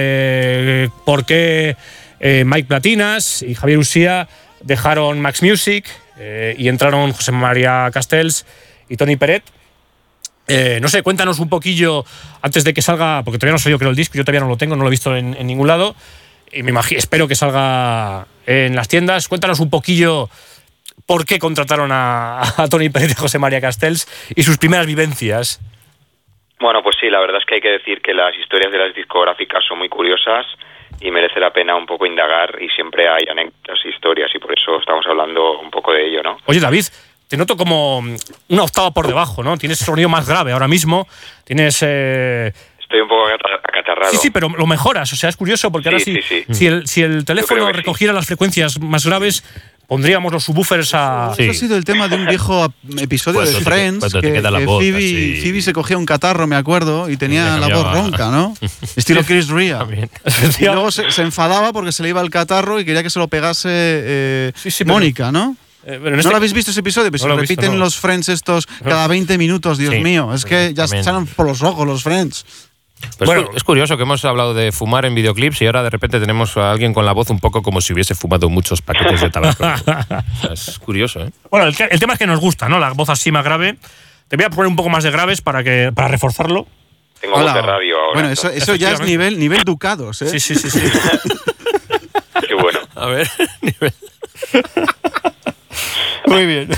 eh, 0.85 0.89
por 1.05 1.25
qué 1.25 1.77
eh, 2.19 2.43
Mike 2.45 2.67
Platinas 2.67 3.41
y 3.43 3.55
Javier 3.55 3.79
Usía 3.79 4.27
dejaron 4.61 5.21
Max 5.21 5.41
Music 5.41 5.85
eh, 6.17 6.55
y 6.57 6.67
entraron 6.67 7.13
José 7.13 7.31
María 7.31 7.89
Castells 7.93 8.45
y 8.89 8.97
Tony 8.97 9.15
Peret. 9.15 9.43
Eh, 10.47 10.79
no 10.81 10.89
sé, 10.89 11.03
cuéntanos 11.03 11.39
un 11.39 11.47
poquillo 11.47 12.03
antes 12.41 12.63
de 12.63 12.73
que 12.73 12.81
salga, 12.81 13.23
porque 13.23 13.37
todavía 13.37 13.53
no 13.53 13.59
soy 13.59 13.71
yo 13.71 13.77
creo 13.77 13.91
el 13.91 13.95
disco, 13.95 14.17
yo 14.17 14.23
todavía 14.23 14.41
no 14.41 14.47
lo 14.47 14.57
tengo, 14.57 14.75
no 14.75 14.81
lo 14.81 14.89
he 14.89 14.91
visto 14.91 15.15
en, 15.15 15.35
en 15.35 15.47
ningún 15.47 15.67
lado. 15.67 15.95
Y 16.51 16.63
me 16.63 16.71
imagino, 16.71 16.97
espero 16.97 17.27
que 17.27 17.35
salga 17.35 18.25
en 18.47 18.75
las 18.75 18.87
tiendas. 18.87 19.27
Cuéntanos 19.27 19.59
un 19.59 19.69
poquillo 19.69 20.29
por 21.05 21.25
qué 21.25 21.39
contrataron 21.39 21.91
a, 21.91 22.41
a 22.57 22.67
Tony 22.69 22.89
Pérez 22.89 23.09
y 23.09 23.13
a 23.13 23.21
José 23.21 23.39
María 23.39 23.61
Castells 23.61 24.07
y 24.35 24.43
sus 24.43 24.57
primeras 24.57 24.85
vivencias. 24.85 25.59
Bueno, 26.59 26.83
pues 26.83 26.97
sí, 26.99 27.09
la 27.09 27.19
verdad 27.19 27.37
es 27.39 27.45
que 27.45 27.55
hay 27.55 27.61
que 27.61 27.69
decir 27.71 28.01
que 28.01 28.13
las 28.13 28.35
historias 28.37 28.71
de 28.71 28.77
las 28.79 28.93
discográficas 28.93 29.63
son 29.67 29.77
muy 29.79 29.87
curiosas 29.89 30.45
y 30.99 31.09
merece 31.11 31.39
la 31.39 31.51
pena 31.53 31.75
un 31.75 31.85
poco 31.85 32.05
indagar 32.05 32.57
y 32.61 32.67
siempre 32.69 33.07
hay 33.07 33.23
anécdotas 33.31 33.79
historias 33.85 34.29
y 34.35 34.39
por 34.39 34.51
eso 34.57 34.77
estamos 34.79 35.05
hablando 35.07 35.59
un 35.59 35.71
poco 35.71 35.93
de 35.93 36.05
ello, 36.07 36.21
¿no? 36.21 36.37
Oye, 36.47 36.59
David, 36.59 36.83
te 37.29 37.37
noto 37.37 37.55
como 37.55 37.99
una 37.99 38.63
octava 38.63 38.91
por 38.91 39.07
debajo, 39.07 39.41
¿no? 39.41 39.57
Tienes 39.57 39.79
sonido 39.79 40.09
más 40.09 40.27
grave 40.27 40.51
ahora 40.51 40.67
mismo. 40.67 41.07
Tienes. 41.45 41.79
eh, 41.81 42.51
Estoy 42.81 43.01
un 43.01 43.07
poco 43.07 43.27
acata- 43.27 43.61
acatarrado. 43.63 44.11
Sí, 44.11 44.17
sí, 44.17 44.29
pero 44.31 44.49
lo 44.49 44.65
mejoras. 44.65 45.13
O 45.13 45.15
sea, 45.15 45.29
es 45.29 45.37
curioso 45.37 45.71
porque 45.71 45.89
ahora 45.89 45.99
Sí, 45.99 46.15
sí, 46.15 46.21
sí, 46.23 46.43
sí. 46.47 46.53
Si, 46.55 46.67
el, 46.67 46.87
si 46.87 47.03
el 47.03 47.23
teléfono 47.23 47.71
recogiera 47.71 48.11
las 48.11 48.25
frecuencias 48.25 48.81
más 48.81 49.05
graves, 49.05 49.43
pondríamos 49.89 50.31
los 50.31 50.43
subwoofers 50.45 50.93
a. 50.93 51.33
Eso 51.37 51.51
ha 51.51 51.53
sido 51.53 51.75
el 51.75 51.83
tema 51.83 52.07
de 52.07 52.15
un 52.15 52.25
viejo 52.27 52.71
episodio 52.97 53.41
Cuando 53.41 53.59
de 53.59 53.65
Friends, 53.65 53.99
cuando 53.99 54.21
te 54.21 54.27
que, 54.27 54.33
queda 54.33 54.51
la 54.51 54.59
que 54.59 54.65
voz 54.65 54.81
Phoebe, 54.81 54.97
así. 54.99 55.41
Phoebe 55.41 55.61
se 55.61 55.73
cogía 55.73 55.97
un 55.97 56.05
catarro, 56.05 56.47
me 56.47 56.55
acuerdo, 56.55 57.09
y 57.09 57.17
tenía 57.17 57.57
la 57.57 57.67
voz 57.67 57.91
ronca, 57.93 58.29
¿no? 58.31 58.53
Estilo 58.95 59.23
Chris 59.25 59.49
Rea. 59.49 59.79
También. 59.79 60.09
Y 60.59 60.65
luego 60.65 60.91
se, 60.91 61.11
se 61.11 61.23
enfadaba 61.23 61.73
porque 61.73 61.91
se 61.91 62.03
le 62.03 62.09
iba 62.09 62.21
el 62.21 62.29
catarro 62.29 62.79
y 62.79 62.85
quería 62.85 63.03
que 63.03 63.09
se 63.09 63.19
lo 63.19 63.27
pegase 63.27 63.69
eh, 63.71 64.51
Sí, 64.55 64.71
sí, 64.71 64.83
pero- 64.85 64.93
Mónica, 64.93 65.31
¿no? 65.31 65.57
Eh, 65.85 65.97
pero 65.97 66.07
en 66.09 66.13
¿No 66.13 66.19
este- 66.19 66.29
lo 66.31 66.35
habéis 66.35 66.53
visto 66.53 66.71
ese 66.71 66.81
episodio? 66.81 67.09
Pues 67.09 67.21
No 67.21 67.25
se 67.25 67.29
lo 67.29 67.37
he 67.37 67.41
visto, 67.41 67.55
repiten 67.55 67.79
no. 67.79 67.85
los 67.85 67.95
Friends 67.97 68.27
estos 68.29 68.67
cada 68.83 69.07
20 69.07 69.37
minutos, 69.37 69.77
Dios 69.77 69.93
Sí. 69.95 70.01
mío. 70.01 70.33
Es 70.33 70.43
que 70.45 70.73
ya 70.75 70.83
También. 70.83 71.03
salen 71.05 71.25
por 71.25 71.45
los 71.47 71.63
ojos 71.63 71.87
los 71.87 72.03
Friends. 72.03 72.45
Pues 73.17 73.27
Bueno. 73.27 73.49
es 73.55 73.63
curioso 73.63 73.97
que 73.97 74.03
hemos 74.03 74.23
hablado 74.25 74.53
de 74.53 74.71
fumar 74.71 75.05
en 75.05 75.15
videoclips 75.15 75.61
y 75.61 75.65
ahora 75.65 75.83
de 75.83 75.89
repente 75.89 76.19
tenemos 76.19 76.55
a 76.57 76.71
alguien 76.71 76.93
con 76.93 77.05
la 77.05 77.11
voz 77.13 77.29
un 77.29 77.39
poco 77.39 77.61
como 77.61 77.81
si 77.81 77.93
hubiese 77.93 78.15
fumado 78.15 78.49
muchos 78.49 78.81
paquetes 78.81 79.21
de 79.21 79.29
tabaco. 79.29 79.63
Es 80.51 80.79
curioso, 80.79 81.21
¿eh? 81.21 81.31
Bueno, 81.49 81.67
el, 81.67 81.75
el 81.89 81.99
tema 81.99 82.13
es 82.13 82.19
que 82.19 82.27
nos 82.27 82.39
gusta, 82.39 82.69
¿no? 82.69 82.79
La 82.79 82.91
voz 82.91 83.09
así 83.09 83.31
más 83.31 83.43
grave. 83.43 83.77
Te 84.27 84.35
voy 84.35 84.45
a 84.45 84.49
poner 84.49 84.67
un 84.67 84.75
poco 84.75 84.89
más 84.89 85.03
de 85.03 85.11
graves 85.11 85.41
para, 85.41 85.63
que, 85.63 85.91
para 85.93 86.07
reforzarlo. 86.07 86.67
Tengo 87.19 87.37
voz 87.39 87.53
de 87.53 87.61
radio 87.61 87.97
ahora. 87.97 88.13
Bueno, 88.13 88.29
eso, 88.29 88.49
eso 88.49 88.75
ya 88.75 88.91
es 88.91 89.01
nivel, 89.01 89.39
nivel 89.39 89.63
ducados, 89.63 90.21
¿eh? 90.21 90.29
Sí, 90.29 90.39
sí, 90.39 90.55
sí. 90.55 90.69
sí. 90.69 90.79
Qué 92.47 92.53
bueno. 92.55 92.79
A 92.95 93.07
ver, 93.07 93.29
nivel. 93.61 93.93
Muy 96.27 96.45
bien. 96.45 96.69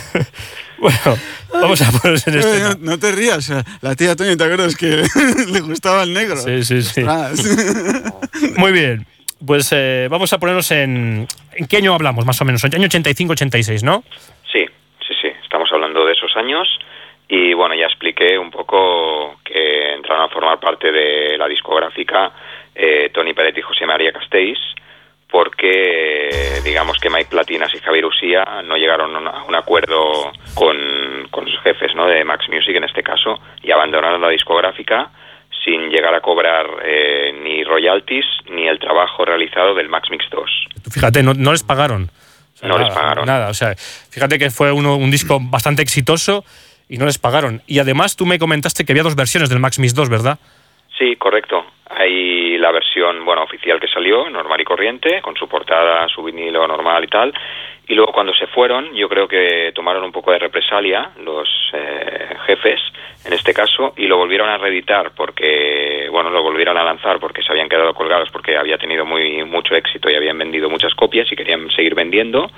Bueno, 0.82 1.18
vamos 1.54 1.82
a 1.82 1.92
ponernos 1.92 2.28
en 2.28 2.34
Eh, 2.34 2.40
este. 2.40 2.60
no, 2.80 2.92
no 2.92 3.00
te 3.00 3.12
rías, 3.12 3.50
la 3.82 3.96
tía 3.96 4.16
Toño, 4.16 4.36
¿te 4.36 4.44
acuerdas 4.44 4.76
que 4.76 5.04
le 5.54 5.60
gustaba 5.62 6.04
el 6.04 6.14
negro? 6.14 6.36
Sí, 6.38 6.64
sí, 6.64 6.82
sí. 6.82 7.02
Ostras. 7.04 8.58
Muy 8.58 8.72
bien. 8.72 9.06
Pues 9.46 9.72
eh, 9.74 10.08
vamos 10.10 10.32
a 10.34 10.38
ponernos 10.40 10.70
en. 10.72 11.28
¿En 11.54 11.68
qué 11.68 11.78
año 11.78 11.94
hablamos, 11.94 12.26
más 12.26 12.40
o 12.42 12.46
menos? 12.46 12.64
Año 12.64 12.78
85-86, 12.88 13.84
¿no? 13.84 14.04
Sí, 14.52 14.66
sí, 15.08 15.14
sí, 15.22 15.28
estamos 15.44 15.70
hablando 15.72 16.06
de 16.06 16.14
esos 16.14 16.36
años 16.36 16.68
y 17.28 17.54
bueno, 17.54 17.74
ya 17.76 17.86
expliqué 17.86 18.38
un 18.38 18.52
poco 18.52 19.40
que 19.44 19.94
entraron 19.96 20.26
a 20.26 20.30
formar 20.30 20.60
parte 20.60 20.92
de 20.92 21.38
la 21.38 21.48
discográfica 21.48 22.32
eh, 22.76 23.10
Tony 23.14 23.34
Peret 23.34 23.58
y 23.58 23.62
José 23.62 23.86
María 23.86 24.12
Castells 24.12 24.60
porque 25.32 26.60
digamos 26.64 26.98
que 27.00 27.10
Mike 27.10 27.30
Platinas 27.30 27.74
y 27.74 27.80
Javier 27.80 28.06
Usía 28.06 28.44
no 28.64 28.76
llegaron 28.78 29.16
a 29.28 29.44
un- 29.44 29.56
acuerdo 29.56 30.32
con, 30.54 30.78
con 31.32 31.48
sus 31.48 31.60
jefes 31.62 31.96
¿no? 31.96 32.06
de 32.08 32.24
Max 32.24 32.46
Music 32.50 32.76
en 32.76 32.84
este 32.84 33.02
caso 33.04 33.40
y 33.64 33.72
abandonaron 33.72 34.22
la 34.22 34.30
discográfica 34.30 35.10
sin 35.64 35.90
llegar 35.90 36.14
a 36.16 36.22
cobrar 36.22 36.66
eh, 36.84 37.34
ni 37.44 37.64
royalties 37.64 38.26
ni 38.50 38.68
el 38.68 38.80
trabajo 38.80 39.24
realizado 39.26 39.74
del 39.76 39.90
Max 39.90 40.10
Mix 40.10 40.26
2. 40.32 40.50
Tú 40.84 40.90
Fíjate, 40.90 41.22
no, 41.24 41.34
no 41.34 41.52
les 41.52 41.64
pagaron. 41.64 42.10
O 42.56 42.58
sea, 42.58 42.68
No 42.70 42.78
les 42.80 42.88
nada, 42.90 43.00
pagaron. 43.02 43.26
Nada, 43.26 43.50
o 43.50 43.54
sea, 43.54 43.76
fíjate 43.76 44.38
que 44.40 44.50
fue 44.50 44.72
uno, 44.72 44.96
un 44.96 45.12
disco 45.12 45.40
bastante 45.42 45.82
exitoso 45.84 46.44
y 46.90 46.98
no 46.98 47.06
les 47.06 47.20
pagaron. 47.20 47.62
Y 47.68 47.80
además 47.80 48.16
tú 48.16 48.26
me 48.26 48.40
comentaste 48.40 48.84
que 48.86 48.92
había 48.94 49.04
dos 49.04 49.16
versiones 49.16 49.50
del 49.50 49.60
Max 49.60 49.78
Mix 49.80 49.94
2, 49.94 50.10
¿verdad? 50.10 50.40
Sí, 50.98 51.16
correcto. 51.16 51.64
Hay 52.02 52.58
la 52.58 52.72
versión, 52.72 53.24
bueno, 53.24 53.44
oficial 53.44 53.80
que 53.80 53.88
salió, 53.88 54.30
normal 54.30 54.60
y 54.62 54.66
corriente, 54.66 55.22
con 55.22 55.36
su 55.36 55.48
portada, 55.48 56.08
su 56.08 56.24
vinilo 56.24 56.68
normal 56.68 57.04
y 57.04 57.08
tal. 57.08 57.34
Y 57.88 57.96
luego 57.96 58.14
cuando 58.14 58.34
se 58.34 58.48
fueron, 58.48 58.94
yo 58.94 59.10
creo 59.10 59.28
que 59.28 59.72
tomaron 59.74 60.04
un 60.04 60.12
poco 60.12 60.32
de 60.32 60.40
represalia 60.40 61.12
los 61.24 61.50
eh, 61.74 62.36
jefes, 62.46 62.80
en 63.26 63.34
este 63.34 63.54
caso, 63.54 63.94
y 63.98 64.08
lo 64.08 64.18
volvieron 64.18 64.50
a 64.50 64.58
reeditar 64.58 65.12
porque, 65.16 66.08
bueno, 66.12 66.30
lo 66.30 66.42
volvieron 66.42 66.78
a 66.78 66.84
lanzar 66.84 67.20
porque 67.20 67.42
se 67.42 67.52
habían 67.52 67.70
quedado 67.70 67.94
colgados 67.94 68.30
porque 68.32 68.56
había 68.56 68.78
tenido 68.78 69.06
muy 69.06 69.44
mucho 69.44 69.76
éxito 69.76 70.10
y 70.10 70.16
habían 70.16 70.38
vendido 70.38 70.70
muchas 70.70 70.94
copias 70.94 71.32
y 71.32 71.36
querían 71.36 71.70
seguir 71.72 71.96
vendiendo. 71.96 72.50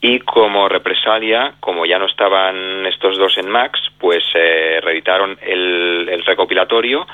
Y 0.00 0.20
como 0.20 0.68
represalia, 0.68 1.54
como 1.60 1.84
ya 1.84 1.98
no 1.98 2.06
estaban 2.06 2.86
estos 2.86 3.16
dos 3.16 3.36
en 3.38 3.48
Max, 3.48 3.80
pues 3.98 4.24
eh, 4.34 4.80
reeditaron 4.80 5.38
el, 5.42 6.08
el 6.08 6.24
recopilatorio 6.24 7.06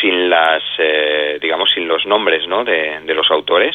sin 0.00 0.28
las, 0.30 0.62
eh, 0.78 1.38
digamos, 1.40 1.70
sin 1.72 1.86
los 1.88 2.04
nombres, 2.06 2.46
¿no? 2.48 2.64
De, 2.64 3.00
de 3.04 3.14
los 3.14 3.30
autores, 3.30 3.74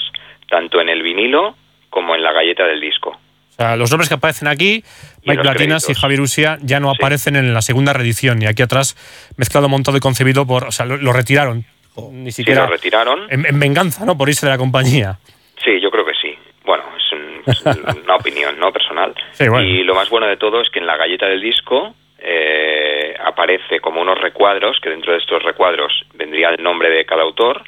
tanto 0.49 0.82
en 0.82 0.89
el 0.89 1.01
vinilo 1.03 1.55
como 1.89 2.15
en 2.15 2.24
la 2.24 2.32
galleta 2.34 2.65
del 2.65 2.82
disco. 2.82 3.09
O 3.11 3.53
sea, 3.59 3.76
los 3.76 3.89
nombres 3.89 4.07
que 4.09 4.15
aparecen 4.15 4.47
aquí, 4.47 4.84
Y 5.24 5.30
Mike 5.30 5.41
Platinas 5.41 5.89
y. 5.89 5.93
Javier 5.95 6.22
Usia, 6.22 6.57
ya 6.61 6.80
no 6.80 6.91
aparecen 6.91 7.36
en 7.36 7.53
la 7.53 7.61
segunda 7.61 7.91
reedición. 7.93 8.41
Y 8.41 8.45
aquí 8.45 8.61
atrás, 8.61 8.95
mezclado, 9.38 9.68
montado 9.70 9.97
y 9.97 9.99
concebido 9.99 10.45
por. 10.45 10.65
O 10.65 10.72
sea, 10.72 10.86
lo, 10.86 10.97
lo 10.97 11.11
retiraron. 11.11 11.65
Ni 12.11 12.32
Sí, 12.32 12.43
siquiera. 12.43 12.65
lo 12.65 12.68
retiraron. 12.72 13.22
en, 13.32 13.45
en 13.47 13.59
venganza, 13.59 14.05
¿no? 14.05 14.15
Por 14.15 14.30
irse 14.30 14.45
de 14.45 14.51
la 14.51 14.57
compañía. 14.59 15.18
Sí, 15.65 15.80
yo 15.82 15.89
creo 15.89 16.05
que 16.05 16.13
sí. 16.22 16.38
Bueno, 16.63 16.84
es, 16.95 17.11
un- 17.13 17.41
es 17.47 18.03
una 18.03 18.15
opinión 18.20 18.59
no 18.59 18.72
personal. 18.72 19.15
Sí, 19.32 19.47
bueno. 19.47 19.65
Y 19.68 19.84
lo 19.84 19.95
más 19.95 20.07
bueno 20.11 20.28
de 20.28 20.38
todo 20.38 20.61
es 20.61 20.70
que 20.70 20.78
en 20.80 20.86
la 20.86 20.95
galleta 20.95 21.26
del 21.26 21.41
disco 21.41 21.95
eh, 22.30 23.16
aparece 23.26 23.80
como 23.80 24.02
unos 24.02 24.20
recuadros, 24.20 24.78
que 24.82 24.90
dentro 24.90 25.14
de 25.14 25.20
estos 25.20 25.42
recuadros 25.44 25.92
vendría 26.14 26.50
el 26.50 26.62
nombre 26.62 26.90
de 26.90 27.06
cada 27.06 27.22
autor. 27.24 27.64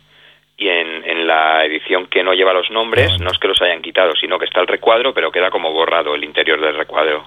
Y 0.58 0.68
en, 0.68 1.06
en 1.06 1.26
la 1.26 1.64
edición 1.64 2.08
que 2.08 2.22
no 2.22 2.34
lleva 2.34 2.52
los 2.52 2.70
nombres, 2.70 3.18
no 3.22 3.32
es 3.32 3.38
que 3.40 3.48
los 3.48 3.62
hayan 3.62 3.82
quitado, 3.82 4.12
sino 4.20 4.38
que 4.38 4.44
está 4.44 4.60
el 4.60 4.68
recuadro, 4.68 5.14
pero 5.14 5.32
queda 5.32 5.50
como 5.50 5.72
borrado 5.72 6.14
el 6.16 6.24
interior 6.26 6.60
del 6.60 6.76
recuadro. 6.76 7.24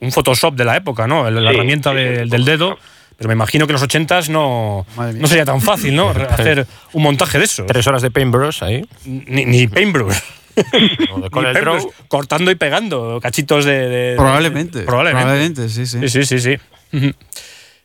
Un 0.00 0.12
Photoshop 0.12 0.54
de 0.54 0.64
la 0.64 0.76
época, 0.76 1.08
¿no? 1.08 1.28
La 1.28 1.40
Sí, 1.50 1.56
herramienta 1.56 1.90
sí, 1.90 1.96
de- 1.96 2.24
del 2.26 2.44
dedo. 2.44 2.78
Pero 3.18 3.28
me 3.28 3.34
imagino 3.34 3.66
que 3.66 3.72
en 3.72 3.74
los 3.74 3.82
80 3.82 4.20
no, 4.30 4.86
no 4.96 5.26
sería 5.26 5.44
tan 5.46 5.60
fácil, 5.60 5.96
¿no? 5.96 6.10
Hacer 6.30 6.66
un 6.92 7.02
montaje 7.02 7.38
de 7.38 7.44
eso. 7.44 7.64
Tres 7.66 7.86
horas 7.88 8.02
de 8.02 8.10
paintbrush 8.12 8.62
ahí. 8.62 8.84
Ni, 9.06 9.44
ni 9.46 9.66
paintbrush. 9.66 10.14
con 11.30 11.46
el 11.46 11.54
draw. 11.54 11.78
cortando 12.08 12.50
y 12.50 12.54
pegando 12.54 13.18
cachitos 13.20 13.64
de. 13.64 13.88
de- 13.88 14.16
Probablemente. 14.16 14.82
Probablemente. 14.82 15.22
Probablemente, 15.24 15.68
sí, 15.68 15.86
sí. 15.86 16.08
Sí, 16.08 16.24
sí, 16.24 16.38
sí. 16.38 16.56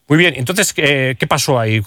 Muy 0.07 0.17
bien, 0.17 0.33
entonces, 0.35 0.73
¿qué, 0.73 1.15
qué 1.17 1.25
pasó 1.27 1.57
ahí? 1.59 1.81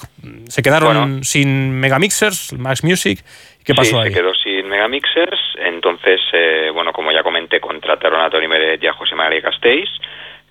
¿Se 0.49 0.63
quedaron 0.63 0.95
Bueno. 1.11 1.25
sin 1.25 1.73
megamixers, 1.79 2.55
Max 2.55 2.83
Music? 2.83 3.23
¿Qué 3.65 3.75
pasó 3.75 3.91
sí, 3.91 3.97
ahí? 3.97 4.09
se 4.13 4.15
quedó 4.19 4.33
sin 4.35 4.67
megamixers. 4.69 5.39
Entonces, 5.59 6.21
eh, 6.33 6.71
bueno, 6.73 6.93
como 6.93 7.13
ya 7.13 7.23
comenté, 7.23 7.61
contrataron 7.61 8.21
a 8.23 8.31
Tony 8.31 8.49
Meret 8.49 8.83
y 8.83 8.87
a 8.87 8.95
José 8.95 9.15
María 9.15 9.43
Castells, 9.43 9.91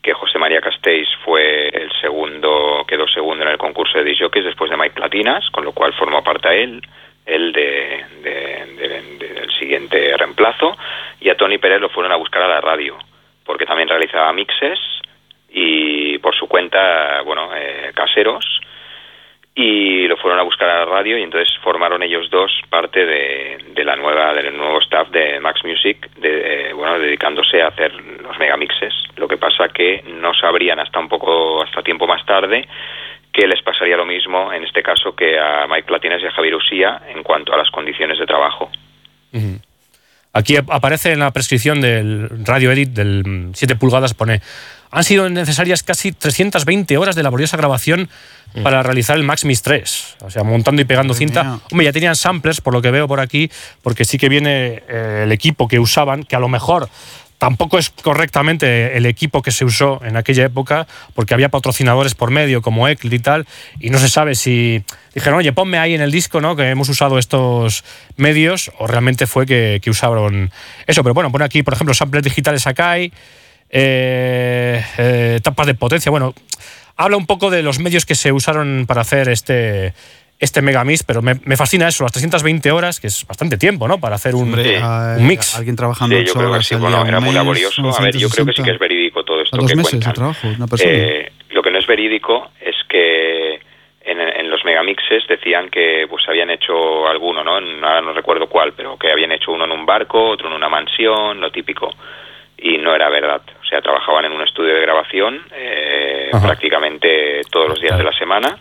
que 0.04 0.14
José 0.14 0.38
María 0.38 0.62
Castells 0.62 1.10
fue 1.26 1.70
el 1.70 1.90
segundo, 2.02 2.86
quedó 2.88 3.08
segundo 3.08 3.44
en 3.44 3.52
el 3.52 3.58
concurso 3.58 3.98
de 3.98 4.04
disjockeys 4.04 4.46
después 4.46 4.70
de 4.70 4.78
Mike 4.78 4.94
Platinas, 4.96 5.44
con 5.52 5.64
lo 5.66 5.72
cual 5.72 5.94
formó 5.94 6.24
parte 6.24 6.48
a 6.50 6.54
él, 6.54 6.80
él 7.26 7.52
de, 7.54 8.06
de- 8.22 8.66
de- 8.78 9.02
de- 9.18 9.34
del 9.34 9.52
siguiente 9.52 10.16
reemplazo, 10.18 10.76
y 11.20 11.30
a 11.30 11.36
Tony 11.38 11.58
Pérez 11.58 11.80
lo 11.82 11.90
fueron 11.90 12.12
a 12.12 12.18
buscar 12.18 12.42
a 12.44 12.48
la 12.48 12.62
radio, 12.62 12.98
porque 13.46 13.66
también 13.66 13.88
realizaba 13.90 14.34
mixes 14.34 14.80
y 15.50 16.18
por 16.20 16.36
su 16.36 16.48
cuenta, 16.48 17.22
bueno, 17.22 17.50
eh, 17.56 17.92
caseros, 17.94 18.46
y 19.56 20.08
lo 20.08 20.18
fueron 20.18 20.40
a 20.40 20.44
buscar 20.44 20.68
a 20.68 20.80
la 20.80 20.86
radio 20.86 21.16
y 21.16 21.22
entonces 21.22 21.56
formaron 21.62 22.02
ellos 22.02 22.28
dos 22.32 22.52
parte 22.72 23.06
de, 23.06 23.58
de 23.68 23.84
la 23.86 23.96
nueva 23.96 24.34
del 24.34 24.58
nuevo 24.58 24.80
staff 24.80 25.10
de 25.10 25.40
Max 25.40 25.64
Music 25.64 26.10
de, 26.18 26.70
eh, 26.70 26.74
bueno 26.74 26.98
dedicándose 26.98 27.62
a 27.62 27.68
hacer 27.68 27.94
los 27.94 28.36
megamixes. 28.40 28.96
Lo 29.16 29.28
que 29.28 29.38
pasa 29.38 29.70
que 29.70 30.04
no 30.08 30.34
sabrían 30.34 30.80
hasta 30.80 31.00
un 31.00 31.08
poco 31.08 31.62
hasta 31.62 31.84
tiempo 31.84 32.08
más 32.08 32.26
tarde 32.26 32.68
que 33.34 33.48
les 33.48 33.62
pasaría 33.64 33.98
lo 33.98 34.06
mismo 34.06 34.54
en 34.54 34.64
este 34.64 34.84
caso 34.84 35.16
que 35.16 35.40
a 35.40 35.66
Mike 35.68 35.88
Platinas 35.88 36.22
y 36.22 36.28
a 36.28 36.32
Javier 36.32 36.56
Usía 36.56 37.02
en 37.10 37.24
cuanto 37.24 37.52
a 37.54 37.58
las 37.58 37.70
condiciones 37.72 38.20
de 38.20 38.26
trabajo. 38.28 38.70
Aquí 40.34 40.56
ap- 40.58 40.70
aparece 40.72 41.12
en 41.12 41.20
la 41.20 41.32
prescripción 41.32 41.82
del 41.82 42.30
Radio 42.46 42.72
Edit 42.72 42.90
del 42.90 43.50
7 43.54 43.76
pulgadas, 43.76 44.14
pone, 44.16 44.42
han 44.92 45.04
sido 45.04 45.30
necesarias 45.30 45.84
casi 45.84 46.12
320 46.12 46.98
horas 46.98 47.16
de 47.16 47.24
laboriosa 47.24 47.56
grabación 47.58 48.10
para 48.64 48.84
realizar 48.84 49.16
el 49.18 49.24
Max 49.24 49.46
Mix 49.46 49.64
3. 49.64 50.18
O 50.22 50.30
sea, 50.30 50.44
montando 50.44 50.82
y 50.82 50.86
pegando 50.86 51.16
cinta. 51.16 51.44
mía. 51.44 51.60
Hombre, 51.72 51.86
ya 51.86 51.92
tenían 51.92 52.16
samplers, 52.16 52.62
por 52.62 52.74
lo 52.74 52.82
que 52.84 52.92
veo 52.92 53.08
por 53.08 53.20
aquí, 53.20 53.50
porque 53.82 54.06
sí 54.06 54.20
que 54.20 54.30
viene 54.30 54.84
eh, 54.88 55.22
el 55.24 55.32
equipo 55.32 55.68
que 55.68 55.80
usaban, 55.80 56.24
que 56.24 56.36
a 56.36 56.40
lo 56.40 56.50
mejor 56.50 56.88
tampoco 57.44 57.78
es 57.78 57.89
correctamente 57.89 58.96
el 58.96 59.06
equipo 59.06 59.41
que 59.41 59.52
se 59.52 59.66
usó 59.66 60.00
en 60.06 60.16
aquella 60.16 60.46
época, 60.46 60.88
porque 61.14 61.34
había 61.34 61.50
patrocinadores 61.50 62.16
por 62.16 62.32
medio, 62.32 62.62
como 62.62 62.88
Ecl 62.88 63.14
y 63.14 63.20
tal, 63.20 63.46
y 63.82 63.89
no 63.89 64.00
se 64.00 64.08
sabe 64.08 64.36
si 64.36 64.82
dijeron, 65.14 65.39
oye, 65.39 65.52
ponme 65.52 65.78
ahí 65.78 65.94
en 65.94 66.00
el 66.00 66.10
disco, 66.10 66.39
¿no? 66.39 66.56
Que 66.56 66.70
hemos 66.70 66.88
usado 66.88 67.20
estos 67.20 67.84
medios, 68.16 68.72
o 68.80 68.88
realmente 68.88 69.28
fue 69.28 69.46
que, 69.46 69.82
usaron 69.88 70.52
eso. 70.88 71.04
Pero 71.04 71.14
bueno, 71.14 71.34
pone 71.34 71.44
aquí, 71.44 71.64
por 71.64 71.74
ejemplo, 71.74 71.94
samplers 71.94 72.24
digitales 72.24 72.66
Akai, 72.66 73.12
eh, 73.70 74.82
eh, 74.98 75.41
tapas 75.44 75.68
de 75.68 75.74
potencia. 75.74 76.12
Bueno, 76.12 76.34
habla 76.96 77.18
un 77.18 77.26
poco 77.26 77.50
de 77.50 77.62
los 77.62 77.78
medios 77.78 78.06
que 78.06 78.16
se 78.16 78.32
usaron 78.32 78.86
para 78.88 79.02
hacer 79.02 79.28
este, 79.28 79.94
este 80.40 80.62
Megamix, 80.62 81.04
pero 81.04 81.22
me, 81.22 81.36
me 81.46 81.56
fascina 81.56 81.88
eso, 81.88 82.04
las 82.04 82.12
320 82.12 82.72
horas, 82.72 83.00
que 83.00 83.08
es 83.08 83.26
bastante 83.26 83.58
tiempo, 83.58 83.88
¿no? 83.88 84.00
Para 84.00 84.16
hacer 84.16 84.36
un, 84.36 84.44
Hombre, 84.44 84.76
eh, 84.78 84.82
un 85.18 85.28
mix. 85.28 85.56
Alguien 85.56 85.76
trabajando 85.76 86.16
Sí, 86.18 86.24
yo 86.26 86.32
ocho 86.32 86.40
creo 86.40 86.54
que 86.54 86.64
sí, 86.64 86.76
bueno, 86.76 87.06
era 87.06 87.20
muy 87.20 87.34
laborioso. 87.34 87.82
A 87.98 88.02
ver, 88.02 88.18
yo 88.18 88.28
creo 88.30 88.46
que 88.46 88.52
sí 88.52 88.62
160. 88.62 88.64
que 88.64 88.72
es 88.72 88.80
verídico 88.80 89.24
todo 89.24 89.42
esto 89.42 89.56
A 89.56 89.62
dos 89.62 89.70
que 89.70 89.76
meses 89.78 89.92
cuentan. 89.92 90.12
de 90.12 90.16
trabajo, 90.16 90.48
una 90.50 90.68
persona. 90.68 90.92
Eh, 90.94 91.32
lo 91.52 91.62
que 91.62 91.72
no 91.72 91.80
es 91.80 91.88
verídico 91.88 92.50
es 92.60 92.76
que 92.90 93.54
en, 94.06 94.20
en 94.20 94.50
los 94.50 94.66
megamixes 94.66 95.24
decían 95.30 95.70
que 95.70 96.06
pues 96.10 96.28
habían 96.28 96.50
hecho 96.50 97.08
alguno, 97.08 97.42
¿no? 97.44 97.58
En- 97.60 97.82
Ahora 97.84 98.02
no 98.02 98.12
recuerdo 98.14 98.48
cuál, 98.50 98.74
pero 98.74 98.98
que 98.98 99.12
habían 99.12 99.32
hecho 99.32 99.52
uno 99.54 99.64
en 99.64 99.72
un 99.72 99.86
barco, 99.86 100.30
otro 100.32 100.48
en 100.50 100.54
una 100.56 100.68
mansión, 100.68 101.40
lo 101.40 101.52
típico. 101.52 101.90
Y 102.58 102.78
no 102.80 102.94
era 102.94 103.08
verdad. 103.10 103.42
O 103.62 103.66
sea, 103.66 103.82
trabajaban 103.82 104.26
en 104.26 104.34
un 104.34 104.42
estudio 104.42 104.74
de 104.76 104.82
grabación 104.82 105.42
eh, 105.54 106.30
prácticamente 106.42 107.42
todos 107.50 107.70
los 107.70 107.80
días 107.82 107.98
de 107.98 108.04
la 108.04 108.12
semana 108.14 108.58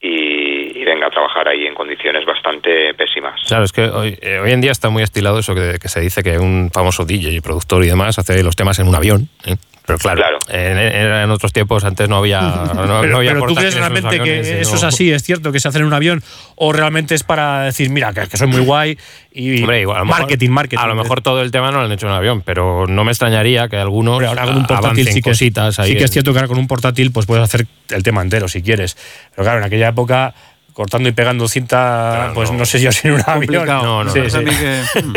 y, 0.00 0.84
venga 0.84 1.08
a 1.08 1.10
trabajar 1.10 1.46
ahí 1.48 1.66
en 1.66 1.74
condiciones 1.74 2.24
bastante 2.24 2.94
pésimas. 2.94 3.38
Claro, 3.46 3.64
es 3.64 3.72
que 3.72 3.82
hoy, 3.82 4.18
eh, 4.22 4.38
hoy 4.42 4.52
en 4.52 4.60
día 4.62 4.72
está 4.72 4.88
muy 4.88 5.02
estilado 5.02 5.38
eso 5.38 5.54
que, 5.54 5.78
que 5.80 5.88
se 5.88 6.00
dice 6.00 6.22
que 6.22 6.38
un 6.38 6.70
famoso 6.72 7.04
DJ 7.04 7.32
y 7.32 7.40
productor 7.40 7.84
y 7.84 7.88
demás 7.88 8.18
hace 8.18 8.42
los 8.42 8.56
temas 8.56 8.78
en 8.78 8.88
un 8.88 8.94
avión. 8.94 9.28
¿eh? 9.44 9.56
Pero 9.88 9.98
claro, 9.98 10.20
Claro. 10.20 10.38
En, 10.50 11.30
otros 11.30 11.50
tiempos 11.52 11.82
antes 11.82 12.08
no 12.10 12.18
había. 12.18 12.42
No, 12.42 12.84
no 12.86 13.00
pero, 13.00 13.16
había 13.16 13.32
pero 13.32 13.46
tú 13.46 13.54
crees 13.54 13.74
realmente 13.74 14.20
que 14.20 14.60
eso 14.60 14.72
no- 14.72 14.76
es 14.76 14.84
así, 14.84 15.10
es 15.10 15.22
cierto 15.22 15.50
que 15.50 15.60
se 15.60 15.68
hace 15.68 15.78
en 15.78 15.84
un 15.86 15.94
avión, 15.94 16.22
o 16.56 16.72
realmente 16.74 17.14
es 17.14 17.22
para 17.22 17.62
decir, 17.62 17.88
mira, 17.88 18.12
que, 18.12 18.26
que 18.28 18.36
soy 18.36 18.48
muy 18.48 18.60
guay 18.60 18.98
y 19.32 19.62
Hombre, 19.62 19.80
igual, 19.80 20.04
mejor- 20.04 20.20
marketing, 20.20 20.50
marketing. 20.50 20.82
A 20.82 20.86
lo 20.88 20.94
mejor 20.94 21.22
todo 21.22 21.40
el 21.40 21.50
tema 21.50 21.70
no 21.70 21.78
lo 21.78 21.86
han 21.86 21.92
hecho 21.92 22.04
en 22.06 22.12
un 22.12 22.18
avión, 22.18 22.42
pero 22.42 22.86
no 22.86 23.02
me 23.04 23.12
extrañaría 23.12 23.68
que 23.68 23.78
algunos 23.78 24.12
Hombre, 24.16 24.28
ahora 24.28 24.44
con 24.44 24.56
un 24.58 24.66
portátil 24.66 25.06
sí 25.08 25.22
que, 25.22 25.30
es- 25.30 25.36
cositas 25.38 25.78
ahí. 25.78 25.92
sí 25.92 25.96
que 25.96 26.04
es 26.04 26.10
cierto 26.10 26.32
que 26.32 26.38
ahora 26.38 26.48
con 26.48 26.58
un 26.58 26.66
portátil 26.68 27.10
pues 27.10 27.24
puedes 27.24 27.42
hacer 27.42 27.66
el 27.88 28.02
tema 28.02 28.20
entero 28.20 28.46
si 28.46 28.60
quieres. 28.62 28.96
Pero 29.34 29.44
claro, 29.44 29.58
en 29.60 29.64
aquella 29.64 29.88
época 29.88 30.34
cortando 30.74 31.08
y 31.08 31.12
pegando 31.12 31.48
cinta, 31.48 32.12
Claro, 32.14 32.34
pues 32.34 32.52
no. 32.52 32.58
no. 32.58 32.66
sé 32.66 32.78
yo 32.80 32.92
si 32.92 33.08
en 33.08 33.14
un 33.14 33.22
avión. 33.26 33.66
No, 33.66 34.04
no, 34.04 34.12
Sí, 34.12 34.20
no. 34.20 34.28
sí. 34.30 34.36
A 34.36 34.40
mí 34.42 34.50
que- 34.50 35.02
mm. 35.02 35.12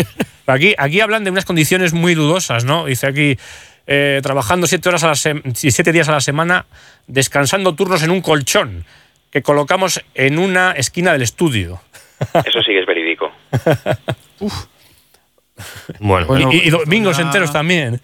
Aquí, 0.47 0.73
aquí 0.77 0.99
hablan 0.99 1.23
de 1.23 1.29
unas 1.31 1.45
condiciones 1.45 1.93
muy 1.93 2.13
dudosas, 2.15 2.65
¿no? 2.65 2.85
Dice 2.85 3.07
aquí, 3.07 3.37
eh, 3.87 4.19
trabajando 4.23 4.67
siete, 4.67 4.89
horas 4.89 5.03
a 5.03 5.07
la 5.07 5.15
siete 5.15 5.91
días 5.91 6.07
a 6.09 6.13
la 6.13 6.21
semana, 6.21 6.65
descansando 7.07 7.73
turnos 7.75 8.03
en 8.03 8.11
un 8.11 8.21
colchón 8.21 8.85
que 9.31 9.41
colocamos 9.41 10.01
en 10.13 10.39
una 10.39 10.71
esquina 10.71 11.13
del 11.13 11.21
estudio. 11.21 11.81
Eso 12.45 12.59
sí 12.61 12.71
que 12.71 12.79
es 12.79 12.85
verídico. 12.85 13.31
Bueno, 15.99 16.25
Bueno, 16.27 16.51
y, 16.51 16.57
y 16.67 16.69
domingos 16.71 17.17
ya- 17.17 17.23
enteros 17.23 17.51
también. 17.53 18.01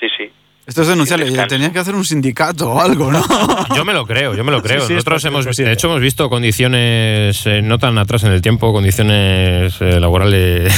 Sí, 0.00 0.06
sí. 0.16 0.24
Esto 0.66 0.82
es 0.82 0.88
denunciable. 0.88 1.30
Tenías 1.46 1.70
que 1.70 1.78
hacer 1.78 1.94
un 1.94 2.04
sindicato 2.04 2.72
o 2.72 2.80
algo, 2.80 3.12
¿no? 3.12 3.24
Yo 3.76 3.84
me 3.84 3.92
lo 3.92 4.04
creo, 4.04 4.34
yo 4.34 4.42
me 4.42 4.50
lo 4.50 4.60
creo. 4.62 4.80
Sí, 4.80 4.86
sí, 4.88 4.92
es 4.94 4.96
Nosotros 4.96 5.24
hemos, 5.26 5.46
posible. 5.46 5.68
de 5.68 5.74
hecho, 5.74 5.86
hemos 5.86 6.00
visto 6.00 6.28
condiciones 6.28 7.46
eh, 7.46 7.62
no 7.62 7.78
tan 7.78 7.96
atrás 7.98 8.24
en 8.24 8.32
el 8.32 8.42
tiempo, 8.42 8.72
condiciones 8.72 9.74
eh, 9.80 10.00
laborales 10.00 10.72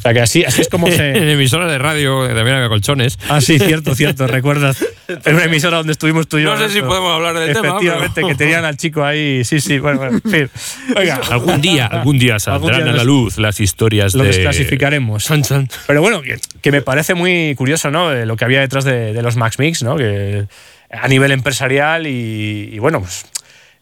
O 0.00 0.02
sea 0.02 0.14
que 0.14 0.20
así, 0.20 0.44
así 0.44 0.62
es 0.62 0.68
como 0.68 0.88
en 0.88 0.94
se. 0.96 1.32
emisoras 1.32 1.70
de 1.70 1.76
radio 1.78 2.22
que 2.26 2.34
también 2.34 2.56
había 2.56 2.68
colchones. 2.68 3.18
Ah, 3.28 3.40
sí, 3.40 3.58
cierto, 3.58 3.94
cierto. 3.94 4.26
¿Recuerdas? 4.28 4.84
En 5.08 5.34
una 5.34 5.44
emisora 5.44 5.76
donde 5.76 5.92
estuvimos 5.92 6.26
tú 6.26 6.38
y 6.38 6.42
yo. 6.44 6.54
No 6.54 6.58
sé 6.66 6.72
si 6.72 6.80
podemos 6.80 7.12
hablar 7.14 7.34
del 7.38 7.52
tema, 7.52 7.68
Efectivamente, 7.68 8.12
pero- 8.14 8.28
que 8.28 8.34
tenían 8.34 8.64
al 8.64 8.76
chico 8.76 9.04
ahí. 9.04 9.44
Sí, 9.44 9.60
sí, 9.60 9.78
bueno, 9.78 9.98
bueno, 9.98 10.20
en 10.24 10.30
fin. 10.30 10.50
Venga. 10.94 11.20
Algún 11.30 11.60
día, 11.60 11.86
algún 11.86 12.18
día 12.18 12.38
saldrán 12.38 12.74
Algún 12.74 12.84
día 12.84 12.92
a 12.92 12.96
la 12.96 13.04
luz 13.04 13.38
las 13.38 13.60
historias 13.60 14.14
Lo 14.14 14.22
de 14.22 14.28
desclasificaremos. 14.28 15.24
Chan, 15.24 15.42
chan. 15.42 15.68
Pero 15.86 16.00
bueno, 16.00 16.22
que, 16.22 16.38
que 16.62 16.72
me 16.72 16.80
parece 16.82 17.14
muy 17.14 17.54
curioso, 17.56 17.90
¿no? 17.90 18.12
Eh, 18.12 18.24
Lo 18.26 18.36
que 18.36 18.44
había 18.44 18.60
detrás 18.60 18.84
de, 18.84 19.12
de 19.12 19.22
los 19.22 19.36
Max 19.36 19.58
Mix, 19.58 19.82
¿no? 19.82 19.96
Que 19.96 20.46
a 20.90 21.06
nivel 21.08 21.30
empresarial 21.32 22.06
y, 22.06 22.70
y 22.72 22.78
bueno, 22.78 23.00
pues 23.00 23.26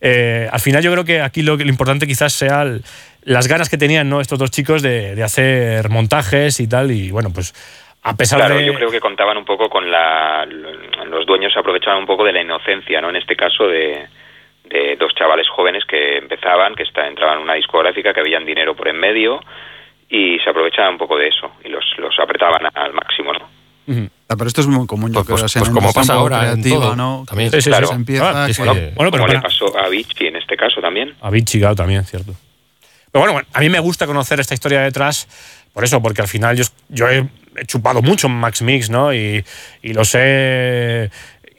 eh, 0.00 0.48
al 0.52 0.60
final 0.60 0.82
yo 0.82 0.92
creo 0.92 1.04
que 1.04 1.20
aquí 1.20 1.42
lo, 1.42 1.56
lo 1.56 1.68
importante 1.68 2.06
quizás 2.06 2.32
sea 2.32 2.62
el- 2.62 2.84
las 3.22 3.46
ganas 3.48 3.68
que 3.68 3.76
tenían 3.78 4.08
¿no? 4.08 4.20
estos 4.20 4.38
dos 4.38 4.50
chicos 4.50 4.82
de, 4.82 5.14
de 5.14 5.22
hacer 5.22 5.88
montajes 5.90 6.60
y 6.60 6.68
tal. 6.68 6.90
Y 6.90 7.10
bueno, 7.10 7.30
pues 7.32 7.54
a 8.02 8.16
pesar 8.16 8.38
Claro, 8.40 8.56
de. 8.56 8.66
yo 8.66 8.74
creo 8.74 8.90
que 8.90 9.00
contaban 9.00 9.36
un 9.36 9.44
poco 9.44 9.68
con 9.68 9.90
la. 9.90 10.46
Los 10.46 11.26
dueños 11.26 11.52
se 11.52 11.58
aprovechaban 11.58 12.00
un 12.00 12.06
poco 12.06 12.24
de 12.24 12.32
la 12.32 12.42
inocencia, 12.42 13.00
¿no? 13.00 13.10
En 13.10 13.16
este 13.16 13.34
caso 13.36 13.66
de, 13.66 14.06
de 14.64 14.96
dos 14.96 15.14
chavales 15.14 15.48
jóvenes 15.48 15.84
que 15.86 16.18
empezaban, 16.18 16.74
que 16.74 16.82
está, 16.84 17.06
entraban 17.06 17.38
en 17.38 17.44
una 17.44 17.54
discográfica, 17.54 18.12
que 18.14 18.20
habían 18.20 18.44
dinero 18.46 18.74
por 18.76 18.88
en 18.88 18.98
medio 18.98 19.40
y 20.08 20.38
se 20.38 20.48
aprovechaban 20.50 20.92
un 20.92 20.98
poco 20.98 21.16
de 21.18 21.28
eso 21.28 21.50
y 21.64 21.68
los, 21.68 21.84
los 21.98 22.18
apretaban 22.18 22.66
al 22.74 22.92
máximo, 22.94 23.32
¿no? 23.32 23.48
Ah, 24.30 24.34
Pero 24.36 24.46
esto 24.48 24.60
es 24.60 24.66
muy 24.66 24.86
común, 24.86 25.10
yo 25.10 25.24
Pues- 25.24 25.26
creo. 25.26 25.38
pues- 25.38 25.52
pues 25.54 25.70
como 25.70 25.92
pasa 25.94 26.12
ahora 26.14 26.52
en 26.52 26.62
todo, 26.62 26.94
¿no? 26.94 27.24
también. 27.26 27.50
Que 27.50 27.62
Sí, 27.62 27.70
sí, 27.72 27.76
se 27.78 27.86
sí. 27.86 27.94
empieza 27.94 28.44
Ah, 28.44 28.46
que- 28.46 28.92
Bueno, 28.94 29.10
pero 29.10 29.24
Como 29.24 29.26
le 29.32 29.40
pasó 29.40 29.78
a 29.78 29.88
Vichy 29.88 30.26
en 30.26 30.36
este 30.36 30.56
caso 30.58 30.80
también. 30.82 31.14
A 31.22 31.30
claro, 31.30 31.74
también, 31.74 32.04
cierto. 32.04 32.32
Pero 33.12 33.32
bueno, 33.32 33.46
a 33.52 33.60
mí 33.60 33.68
me 33.68 33.80
gusta 33.80 34.06
conocer 34.06 34.40
esta 34.40 34.54
historia 34.54 34.80
detrás, 34.80 35.28
por 35.72 35.84
eso, 35.84 36.02
porque 36.02 36.22
al 36.22 36.28
final 36.28 36.56
yo, 36.88 37.08
he, 37.08 37.26
chupado 37.66 38.02
mucho 38.02 38.28
Max 38.28 38.62
Mix, 38.62 38.90
¿no? 38.90 39.12
Y, 39.12 39.44
y 39.82 39.92
los 39.92 40.14
he 40.14 41.10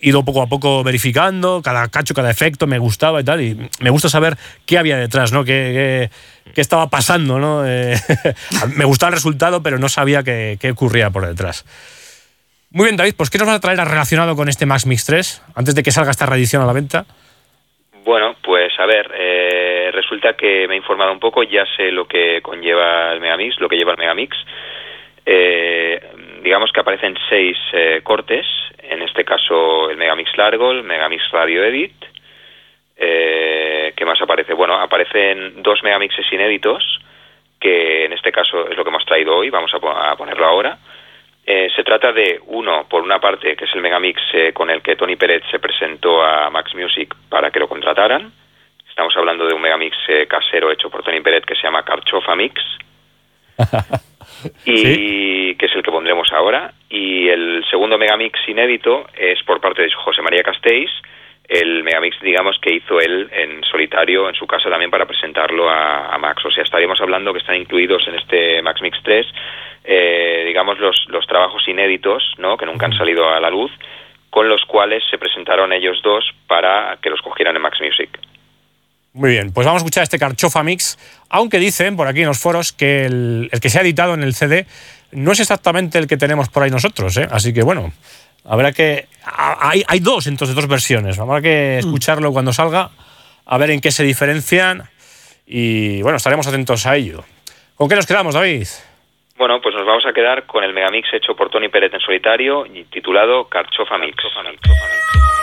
ido 0.02 0.24
poco 0.24 0.42
a 0.42 0.48
poco 0.48 0.84
verificando, 0.84 1.62
cada 1.64 1.88
cacho, 1.90 2.14
cada 2.14 2.30
efecto 2.32 2.68
me 2.68 2.80
gustaba 2.80 3.22
y 3.22 3.24
tal, 3.24 3.42
y 3.42 3.70
me 3.80 3.90
gusta 3.90 4.10
saber 4.10 4.38
qué 4.66 4.78
había 4.78 4.98
detrás, 4.98 5.32
¿no? 5.32 5.44
Qué, 5.44 6.10
estaba 6.56 6.90
pasando, 6.90 7.40
¿no? 7.40 7.66
Eh, 7.66 7.96
me 8.76 8.84
gustaba 8.84 9.10
el 9.10 9.16
resultado, 9.16 9.64
pero 9.64 9.80
no 9.80 9.88
sabía 9.88 10.24
qué, 10.24 10.58
qué 10.60 10.72
ocurría 10.72 11.10
por 11.10 11.26
detrás. 11.26 11.66
Muy 12.72 12.86
bien, 12.86 12.98
David, 12.98 13.16
pues 13.16 13.30
¿qué 13.30 13.38
nos 13.38 13.48
vas 13.48 13.56
a 13.56 13.60
traer 13.60 13.80
relacionado 13.80 14.36
con 14.36 14.50
este 14.50 14.66
Max 14.66 14.86
Mix 14.86 15.06
3, 15.06 15.42
antes 15.56 15.74
de 15.74 15.84
que 15.84 15.92
salga 15.92 16.12
esta 16.12 16.26
reedición 16.26 16.62
a 16.62 16.66
la 16.66 16.74
venta? 16.74 17.06
Bueno, 18.04 18.36
pues 18.44 18.72
a 18.80 18.86
ver, 18.86 19.10
eh, 19.18 19.69
resulta 20.10 20.34
que 20.34 20.68
me 20.68 20.74
he 20.74 20.78
informado 20.78 21.12
un 21.12 21.20
poco, 21.20 21.44
ya 21.44 21.66
sé 21.78 21.92
lo 21.92 22.08
que 22.08 22.42
conlleva 22.42 23.12
el 23.14 23.20
Megamix, 23.20 23.60
lo 23.60 23.70
que 23.70 23.78
lleva 23.78 23.92
el 23.92 23.98
Megamix. 24.00 24.36
Eh, 25.24 26.02
digamos 26.42 26.72
que 26.72 26.80
aparecen 26.80 27.16
seis 27.30 27.56
eh, 27.74 28.02
cortes, 28.04 28.48
en 28.82 29.04
este 29.04 29.24
caso 29.24 29.92
el 29.92 29.98
Megamix 29.98 30.36
largo, 30.36 30.72
el 30.72 30.84
Megamix 30.84 31.30
Radio 31.32 31.64
Edit. 31.64 31.94
Eh, 32.98 33.94
¿Qué 33.96 34.04
más 34.04 34.20
aparece? 34.20 34.54
Bueno, 34.56 34.74
aparecen 34.80 35.62
dos 35.62 35.84
Megamixes 35.84 36.26
inéditos, 36.34 37.00
que 37.60 38.06
en 38.06 38.14
este 38.14 38.32
caso 38.32 38.68
es 38.68 38.76
lo 38.76 38.84
que 38.84 38.90
hemos 38.90 39.06
traído 39.06 39.36
hoy, 39.38 39.52
vamos 39.52 39.72
a, 39.76 39.80
po- 39.80 39.92
a 39.92 40.16
ponerlo 40.16 40.48
ahora. 40.48 40.80
Eh, 41.46 41.70
se 41.76 41.84
trata 41.84 42.12
de 42.12 42.40
uno, 42.48 42.88
por 42.90 43.04
una 43.04 43.20
parte, 43.20 43.56
que 43.56 43.66
es 43.66 43.76
el 43.76 43.82
Megamix 43.82 44.20
eh, 44.34 44.54
con 44.54 44.72
el 44.72 44.82
que 44.82 44.96
Tony 44.96 45.16
Pérez 45.18 45.44
se 45.52 45.60
presentó 45.60 46.24
a 46.24 46.50
Max 46.50 46.74
Music 46.74 47.14
para 47.30 47.52
que 47.52 47.60
lo 47.60 47.68
contrataran. 47.68 48.32
Estamos 49.00 49.16
hablando 49.16 49.48
de 49.48 49.54
un 49.54 49.62
Megamix 49.62 49.96
eh, 50.10 50.28
casero 50.28 50.70
hecho 50.74 50.90
por 50.90 51.04
Tony 51.04 51.22
Pérez 51.22 51.46
que 51.46 51.56
se 51.56 51.62
llama 51.62 51.86
Carchofa 51.86 52.36
Mix 52.36 52.62
y 54.66 55.56
que 55.56 55.66
es 55.68 55.74
el 55.74 55.82
que 55.82 55.90
pondremos 55.90 56.34
ahora. 56.34 56.74
Y 56.90 57.30
el 57.30 57.64
segundo 57.72 57.98
Megamix 57.98 58.38
inédito 58.50 59.08
es 59.18 59.42
por 59.44 59.62
parte 59.62 59.84
de 59.84 59.92
José 59.94 60.22
María 60.22 60.44
Castells, 60.44 60.92
el 61.48 61.82
Megamix, 61.82 62.20
digamos, 62.20 62.60
que 62.60 62.76
hizo 62.76 63.00
él 63.00 63.30
en 63.32 63.64
solitario 63.64 64.28
en 64.28 64.36
su 64.36 64.46
casa 64.46 64.70
también 64.70 64.92
para 64.92 65.06
presentarlo 65.06 65.70
a, 65.70 66.14
a 66.14 66.18
Max. 66.18 66.44
O 66.44 66.52
sea, 66.52 66.66
estaríamos 66.66 67.00
hablando 67.00 67.32
que 67.32 67.40
están 67.40 67.56
incluidos 67.56 68.06
en 68.06 68.16
este 68.16 68.62
Max 68.62 68.82
Mix 68.82 69.00
3, 69.02 69.26
eh, 69.86 70.44
digamos, 70.46 70.78
los, 70.78 71.06
los 71.08 71.26
trabajos 71.26 71.66
inéditos, 71.70 72.34
¿no? 72.38 72.58
Que 72.58 72.66
nunca 72.66 72.88
han 72.88 72.98
salido 72.98 73.30
a 73.30 73.40
la 73.40 73.50
luz, 73.50 73.72
con 74.30 74.50
los 74.50 74.66
cuales 74.66 75.06
se 75.10 75.18
presentaron 75.18 75.72
ellos 75.72 76.02
dos 76.04 76.30
para 76.48 76.98
que 77.02 77.10
los 77.10 77.22
cogieran 77.22 77.56
en 77.56 77.62
Max 77.62 77.80
Music. 77.80 78.20
Muy 79.20 79.32
bien, 79.32 79.52
pues 79.52 79.68
vamos 79.68 79.82
a 79.82 79.84
escuchar 79.84 80.04
este 80.04 80.18
Carchofa 80.18 80.64
Mix, 80.64 80.98
aunque 81.30 81.60
dicen 81.60 81.98
por 81.98 82.08
aquí 82.08 82.22
en 82.22 82.28
los 82.28 82.40
foros 82.40 82.72
que 82.72 83.04
el, 83.04 83.50
el 83.52 83.60
que 83.60 83.68
se 83.70 83.78
ha 83.78 83.82
editado 83.82 84.14
en 84.14 84.24
el 84.24 84.34
CD 84.34 84.66
no 85.12 85.34
es 85.34 85.42
exactamente 85.42 85.98
el 86.00 86.08
que 86.08 86.16
tenemos 86.16 86.48
por 86.48 86.64
ahí 86.64 86.70
nosotros, 86.70 87.18
¿eh? 87.18 87.28
así 87.30 87.54
que 87.54 87.62
bueno, 87.62 87.92
habrá 88.46 88.72
que... 88.72 89.08
Hay, 89.26 89.84
hay 89.86 90.00
dos, 90.00 90.28
entonces, 90.28 90.56
dos 90.56 90.70
versiones, 90.70 91.20
habrá 91.20 91.42
que 91.42 91.80
escucharlo 91.80 92.32
cuando 92.32 92.54
salga, 92.54 92.92
a 93.46 93.58
ver 93.58 93.72
en 93.72 93.82
qué 93.82 93.92
se 93.92 94.06
diferencian 94.06 94.84
y 95.46 96.02
bueno, 96.02 96.16
estaremos 96.16 96.48
atentos 96.48 96.86
a 96.86 96.96
ello. 96.96 97.26
¿Con 97.76 97.90
qué 97.90 97.96
nos 97.96 98.06
quedamos, 98.06 98.36
David? 98.36 98.68
Bueno, 99.38 99.60
pues 99.60 99.76
nos 99.76 99.86
vamos 99.86 100.06
a 100.06 100.14
quedar 100.14 100.46
con 100.46 100.64
el 100.64 100.74
Megamix 100.74 101.14
hecho 101.14 101.36
por 101.36 101.50
Tony 101.50 101.68
Pérez 101.68 101.94
en 101.94 102.00
solitario 102.00 102.66
y 102.66 102.86
titulado 102.86 103.50
Carchofa 103.50 103.98
Mix. 103.98 104.16
You're 104.24 104.48
a 104.48 105.39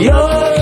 Yo. 0.00 0.57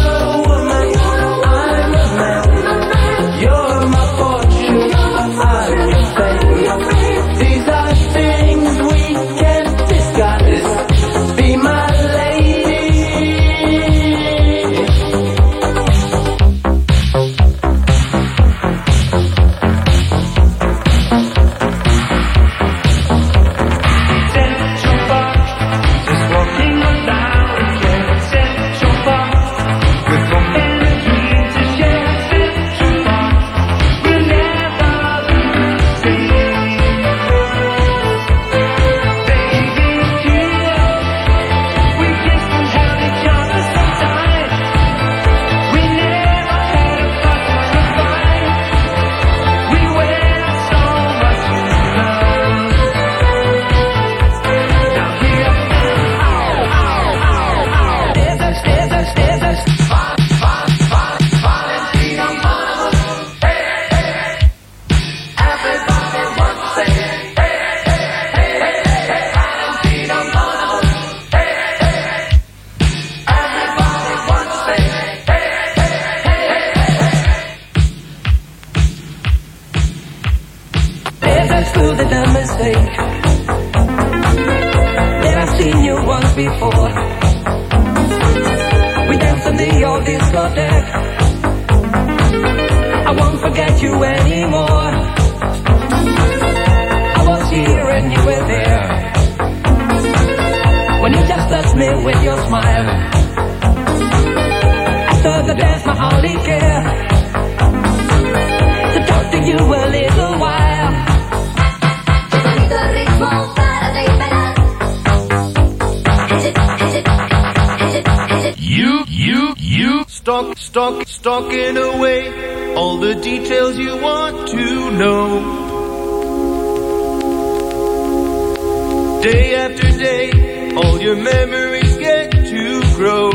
Day 129.27 129.57
after 129.57 129.91
day, 129.99 130.31
all 130.77 131.01
your 131.01 131.16
memories 131.16 131.97
get 131.97 132.31
to 132.31 132.81
grow. 132.95 133.31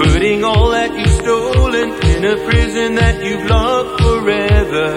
Putting 0.00 0.44
all 0.44 0.70
that 0.70 0.90
you've 0.98 1.16
stolen 1.20 1.88
in 2.12 2.24
a 2.24 2.36
prison 2.48 2.94
that 2.94 3.22
you've 3.22 3.44
locked 3.50 4.00
forever. 4.00 4.96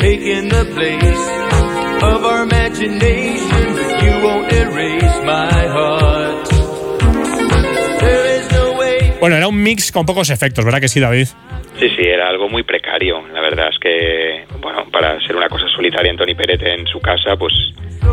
Taking 0.00 0.48
the 0.48 0.64
place 0.76 1.24
of 2.02 2.24
our 2.24 2.42
imagination, 2.44 3.66
you 4.02 4.12
won't 4.24 4.50
erase 4.50 5.16
my 5.26 5.66
heart. 5.76 6.48
Bueno, 9.20 9.36
era 9.36 9.46
un 9.46 9.62
mix 9.62 9.92
con 9.92 10.06
pocos 10.06 10.30
efectos, 10.30 10.64
¿verdad 10.64 10.80
que 10.80 10.88
sí, 10.88 10.98
David? 11.00 11.28
Sí, 11.80 11.88
sí, 11.96 12.02
era 12.02 12.28
algo 12.28 12.48
muy 12.48 12.62
precario. 12.62 13.22
La 13.32 13.40
verdad 13.40 13.68
es 13.72 13.78
que, 13.78 14.44
bueno, 14.60 14.84
para 14.92 15.18
ser 15.26 15.34
una 15.34 15.48
cosa 15.48 15.64
solitaria 15.74 16.10
en 16.10 16.16
Tony 16.18 16.34
Peret 16.34 16.62
en 16.62 16.86
su 16.86 17.00
casa, 17.00 17.36
pues 17.36 17.52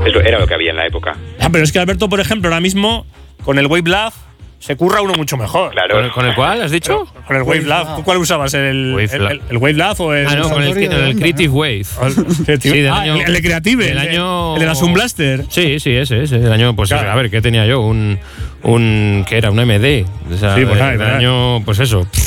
es 0.06 0.14
lo- 0.14 0.22
era 0.22 0.40
lo 0.40 0.48
que 0.48 0.54
había 0.54 0.72
en 0.72 0.78
la 0.78 0.86
época. 0.88 1.16
Ah, 1.42 1.50
pero 1.52 1.64
es 1.66 1.72
que 1.74 1.80
Alberto, 1.80 2.08
por 2.08 2.20
ejemplo, 2.22 2.48
ahora 2.50 2.62
mismo, 2.62 3.06
con 3.44 3.60
el 3.60 3.68
Wave 3.68 3.90
Lab, 3.90 4.14
se 4.60 4.76
curra 4.76 5.02
uno 5.02 5.14
mucho 5.14 5.38
mejor. 5.38 5.72
Claro. 5.74 5.96
¿Con 5.96 6.06
el, 6.06 6.12
con 6.12 6.26
el 6.26 6.34
cual 6.34 6.62
has 6.64 6.72
dicho? 6.72 7.06
Con 7.28 7.36
el 7.36 7.44
Wave 7.44 7.62
Lab. 7.64 7.98
¿Tú 7.98 8.04
cuál 8.04 8.18
usabas? 8.18 8.54
¿El 8.56 8.94
Wave 8.96 9.10
el, 9.14 9.22
el- 9.28 9.42
el 9.52 9.58
Wave 9.58 9.74
Lab 9.74 10.02
o 10.02 10.14
el.? 10.14 10.28
Ah, 10.28 10.36
no, 10.36 10.50
con 10.50 10.64
el, 10.64 10.70
el 10.78 11.16
Creative 11.20 11.50
Wave. 11.54 11.84
Sí, 12.62 12.70
del 12.82 12.88
ah, 12.90 13.02
año- 13.02 13.16
el, 13.18 13.22
el 13.22 13.34
de 13.34 13.42
Creative, 13.42 13.84
del 13.84 13.92
el, 13.98 13.98
año- 14.00 14.54
el 14.56 14.62
de 14.62 14.66
la 14.66 14.76
Zoom 14.76 14.94
Blaster. 14.94 15.44
Sí, 15.50 15.80
sí, 15.82 15.92
ese, 15.94 16.24
ese. 16.24 16.38
El 16.38 16.52
año, 16.54 16.74
pues, 16.76 16.90
Claro. 16.90 17.12
a 17.12 17.16
ver, 17.16 17.30
¿qué 17.30 17.42
tenía 17.42 17.66
yo? 17.68 17.82
Un. 17.82 18.18
un 18.64 19.26
¿Qué 19.28 19.38
era? 19.38 19.52
Un 19.52 19.58
MD. 19.60 20.06
O 20.34 20.38
sea, 20.38 20.56
Sí, 20.56 20.64
pues 20.66 20.80
del 20.80 20.98
nada. 20.98 21.18
año, 21.18 21.62
pues 21.66 21.80
eso. 21.80 22.08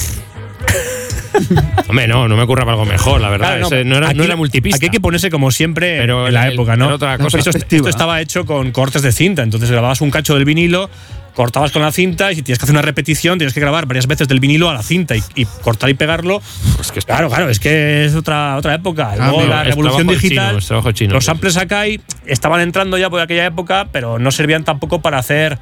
Hombre, 1.89 2.07
no, 2.09 2.29
no 2.29 2.37
me 2.37 2.43
ocurra 2.43 2.65
algo 2.71 2.85
mejor, 2.85 3.21
la 3.21 3.29
verdad. 3.29 3.59
Claro, 3.59 3.67
Ese 3.67 3.85
no, 3.85 3.97
era, 3.97 4.09
aquí- 4.09 4.19
no 4.19 4.25
era 4.25 4.37
multipista. 4.37 4.77
Aquí 4.77 4.87
hay 4.87 4.91
que 4.91 5.01
ponerse 5.01 5.31
como 5.31 5.51
siempre 5.51 5.99
Pero 5.99 6.27
en 6.29 6.35
la 6.35 6.47
el- 6.49 6.55
época, 6.55 6.77
¿no? 6.77 6.89
otra 6.89 7.19
cosa. 7.19 7.39
Esto, 7.39 7.51
esto 7.51 7.89
estaba 7.89 8.21
hecho 8.21 8.45
con 8.47 8.71
cortes 8.73 9.03
de 9.03 9.13
cinta, 9.13 9.43
entonces 9.43 9.71
grababas 9.71 10.01
un 10.01 10.11
cacho 10.11 10.35
del 10.35 10.45
vinilo, 10.45 10.91
cortabas 11.35 11.71
con 11.73 11.83
la 11.83 11.93
cinta 11.93 12.33
y 12.33 12.35
si 12.37 12.43
tienes 12.43 12.59
que 12.59 12.65
hacer 12.65 12.75
una 12.75 12.83
repetición 12.83 13.39
tienes 13.39 13.55
que 13.55 13.61
grabar 13.61 13.87
varias 13.87 14.07
veces 14.07 14.27
del 14.29 14.41
vinilo 14.41 14.69
a 14.69 14.75
la 14.75 14.83
cinta 14.83 15.17
y, 15.17 15.23
y 15.37 15.45
cortar 15.45 15.89
y 15.89 15.95
pegarlo. 15.95 16.43
Pues 16.77 16.93
que 16.93 17.01
Claro, 17.01 17.29
claro, 17.29 17.49
es 17.49 17.61
que 17.61 18.05
es 18.05 18.15
otra, 18.15 18.57
otra 18.57 18.75
época. 18.75 19.15
Luego 19.17 19.39
amigo, 19.41 19.55
la 19.55 19.63
revolución 19.65 20.07
digital, 20.09 20.59
chino, 20.61 20.93
chino. 20.93 21.15
los 21.15 21.25
samples 21.25 21.57
acá 21.57 21.87
y 21.87 22.01
estaban 22.27 22.61
entrando 22.61 22.99
ya 22.99 23.09
por 23.11 23.21
aquella 23.21 23.47
época, 23.47 23.89
pero 23.93 24.19
no 24.19 24.31
servían 24.33 24.65
tampoco 24.65 25.01
para 25.01 25.19
hacer. 25.19 25.59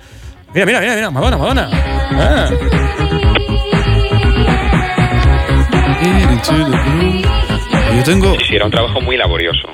Mira, 0.55 0.65
mira, 0.67 0.81
mira, 0.81 0.95
mira, 0.95 1.11
Madonna, 1.11 1.37
Madonna. 1.37 1.71
Ah. 2.11 2.51
Yo 7.97 8.05
tengo, 8.05 8.35
Sí, 8.39 8.45
sí, 8.49 8.57
era 8.57 8.67
un 8.67 8.71
trabajo 8.71 9.01
muy 9.01 9.17
laborioso. 9.17 9.69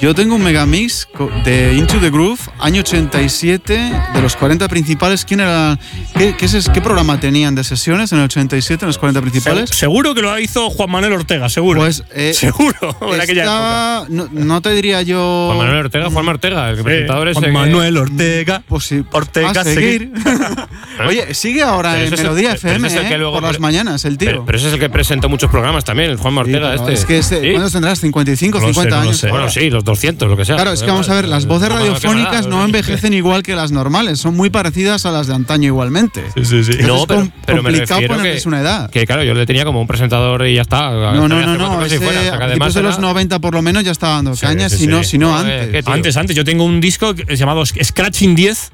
Yo 0.00 0.14
tengo 0.14 0.36
un 0.36 0.42
megamix 0.44 1.08
de 1.44 1.74
Into 1.74 1.98
the 1.98 2.10
Groove, 2.10 2.38
año 2.60 2.80
87, 2.82 3.92
de 4.14 4.22
los 4.22 4.36
40 4.36 4.68
principales. 4.68 5.24
¿Quién 5.24 5.40
era? 5.40 5.76
¿Qué, 6.16 6.36
qué, 6.36 6.44
es- 6.46 6.68
qué 6.72 6.80
programa 6.80 7.18
tenían 7.18 7.54
de 7.56 7.64
sesiones 7.64 8.12
en 8.12 8.18
el 8.18 8.24
87 8.26 8.84
en 8.84 8.86
los 8.86 8.98
40 8.98 9.20
principales? 9.20 9.70
Seguro 9.70 10.14
que 10.14 10.22
lo 10.22 10.38
hizo 10.38 10.70
Juan 10.70 10.90
Manuel 10.90 11.14
Ortega, 11.14 11.48
seguro. 11.48 11.80
Pues 11.80 12.04
eh, 12.14 12.32
seguro, 12.34 12.74
en 13.12 13.20
aquella 13.20 13.42
época. 13.42 14.04
estaba- 14.04 14.06
no, 14.08 14.28
no 14.32 14.60
te 14.62 14.70
diría 14.72 15.02
yo. 15.02 15.46
Juan 15.48 15.58
Manuel 15.66 15.84
Ortega, 15.86 16.10
Juan 16.10 16.28
Ortega, 16.28 16.70
el 16.70 16.82
presentador 16.82 17.28
ese. 17.28 17.40
Juan 17.40 17.44
que- 17.46 17.52
Manuel 17.58 17.96
Ortega. 17.96 18.62
Pues 18.68 18.84
sí, 18.84 19.02
Ortega, 19.10 19.50
a 19.50 19.64
seguir. 19.64 20.12
Oye, 21.08 21.34
sigue 21.34 21.62
ahora 21.62 21.92
Pero 21.94 22.06
en 22.06 22.14
es 22.14 22.20
el- 22.20 22.26
Melodía 22.26 22.52
FM 22.52 22.86
es 22.88 22.94
el 22.94 23.08
que 23.08 23.14
¿eh? 23.14 23.18
luego 23.18 23.34
por 23.34 23.42
las 23.42 23.58
mañanas, 23.58 24.04
el 24.04 24.16
tío. 24.16 24.28
Pero, 24.28 24.44
pero 24.46 24.58
ese 24.58 24.68
es 24.68 24.74
el 24.74 24.80
que 24.80 24.90
presentó 24.90 25.28
muchos 25.28 25.50
programas 25.50 25.84
también, 25.84 26.10
el 26.10 26.16
Juan 26.18 26.34
Sí, 26.34 26.38
Ortega 26.40 26.70
pero 26.70 26.82
este. 26.82 26.92
Es 26.92 27.04
que 27.04 27.18
este, 27.18 27.40
¿Sí? 27.40 27.50
¿cuántos 27.50 27.72
tendrás? 27.72 28.02
¿55, 28.02 28.50
No 28.54 28.60
lo 28.60 28.66
50 28.68 28.82
sé, 28.82 28.88
no 28.90 28.96
años? 29.02 29.16
sé. 29.18 29.28
Bueno, 29.30 29.50
sí, 29.50 29.70
los 29.70 29.84
200, 29.88 30.28
lo 30.28 30.36
que 30.36 30.44
sea. 30.44 30.54
Claro, 30.54 30.72
es 30.72 30.82
que 30.82 30.90
vamos 30.90 31.08
a 31.08 31.14
ver, 31.14 31.26
las 31.26 31.46
voces 31.46 31.68
radiofónicas 31.70 32.46
no 32.46 32.64
envejecen 32.64 33.12
igual 33.14 33.42
que 33.42 33.56
las 33.56 33.72
normales, 33.72 34.20
son 34.20 34.36
muy 34.36 34.50
parecidas 34.50 35.04
a 35.06 35.10
las 35.10 35.26
de 35.26 35.34
antaño 35.34 35.66
igualmente. 35.66 36.22
Sí, 36.36 36.44
sí, 36.44 36.62
sí. 36.64 36.78
No, 36.86 36.98
es 36.98 37.06
pero, 37.06 37.28
pero 37.46 37.62
me 37.62 37.70
complicado 37.72 38.00
ponerles 38.06 38.42
que, 38.42 38.48
una 38.48 38.60
edad. 38.60 38.90
que, 38.90 39.06
claro, 39.06 39.24
yo 39.24 39.34
le 39.34 39.46
tenía 39.46 39.64
como 39.64 39.80
un 39.80 39.86
presentador 39.86 40.46
y 40.46 40.54
ya 40.54 40.62
está. 40.62 40.90
No, 40.90 41.26
no, 41.28 41.40
no, 41.40 41.56
no, 41.56 41.84
ese, 41.84 41.98
fuera, 41.98 42.20
a 42.34 42.44
además 42.44 42.74
de 42.74 42.80
era- 42.80 42.88
los 42.90 42.98
90 43.00 43.38
por 43.40 43.54
lo 43.54 43.62
menos 43.62 43.82
ya 43.82 43.90
estaba 43.92 44.14
dando 44.14 44.36
Sí, 44.36 44.42
caña, 44.46 44.68
sí, 44.68 44.76
si 44.76 44.82
sí. 44.82 44.88
no, 44.88 45.02
si 45.02 45.18
no 45.18 45.36
antes. 45.36 45.86
Antes, 45.86 46.16
antes. 46.16 46.36
Yo 46.36 46.44
tengo 46.44 46.64
un 46.64 46.80
disco 46.80 47.14
que- 47.14 47.34
llamado 47.36 47.64
Scratching 47.66 48.34
10. 48.34 48.70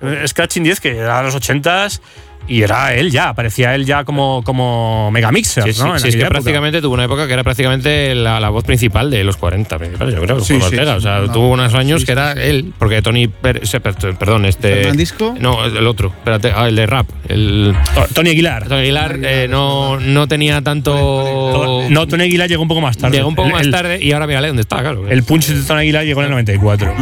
eh, 0.00 0.24
Scratching 0.26 0.62
10, 0.64 0.80
que 0.80 0.96
era 0.96 1.18
de 1.18 1.24
los 1.24 1.34
80s. 1.34 2.00
Y 2.48 2.62
era 2.62 2.94
él 2.94 3.10
ya, 3.10 3.30
aparecía 3.30 3.74
él 3.74 3.84
ya 3.84 4.04
como, 4.04 4.42
como 4.44 5.10
megamixer, 5.10 5.64
Sí, 5.64 5.72
sí, 5.72 5.82
¿no? 5.82 5.98
Sí, 5.98 6.08
es 6.08 6.14
que 6.14 6.20
época. 6.22 6.30
prácticamente 6.30 6.80
tuvo 6.80 6.94
una 6.94 7.04
época 7.04 7.26
que 7.26 7.32
era 7.32 7.42
prácticamente 7.44 8.14
la, 8.14 8.38
la 8.40 8.50
voz 8.50 8.62
principal 8.64 9.10
de 9.10 9.24
los 9.24 9.36
40 9.36 9.78
principales, 9.78 10.14
yo 10.14 10.20
creo, 10.22 10.40
Sí, 10.40 10.54
Ortega. 10.54 10.84
sí. 10.92 10.96
o 10.96 11.00
sea, 11.00 11.18
No, 11.20 11.32
tuvo 11.32 11.48
unos 11.50 11.74
años 11.74 12.00
sí, 12.02 12.06
que 12.06 12.12
sí. 12.12 12.18
era 12.18 12.32
él, 12.32 12.72
porque 12.78 13.02
Tony, 13.02 13.28
Per- 13.28 13.66
se- 13.66 13.80
per- 13.80 13.94
perdón, 14.16 14.44
este. 14.44 14.74
¿Fernandisco? 14.76 15.34
No, 15.40 15.64
el 15.64 15.86
otro, 15.86 16.08
espérate, 16.08 16.52
ah, 16.54 16.68
el 16.68 16.76
de 16.76 16.86
rap, 16.86 17.06
el. 17.28 17.74
To- 17.94 18.06
Tony 18.14 18.30
Aguilar. 18.30 18.68
Tony 18.68 18.80
Aguilar 18.82 19.18
eh, 19.22 19.46
no, 19.48 19.98
no 19.98 20.28
tenía 20.28 20.62
tanto. 20.62 21.84
No, 21.90 22.06
Tony 22.06 22.24
Aguilar 22.24 22.48
llegó 22.48 22.62
un 22.62 22.68
poco 22.68 22.80
más 22.80 22.96
tarde. 22.96 23.16
Llegó 23.16 23.28
un 23.28 23.34
poco 23.34 23.48
El- 23.48 23.54
más 23.54 23.62
el- 23.62 23.70
tarde 23.72 23.98
y 24.02 24.12
ahora 24.12 24.26
mírale 24.26 24.48
dónde 24.48 24.62
está, 24.62 24.80
claro. 24.80 25.08
El 25.08 25.22
punch 25.24 25.46
de 25.48 25.62
Tony 25.62 25.80
Aguilar 25.80 26.04
llegó 26.04 26.20
en 26.20 26.26
el 26.26 26.30
94. 26.32 26.94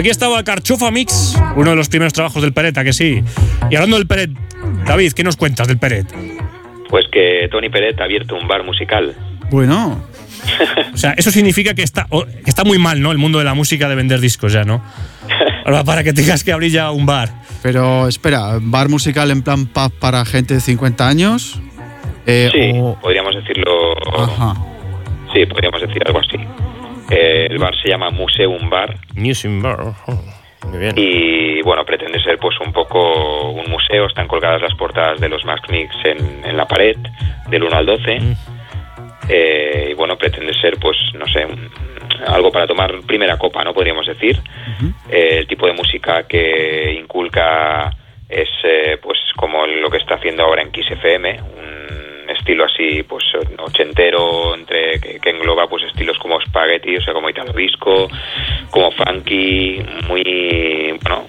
Aquí 0.00 0.08
estaba 0.08 0.42
Carchufa 0.42 0.90
Mix, 0.90 1.36
uno 1.56 1.70
de 1.70 1.76
los 1.76 1.90
primeros 1.90 2.14
trabajos 2.14 2.40
del 2.40 2.54
Peret, 2.54 2.76
¿a 2.78 2.84
que 2.84 2.94
sí? 2.94 3.22
Y 3.70 3.74
hablando 3.76 3.98
del 3.98 4.06
Peret, 4.06 4.30
David, 4.86 5.12
¿qué 5.12 5.22
nos 5.22 5.36
cuentas 5.36 5.68
del 5.68 5.76
Peret? 5.78 6.06
Pues 6.88 7.04
que 7.12 7.48
Tony 7.50 7.68
Peret 7.68 8.00
ha 8.00 8.04
abierto 8.04 8.34
un 8.34 8.48
bar 8.48 8.64
musical. 8.64 9.14
Bueno, 9.50 10.02
O 10.94 10.96
sea, 10.96 11.12
eso 11.18 11.30
significa 11.30 11.74
que 11.74 11.82
está, 11.82 12.06
que 12.10 12.48
está 12.48 12.64
muy 12.64 12.78
mal, 12.78 13.02
¿no? 13.02 13.12
El 13.12 13.18
mundo 13.18 13.38
de 13.40 13.44
la 13.44 13.52
música 13.52 13.90
de 13.90 13.94
vender 13.94 14.20
discos 14.20 14.54
ya, 14.54 14.64
¿no? 14.64 14.82
Ahora, 15.66 15.84
para 15.84 16.02
que 16.02 16.14
tengas 16.14 16.42
que 16.44 16.52
abrir 16.52 16.70
ya 16.72 16.90
un 16.92 17.04
bar. 17.04 17.28
pero 17.62 18.08
espera, 18.08 18.58
bar 18.58 18.88
musical 18.88 19.30
en 19.30 19.42
plan 19.42 19.66
pub 19.66 19.92
para 19.98 20.24
gente 20.24 20.54
de 20.54 20.60
50 20.60 21.06
años. 21.06 21.60
Eh, 22.26 22.48
Sí, 22.52 22.70
o- 22.80 22.98
podríamos 23.02 23.34
decirlo. 23.34 23.94
Ajá. 24.18 24.54
Sí, 25.34 25.44
podríamos 25.44 25.82
decir 25.82 26.02
algo 26.06 26.20
así. 26.20 26.38
Eh, 27.10 27.48
el 27.50 27.58
bar 27.58 27.74
se 27.82 27.88
llama 27.88 28.10
Museum 28.10 28.70
Bar 28.70 28.94
Museum 29.14 29.60
Bar. 29.62 29.80
oh, 30.06 30.22
Muy 30.68 30.78
bien. 30.78 30.94
y 30.96 31.60
bueno, 31.62 31.84
pretende 31.84 32.22
ser 32.22 32.38
pues 32.38 32.58
un 32.60 32.72
poco 32.72 33.50
un 33.50 33.68
museo. 33.70 34.06
Están 34.06 34.28
colgadas 34.28 34.62
las 34.62 34.74
portadas 34.74 35.20
de 35.20 35.28
los 35.28 35.44
Max 35.44 35.68
Mix 35.70 35.94
en, 36.04 36.44
en 36.44 36.56
la 36.56 36.66
pared 36.66 36.96
del 37.48 37.64
1 37.64 37.76
al 37.76 37.86
12. 37.86 38.20
Mm. 38.20 38.34
Eh, 39.28 39.88
y 39.90 39.94
bueno, 39.94 40.16
pretende 40.16 40.52
ser 40.54 40.76
pues 40.78 40.96
no 41.14 41.26
sé, 41.26 41.44
un- 41.46 41.70
algo 42.26 42.50
para 42.52 42.66
tomar 42.66 42.92
primera 43.06 43.38
copa, 43.38 43.62
¿no? 43.64 43.72
Podríamos 43.72 44.06
decir. 44.06 44.38
Eh, 45.08 45.38
el 45.38 45.46
tipo 45.46 45.66
de 45.66 45.72
música 45.72 46.24
que 46.28 46.92
inculca 46.98 47.90
es 48.28 48.48
eh, 48.64 48.98
pues 49.02 49.18
como 49.36 49.66
lo 49.66 49.88
que 49.90 49.96
está 49.98 50.14
haciendo 50.16 50.44
ahora 50.44 50.62
en 50.62 50.70
Kiss 50.70 50.90
FM, 50.90 51.40
un 51.40 51.99
estilo 52.30 52.64
así 52.64 53.02
pues 53.02 53.24
ochentero 53.58 54.54
entre 54.54 55.00
que, 55.00 55.20
que 55.20 55.30
engloba 55.30 55.66
pues 55.68 55.84
estilos 55.84 56.18
como 56.18 56.40
spaghetti, 56.40 56.96
o 56.96 57.00
sea 57.00 57.14
como 57.14 57.28
italo 57.28 57.52
disco, 57.52 58.08
como 58.70 58.90
funky, 58.92 59.82
muy 60.08 60.98
bueno, 61.02 61.26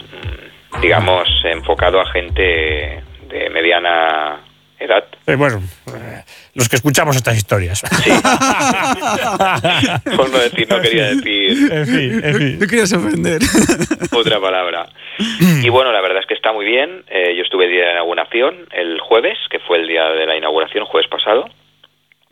digamos 0.82 1.28
enfocado 1.44 2.00
a 2.00 2.06
gente 2.12 3.04
de 3.28 3.50
mediana 3.50 4.40
edad. 4.80 5.06
Eh, 5.28 5.36
bueno, 5.36 5.62
los 6.54 6.68
que 6.70 6.76
escuchamos 6.76 7.16
estas 7.16 7.38
historias. 7.38 7.82
Por 10.16 10.30
no 10.30 10.38
decir, 10.38 10.68
no 10.70 10.82
quería 10.82 11.08
decir 11.08 11.72
en 11.72 11.86
fin, 11.86 12.22
en 12.24 12.36
fin. 12.36 12.60
No 12.60 12.68
querías 12.68 12.92
ofender. 12.94 13.42
otra 14.12 14.40
palabra. 14.40 14.90
Y 15.64 15.70
bueno, 15.70 15.92
la 15.92 16.02
verdad 16.02 16.20
es 16.20 16.26
que 16.26 16.34
está 16.34 16.52
muy 16.52 16.66
bien. 16.66 17.04
Eh, 17.10 17.36
yo 17.36 17.44
estuve 17.44 17.66
el 17.66 17.72
día 17.72 17.82
de 17.82 17.88
la 17.88 17.94
inauguración, 17.94 18.68
el 18.72 19.00
jueves, 19.00 19.38
que 19.50 19.60
fue 19.60 19.78
el 19.78 19.88
día 19.88 20.10
de 20.10 20.26
la 20.26 20.36
inauguración, 20.36 20.86
jueves 20.86 21.10
pasado. 21.10 21.50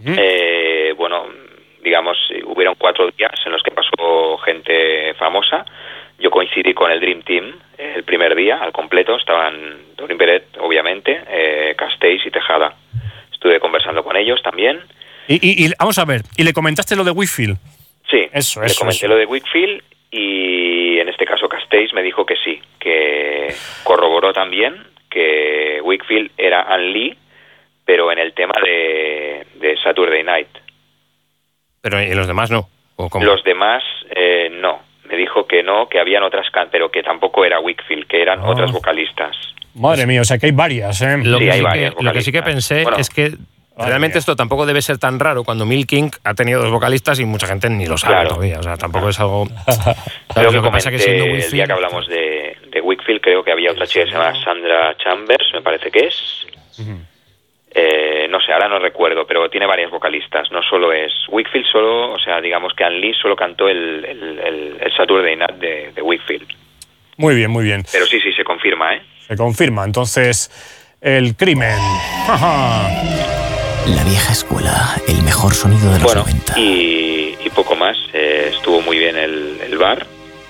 Eh, 0.05 0.93
bueno, 0.97 1.26
digamos, 1.84 2.17
hubieron 2.45 2.76
cuatro 2.76 3.09
días 3.11 3.34
en 3.45 3.51
los 3.51 3.61
que 3.63 3.72
pasó 3.72 4.38
gente 4.39 5.13
famosa. 5.15 5.65
Yo 6.20 6.30
coincidí 6.30 6.74
con 6.74 6.91
el 6.91 6.99
Dream 6.99 7.22
Team 7.22 7.53
el 7.78 8.03
primer 8.03 8.36
día, 8.36 8.57
al 8.57 8.74
completo. 8.74 9.15
Estaban 9.15 9.55
Tony 9.95 10.15
Peret, 10.15 10.57
obviamente, 10.59 11.22
eh, 11.30 11.76
Castells 11.78 12.26
y 12.26 12.32
Tejada. 12.32 12.76
Estuve 13.39 13.61
conversando 13.61 14.03
con 14.03 14.17
ellos 14.17 14.41
también. 14.43 14.81
Y, 15.29 15.35
y- 15.35 15.65
y 15.65 15.71
vamos 15.79 15.97
a 15.97 16.03
ver, 16.03 16.23
¿y 16.35 16.43
le 16.43 16.51
comentaste 16.51 16.95
lo 16.97 17.05
de 17.05 17.11
Wifield? 17.11 17.57
Sí, 18.09 18.27
Eso, 18.33 18.59
le 18.59 18.65
eso, 18.67 18.79
comenté 18.79 18.97
eso. 18.97 19.07
lo 19.07 19.15
de 19.15 19.25
Wickfield 19.25 19.81
y 20.11 20.99
en 20.99 21.07
este 21.07 21.23
caso 21.25 21.47
Castells 21.47 21.93
me 21.93 22.01
dijo 22.03 22.25
que 22.25 22.35
sí, 22.43 22.59
que 22.79 23.53
corroboró 23.83 24.33
también 24.33 24.75
que 25.09 25.79
Wickfield 25.83 26.31
era 26.37 26.63
Ann 26.63 26.91
Lee, 26.91 27.15
pero 27.85 28.11
en 28.11 28.19
el 28.19 28.33
tema 28.33 28.53
de, 28.61 29.47
de 29.55 29.77
Saturday 29.81 30.23
Night. 30.23 30.49
Pero 31.81 32.01
y 32.01 32.13
los 32.13 32.27
demás 32.27 32.51
no. 32.51 32.67
¿O 32.97 33.09
cómo? 33.09 33.23
Los 33.23 33.41
demás 33.45 33.81
eh, 34.13 34.49
no. 34.51 34.81
Me 35.05 35.15
dijo 35.15 35.47
que 35.47 35.63
no, 35.63 35.87
que 35.87 35.99
habían 35.99 36.23
otras, 36.23 36.47
pero 36.71 36.91
que 36.91 37.01
tampoco 37.03 37.45
era 37.45 37.59
Wickfield, 37.61 38.05
que 38.07 38.21
eran 38.21 38.41
Ah. 38.41 38.49
otras 38.49 38.71
vocalistas. 38.73 39.35
Madre 39.76 40.05
mía, 40.05 40.22
o 40.22 40.26
sea 40.26 40.38
que 40.38 40.47
hay 40.47 40.51
varias, 40.51 41.01
¿eh? 41.01 41.17
Lo, 41.24 41.38
Sí, 41.38 41.45
que 41.45 41.51
hay 41.51 41.57
sí 41.59 41.63
varias 41.63 41.95
que, 41.95 42.03
lo 42.03 42.13
que 42.13 42.22
sí 42.22 42.32
que 42.32 42.41
pensé 42.43 42.84
Bueno. 42.84 42.97
es 42.97 43.09
que 43.09 43.34
realmente 43.78 44.15
mía. 44.15 44.20
esto 44.20 44.36
tampoco 44.36 44.65
debe 44.65 44.82
ser 44.82 44.97
tan 44.97 45.20
raro 45.20 45.43
cuando 45.43 45.65
Milking 45.65 46.11
ha 46.24 46.34
tenido 46.34 46.61
dos 46.61 46.72
vocalistas 46.72 47.20
y 47.20 47.26
mucha 47.26 47.47
gente 47.47 47.70
ni 47.70 47.86
lo 47.86 47.97
sabe 47.97 48.15
Claro. 48.15 48.30
todavía. 48.30 48.59
O 48.59 48.63
sea, 48.63 48.76
tampoco 48.78 49.09
es 49.09 49.20
algo. 49.20 49.47
Creo 50.34 50.49
que 50.49 50.55
lo 50.57 50.63
que 50.63 50.72
pasa 50.72 50.91
que 50.91 50.99
siendo 50.99 51.26
el 51.26 51.32
Whitfield- 51.34 51.51
día 51.51 51.65
que 51.65 51.74
hablamos 51.74 52.07
de, 52.07 52.57
de 52.72 52.82
Wickfield, 52.82 53.22
creo 53.22 53.43
que 53.43 53.51
había 53.51 53.72
otra 53.72 53.86
chica 53.88 54.05
que 54.05 54.11
se 54.11 54.17
llama 54.17 54.34
Sandra 54.43 54.95
Chambers, 54.97 55.49
me 55.53 55.61
parece 55.61 55.89
que 55.91 56.07
es. 56.07 56.45
Eh, 57.72 58.28
no 58.30 58.41
sé, 58.41 58.51
ahora 58.51 58.67
no 58.67 58.80
recuerdo, 58.80 59.28
pero 59.28 59.47
tiene 59.49 59.67
varias 59.67 59.91
vocalistas. 59.91 60.51
No 60.51 60.61
solo 60.63 60.91
es 60.91 61.13
Wickfield, 61.30 61.67
solo, 61.72 62.13
o 62.13 62.20
sea, 62.20 62.41
digamos 62.41 62.74
que 62.74 62.84
Anne 62.84 62.97
Lee 62.99 63.13
solo 63.13 63.36
cantó 63.36 63.70
el, 63.70 64.03
el, 64.05 64.39
el, 64.39 64.78
el 64.82 64.91
Saturday 64.97 65.36
Night 65.36 65.55
de, 65.57 65.91
de 65.93 66.01
Wickfield. 66.01 66.47
Muy 67.20 67.36
bien, 67.36 67.51
muy 67.51 67.65
bien. 67.65 67.86
Pero 67.91 68.05
sí, 68.05 68.17
sí, 68.22 68.32
se 68.32 68.45
confirma, 68.45 68.95
¿eh? 68.95 69.01
Se 69.28 69.36
confirma. 69.36 69.84
Entonces, 69.84 70.49
el 71.01 71.36
crimen. 71.36 71.78
La 73.86 74.03
vieja 74.05 74.32
escuela, 74.32 74.95
el 75.05 75.22
mejor 75.24 75.53
sonido 75.53 75.91
de 75.91 75.99
los 75.99 76.03
Bueno, 76.03 76.22
90. 76.22 76.57
y, 76.59 77.38
y 77.43 77.49
poco 77.49 77.76
más. 77.76 77.97
Eh, 78.13 78.51
estuvo 78.55 78.82
muy 78.82 78.97
bien 78.97 79.17
el, 79.17 79.59
el 79.65 79.78
bar. 79.78 80.07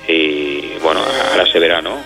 Y 0.08 0.74
bueno, 0.84 1.02
ahora 1.32 1.52
se 1.52 1.58
verá, 1.58 1.82
¿no? 1.82 1.98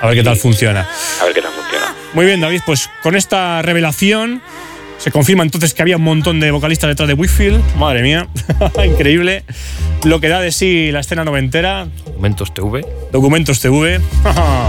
A 0.00 0.06
ver 0.06 0.14
qué 0.14 0.22
tal 0.22 0.36
funciona. 0.36 0.86
A 1.20 1.24
ver 1.24 1.34
qué 1.34 1.42
tal 1.42 1.50
funciona. 1.50 1.92
Muy 2.14 2.24
bien, 2.24 2.40
David, 2.40 2.60
pues 2.64 2.88
con 3.02 3.16
esta 3.16 3.62
revelación 3.62 4.40
se 4.98 5.10
confirma 5.12 5.42
entonces 5.44 5.74
que 5.74 5.82
había 5.82 5.96
un 5.96 6.02
montón 6.02 6.40
de 6.40 6.50
vocalistas 6.50 6.88
detrás 6.88 7.08
de 7.08 7.14
Whitfield. 7.14 7.62
Madre 7.76 8.02
mía, 8.02 8.28
increíble. 8.84 9.44
Lo 10.04 10.20
que 10.20 10.28
da 10.28 10.40
de 10.40 10.52
sí 10.52 10.90
la 10.92 11.00
escena 11.00 11.24
noventera. 11.24 11.86
Documentos 12.04 12.52
TV. 12.52 12.84
Documentos 13.12 13.60
TV. 13.60 14.00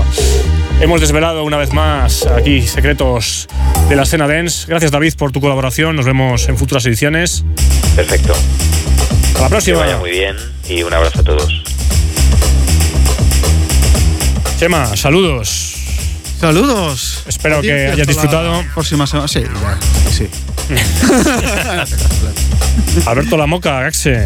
Hemos 0.82 1.01
desvelado 1.01 1.43
una 1.43 1.57
vez 1.57 1.73
más 1.73 2.25
aquí 2.25 2.61
secretos 2.61 3.47
de 3.89 3.95
la 3.97 4.03
escena 4.03 4.27
dance. 4.27 4.65
Gracias, 4.67 4.91
David, 4.91 5.13
por 5.17 5.32
tu 5.32 5.41
colaboración. 5.41 5.95
Nos 5.95 6.05
vemos 6.05 6.47
en 6.47 6.57
futuras 6.57 6.86
ediciones. 6.86 7.43
Perfecto. 7.95 8.34
Hasta 8.34 9.39
la 9.41 9.45
Que 9.45 9.49
próxima. 9.49 9.77
vaya 9.80 9.97
muy 9.97 10.11
bien 10.11 10.36
y 10.69 10.84
un 10.84 10.93
abrazo 10.93 11.19
a 11.19 11.23
todos. 11.23 11.63
Chema, 14.57 14.95
saludos. 14.95 15.68
Saludos. 16.39 17.23
Espero 17.27 17.57
A 17.57 17.61
ti 17.61 17.67
que 17.67 17.87
hayas 17.87 18.07
disfrutado. 18.07 18.61
la 18.61 18.73
Próxima 18.73 19.05
semana. 19.07 19.27
Sí, 19.27 19.41
ya, 19.43 19.77
sí. 20.11 20.27
Alberto 23.05 23.37
La 23.37 23.45
Moca, 23.45 23.81
Gaxe. 23.81 24.25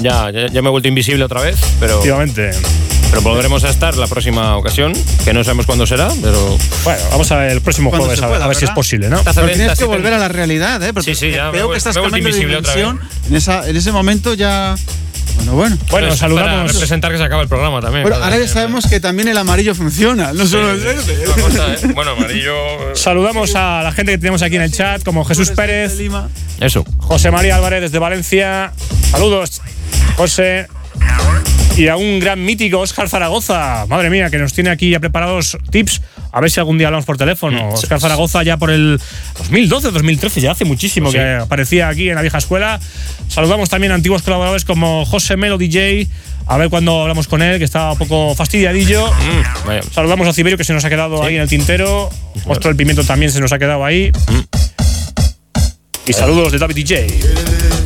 Ya, 0.00 0.30
ya, 0.30 0.46
ya 0.48 0.62
me 0.62 0.68
he 0.68 0.70
vuelto 0.70 0.88
invisible 0.88 1.24
otra 1.24 1.40
vez, 1.40 1.56
pero, 1.78 1.94
Efectivamente. 1.94 2.50
pero 3.10 3.22
volveremos 3.22 3.62
a 3.64 3.70
estar 3.70 3.96
la 3.96 4.06
próxima 4.08 4.56
ocasión, 4.56 4.92
que 5.24 5.32
no 5.32 5.44
sabemos 5.44 5.66
cuándo 5.66 5.86
será, 5.86 6.10
pero 6.22 6.58
Bueno, 6.82 7.00
vamos 7.10 7.30
a 7.30 7.36
ver 7.36 7.52
el 7.52 7.60
próximo 7.60 7.90
jueves 7.90 8.18
se 8.18 8.24
a 8.24 8.28
ver, 8.28 8.34
pueda, 8.36 8.44
a 8.44 8.48
ver 8.48 8.56
si 8.56 8.64
es 8.64 8.70
posible, 8.72 9.08
¿no? 9.08 9.22
Pero 9.22 9.46
tienes 9.48 9.78
que 9.78 9.84
volver 9.84 10.12
a 10.14 10.18
la 10.18 10.28
realidad, 10.28 10.82
¿eh? 10.82 10.92
Porque 10.92 11.14
Sí, 11.14 11.28
sí, 11.28 11.32
ya 11.32 11.50
Veo 11.50 11.66
voy- 11.66 11.74
que 11.74 11.78
estás 11.78 11.94
cambiando 11.94 12.28
de 12.28 12.34
dimensión. 12.46 13.00
En, 13.28 13.36
esa, 13.36 13.68
en 13.68 13.76
ese 13.76 13.92
momento 13.92 14.34
ya. 14.34 14.74
Bueno, 15.36 15.52
bueno. 15.54 15.78
Bueno, 15.90 16.08
Pues 16.08 16.18
saludamos. 16.18 16.50
Para 16.50 16.66
representar 16.72 17.12
que 17.12 17.18
se 17.18 17.24
acaba 17.24 17.42
el 17.42 17.48
programa 17.48 17.80
también. 17.80 18.02
Bueno, 18.02 18.22
ahora 18.22 18.38
ya 18.38 18.48
sabemos 18.48 18.86
que 18.86 19.00
también 19.00 19.28
el 19.28 19.36
amarillo 19.38 19.74
funciona, 19.74 20.32
no 20.32 20.46
solo 20.46 20.70
el 20.72 20.80
verde. 20.80 21.24
Cosa, 21.40 21.74
¿eh? 21.74 21.78
Bueno, 21.94 22.12
amarillo. 22.12 22.94
Saludamos 22.94 23.54
a 23.54 23.82
la 23.82 23.92
gente 23.92 24.12
que 24.12 24.18
tenemos 24.18 24.42
aquí 24.42 24.56
en 24.56 24.62
el 24.62 24.72
chat, 24.72 25.02
como 25.02 25.24
Jesús 25.24 25.50
Pérez, 25.50 25.96
Lima. 25.98 26.28
Eso. 26.60 26.84
José 26.98 27.30
María 27.30 27.56
Álvarez 27.56 27.80
desde 27.82 27.98
Valencia. 27.98 28.72
Saludos, 29.10 29.60
José. 30.16 30.68
Y 31.82 31.88
a 31.88 31.96
un 31.96 32.20
gran 32.20 32.44
mítico 32.44 32.78
Óscar 32.78 33.08
Zaragoza. 33.08 33.86
Madre 33.88 34.08
mía, 34.08 34.30
que 34.30 34.38
nos 34.38 34.52
tiene 34.52 34.70
aquí 34.70 34.88
ya 34.90 35.00
preparados 35.00 35.58
tips. 35.68 36.00
A 36.30 36.40
ver 36.40 36.48
si 36.48 36.60
algún 36.60 36.78
día 36.78 36.86
hablamos 36.86 37.04
por 37.04 37.16
teléfono. 37.16 37.70
Óscar 37.70 37.98
Zaragoza 37.98 38.44
ya 38.44 38.56
por 38.56 38.70
el 38.70 39.00
2012, 39.38 39.90
2013, 39.90 40.40
ya 40.40 40.52
hace 40.52 40.64
muchísimo 40.64 41.10
Sí. 41.10 41.16
que 41.18 41.24
aparecía 41.40 41.88
aquí 41.88 42.08
en 42.08 42.14
la 42.14 42.20
vieja 42.22 42.38
escuela. 42.38 42.78
Saludamos 43.26 43.68
también 43.68 43.90
a 43.90 43.96
antiguos 43.96 44.22
colaboradores 44.22 44.64
como 44.64 45.04
José 45.06 45.36
Melo 45.36 45.58
DJ. 45.58 46.06
A 46.46 46.56
ver 46.56 46.70
cuando 46.70 47.02
hablamos 47.02 47.26
con 47.26 47.42
él, 47.42 47.58
que 47.58 47.64
está 47.64 47.90
un 47.90 47.98
poco 47.98 48.36
fastidiadillo. 48.36 49.08
Mm. 49.10 49.92
Saludamos 49.92 50.28
a 50.28 50.32
Ciberio 50.32 50.56
que 50.56 50.62
se 50.62 50.72
nos 50.74 50.84
ha 50.84 50.88
quedado 50.88 51.20
ahí 51.24 51.34
en 51.34 51.42
el 51.42 51.48
tintero. 51.48 52.10
Monstruo 52.46 52.68
del 52.70 52.76
Pimiento 52.76 53.02
también 53.02 53.32
se 53.32 53.40
nos 53.40 53.50
ha 53.52 53.58
quedado 53.58 53.84
ahí. 53.84 54.12
Y 56.06 56.12
saludos 56.12 56.52
de 56.52 56.58
David 56.58 56.74
DJ. 56.74 57.20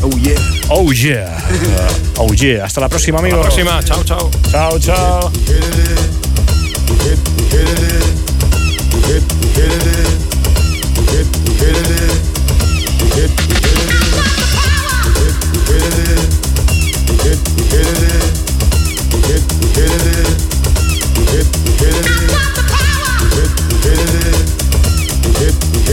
Oh 0.02 0.10
yeah. 0.18 0.40
Oh 0.68 0.92
yeah. 0.92 1.38
Oh 2.18 2.32
yeah. 2.32 2.64
Hasta 2.64 2.80
la 2.80 2.88
próxima, 2.88 3.18
amigos. 3.18 3.40
La 3.40 3.44
próxima. 3.44 3.82
Chao, 3.84 4.02
chao. 4.02 4.30
Chao, 4.50 4.78
chao. 4.78 5.30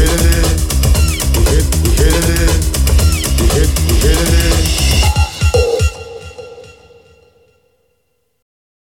It. 0.06 0.30